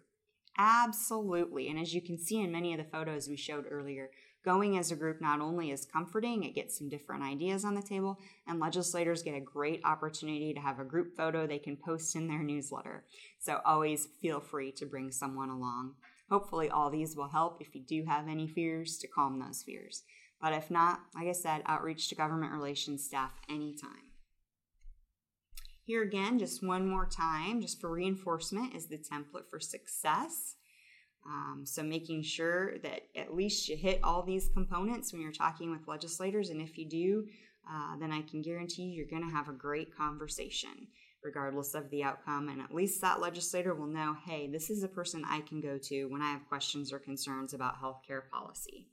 Absolutely. 0.58 1.68
And 1.68 1.78
as 1.78 1.94
you 1.94 2.02
can 2.02 2.18
see 2.18 2.40
in 2.40 2.52
many 2.52 2.74
of 2.74 2.78
the 2.78 2.90
photos 2.90 3.28
we 3.28 3.36
showed 3.36 3.64
earlier, 3.70 4.10
going 4.44 4.76
as 4.76 4.90
a 4.90 4.96
group 4.96 5.20
not 5.20 5.40
only 5.40 5.70
is 5.70 5.86
comforting, 5.86 6.42
it 6.42 6.54
gets 6.54 6.76
some 6.76 6.88
different 6.88 7.22
ideas 7.22 7.64
on 7.64 7.74
the 7.74 7.82
table, 7.82 8.18
and 8.46 8.60
legislators 8.60 9.22
get 9.22 9.34
a 9.34 9.40
great 9.40 9.80
opportunity 9.84 10.52
to 10.52 10.60
have 10.60 10.78
a 10.78 10.84
group 10.84 11.16
photo 11.16 11.46
they 11.46 11.58
can 11.58 11.76
post 11.76 12.16
in 12.16 12.28
their 12.28 12.42
newsletter. 12.42 13.04
So 13.38 13.60
always 13.64 14.08
feel 14.20 14.40
free 14.40 14.72
to 14.72 14.86
bring 14.86 15.10
someone 15.10 15.48
along. 15.48 15.94
Hopefully, 16.28 16.70
all 16.70 16.90
these 16.90 17.16
will 17.16 17.28
help 17.28 17.58
if 17.60 17.74
you 17.74 17.82
do 17.82 18.04
have 18.08 18.26
any 18.26 18.48
fears 18.48 18.98
to 18.98 19.08
calm 19.08 19.38
those 19.38 19.62
fears. 19.62 20.02
But 20.42 20.52
if 20.52 20.70
not, 20.70 21.00
like 21.14 21.28
I 21.28 21.32
said, 21.32 21.62
outreach 21.66 22.08
to 22.08 22.16
government 22.16 22.52
relations 22.52 23.04
staff 23.04 23.32
anytime. 23.48 24.10
Here 25.84 26.02
again, 26.02 26.38
just 26.38 26.66
one 26.66 26.88
more 26.88 27.06
time, 27.06 27.60
just 27.60 27.80
for 27.80 27.90
reinforcement, 27.90 28.74
is 28.74 28.86
the 28.86 28.98
template 28.98 29.48
for 29.48 29.60
success. 29.60 30.56
Um, 31.24 31.62
so 31.64 31.84
making 31.84 32.22
sure 32.22 32.78
that 32.78 33.02
at 33.14 33.34
least 33.34 33.68
you 33.68 33.76
hit 33.76 34.00
all 34.02 34.24
these 34.24 34.48
components 34.48 35.12
when 35.12 35.22
you're 35.22 35.30
talking 35.30 35.70
with 35.70 35.86
legislators, 35.86 36.50
and 36.50 36.60
if 36.60 36.76
you 36.76 36.88
do, 36.88 37.26
uh, 37.72 37.96
then 37.98 38.10
I 38.10 38.22
can 38.22 38.42
guarantee 38.42 38.82
you 38.82 38.96
you're 38.96 39.06
going 39.06 39.28
to 39.28 39.36
have 39.36 39.48
a 39.48 39.52
great 39.52 39.96
conversation, 39.96 40.88
regardless 41.22 41.74
of 41.74 41.88
the 41.90 42.02
outcome. 42.02 42.48
And 42.48 42.60
at 42.60 42.74
least 42.74 43.00
that 43.00 43.20
legislator 43.20 43.74
will 43.74 43.86
know, 43.86 44.16
hey, 44.26 44.48
this 44.48 44.70
is 44.70 44.82
a 44.82 44.88
person 44.88 45.24
I 45.24 45.40
can 45.40 45.60
go 45.60 45.78
to 45.78 46.06
when 46.06 46.22
I 46.22 46.32
have 46.32 46.48
questions 46.48 46.92
or 46.92 46.98
concerns 46.98 47.54
about 47.54 47.80
healthcare 47.80 48.28
policy. 48.28 48.88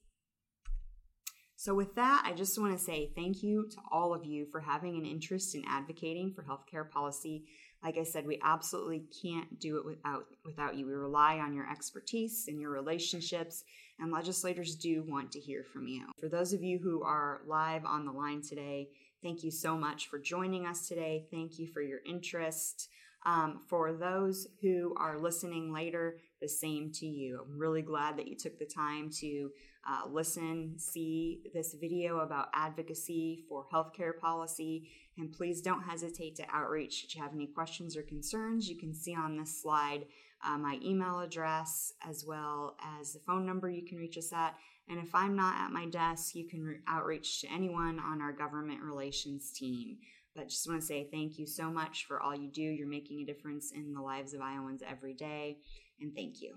So, 1.59 1.75
with 1.75 1.93
that, 1.95 2.23
I 2.25 2.31
just 2.31 2.57
want 2.57 2.71
to 2.71 2.81
say 2.81 3.11
thank 3.17 3.43
you 3.43 3.67
to 3.71 3.77
all 3.91 4.13
of 4.13 4.23
you 4.23 4.45
for 4.45 4.61
having 4.61 4.95
an 4.95 5.05
interest 5.05 5.55
in 5.55 5.65
advocating 5.67 6.31
for 6.31 6.41
healthcare 6.41 6.89
policy. 6.89 7.47
Like 7.83 7.97
I 7.97 8.03
said, 8.03 8.25
we 8.25 8.39
absolutely 8.41 9.03
can't 9.21 9.59
do 9.59 9.77
it 9.77 9.85
without 9.85 10.23
without 10.45 10.77
you. 10.77 10.85
We 10.85 10.93
rely 10.93 11.39
on 11.39 11.53
your 11.53 11.69
expertise 11.69 12.45
and 12.47 12.61
your 12.61 12.69
relationships, 12.69 13.65
and 13.99 14.09
legislators 14.09 14.77
do 14.77 15.03
want 15.05 15.33
to 15.33 15.39
hear 15.41 15.65
from 15.65 15.85
you. 15.85 16.05
For 16.17 16.29
those 16.29 16.53
of 16.53 16.63
you 16.63 16.79
who 16.79 17.03
are 17.03 17.41
live 17.45 17.83
on 17.83 18.05
the 18.05 18.13
line 18.13 18.41
today, 18.41 18.87
thank 19.21 19.43
you 19.43 19.51
so 19.51 19.75
much 19.75 20.07
for 20.07 20.17
joining 20.17 20.65
us 20.65 20.87
today. 20.87 21.27
Thank 21.29 21.59
you 21.59 21.67
for 21.67 21.81
your 21.81 21.99
interest. 22.07 22.87
Um, 23.25 23.59
for 23.67 23.91
those 23.91 24.47
who 24.61 24.95
are 24.97 25.19
listening 25.19 25.73
later, 25.73 26.19
the 26.41 26.47
same 26.47 26.89
to 26.93 27.05
you. 27.05 27.45
I'm 27.45 27.59
really 27.59 27.81
glad 27.81 28.17
that 28.17 28.29
you 28.29 28.37
took 28.37 28.57
the 28.57 28.65
time 28.65 29.09
to 29.19 29.49
uh, 29.87 30.07
listen, 30.09 30.75
see 30.77 31.41
this 31.53 31.73
video 31.73 32.19
about 32.19 32.49
advocacy 32.53 33.45
for 33.47 33.65
healthcare 33.73 34.17
policy, 34.19 34.89
and 35.17 35.31
please 35.31 35.61
don't 35.61 35.83
hesitate 35.83 36.35
to 36.35 36.45
outreach 36.51 37.03
if 37.03 37.15
you 37.15 37.21
have 37.21 37.33
any 37.33 37.47
questions 37.47 37.95
or 37.95 38.03
concerns. 38.03 38.69
You 38.69 38.77
can 38.77 38.93
see 38.93 39.15
on 39.15 39.37
this 39.37 39.61
slide 39.61 40.05
uh, 40.45 40.57
my 40.57 40.79
email 40.83 41.19
address 41.19 41.93
as 42.07 42.25
well 42.25 42.77
as 42.99 43.13
the 43.13 43.19
phone 43.19 43.45
number 43.45 43.69
you 43.69 43.85
can 43.85 43.97
reach 43.97 44.17
us 44.17 44.31
at. 44.33 44.55
And 44.87 44.99
if 44.99 45.13
I'm 45.13 45.35
not 45.35 45.55
at 45.55 45.71
my 45.71 45.85
desk, 45.85 46.35
you 46.35 46.47
can 46.47 46.63
re- 46.63 46.77
outreach 46.87 47.41
to 47.41 47.51
anyone 47.51 47.99
on 47.99 48.21
our 48.21 48.31
government 48.31 48.81
relations 48.81 49.51
team. 49.51 49.97
But 50.35 50.49
just 50.49 50.67
want 50.67 50.81
to 50.81 50.85
say 50.85 51.07
thank 51.11 51.37
you 51.37 51.45
so 51.45 51.69
much 51.69 52.05
for 52.05 52.21
all 52.21 52.35
you 52.35 52.49
do. 52.49 52.61
You're 52.61 52.87
making 52.87 53.21
a 53.21 53.25
difference 53.25 53.71
in 53.71 53.93
the 53.93 54.01
lives 54.01 54.33
of 54.33 54.41
Iowans 54.41 54.81
every 54.87 55.13
day. 55.13 55.57
And 55.99 56.15
thank 56.15 56.41
you. 56.41 56.55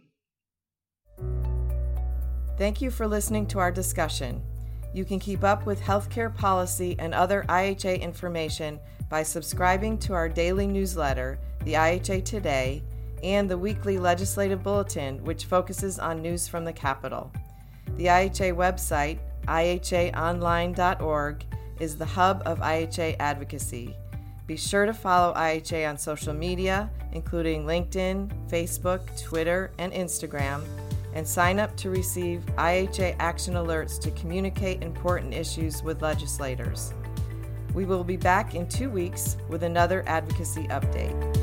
Thank 2.63 2.81
you 2.81 2.93
for 2.93 3.09
listening 3.09 3.49
to 3.49 3.59
our 3.59 3.73
discussion. 3.73 4.41
You 4.95 5.05
can 5.05 5.19
keep 5.19 5.43
up 5.43 5.67
with 5.67 5.81
healthcare 5.81 6.33
policy 6.33 6.95
and 7.01 7.13
other 7.13 7.45
IHA 7.49 8.01
information 8.01 8.79
by 9.11 9.25
subscribing 9.25 9.99
to 9.99 10.13
our 10.13 10.29
daily 10.29 10.69
newsletter, 10.69 11.41
the 11.65 11.73
IHA 11.73 12.25
Today, 12.25 12.85
and 13.25 13.51
the 13.51 13.59
weekly 13.59 13.99
legislative 13.99 14.63
bulletin, 14.63 15.25
which 15.25 15.47
focuses 15.47 15.99
on 15.99 16.23
news 16.23 16.47
from 16.47 16.65
the 16.65 16.73
Capitol. 16.73 17.33
The 17.97 18.07
IHA 18.07 18.55
website, 18.55 19.19
ihaonline.org, 19.49 21.45
is 21.81 21.97
the 21.97 22.07
hub 22.07 22.43
of 22.47 22.61
IHA 22.61 23.17
advocacy. 23.19 23.97
Be 24.47 24.57
sure 24.57 24.87
to 24.87 24.95
follow 24.95 25.35
IHA 25.35 25.89
on 25.89 25.99
social 25.99 26.33
media, 26.33 26.89
including 27.11 27.65
LinkedIn, 27.65 28.31
Facebook, 28.49 29.21
Twitter, 29.21 29.73
and 29.79 29.93
Instagram, 29.93 30.63
and 31.15 31.27
sign 31.27 31.59
up 31.59 31.77
to 31.77 31.91
receive 31.91 32.45
IHA 32.57 33.17
action 33.19 33.55
alerts 33.55 34.01
to 34.01 34.11
communicate 34.13 34.83
important 34.83 35.35
issues 35.35 35.83
with 35.83 36.03
legislators. 36.03 36.95
We 37.75 37.85
will 37.85 38.05
be 38.05 38.17
back 38.17 38.55
in 38.55 38.69
two 38.69 38.91
weeks 38.91 39.37
with 39.49 39.63
another 39.63 40.05
advocacy 40.07 40.65
update. 40.69 41.42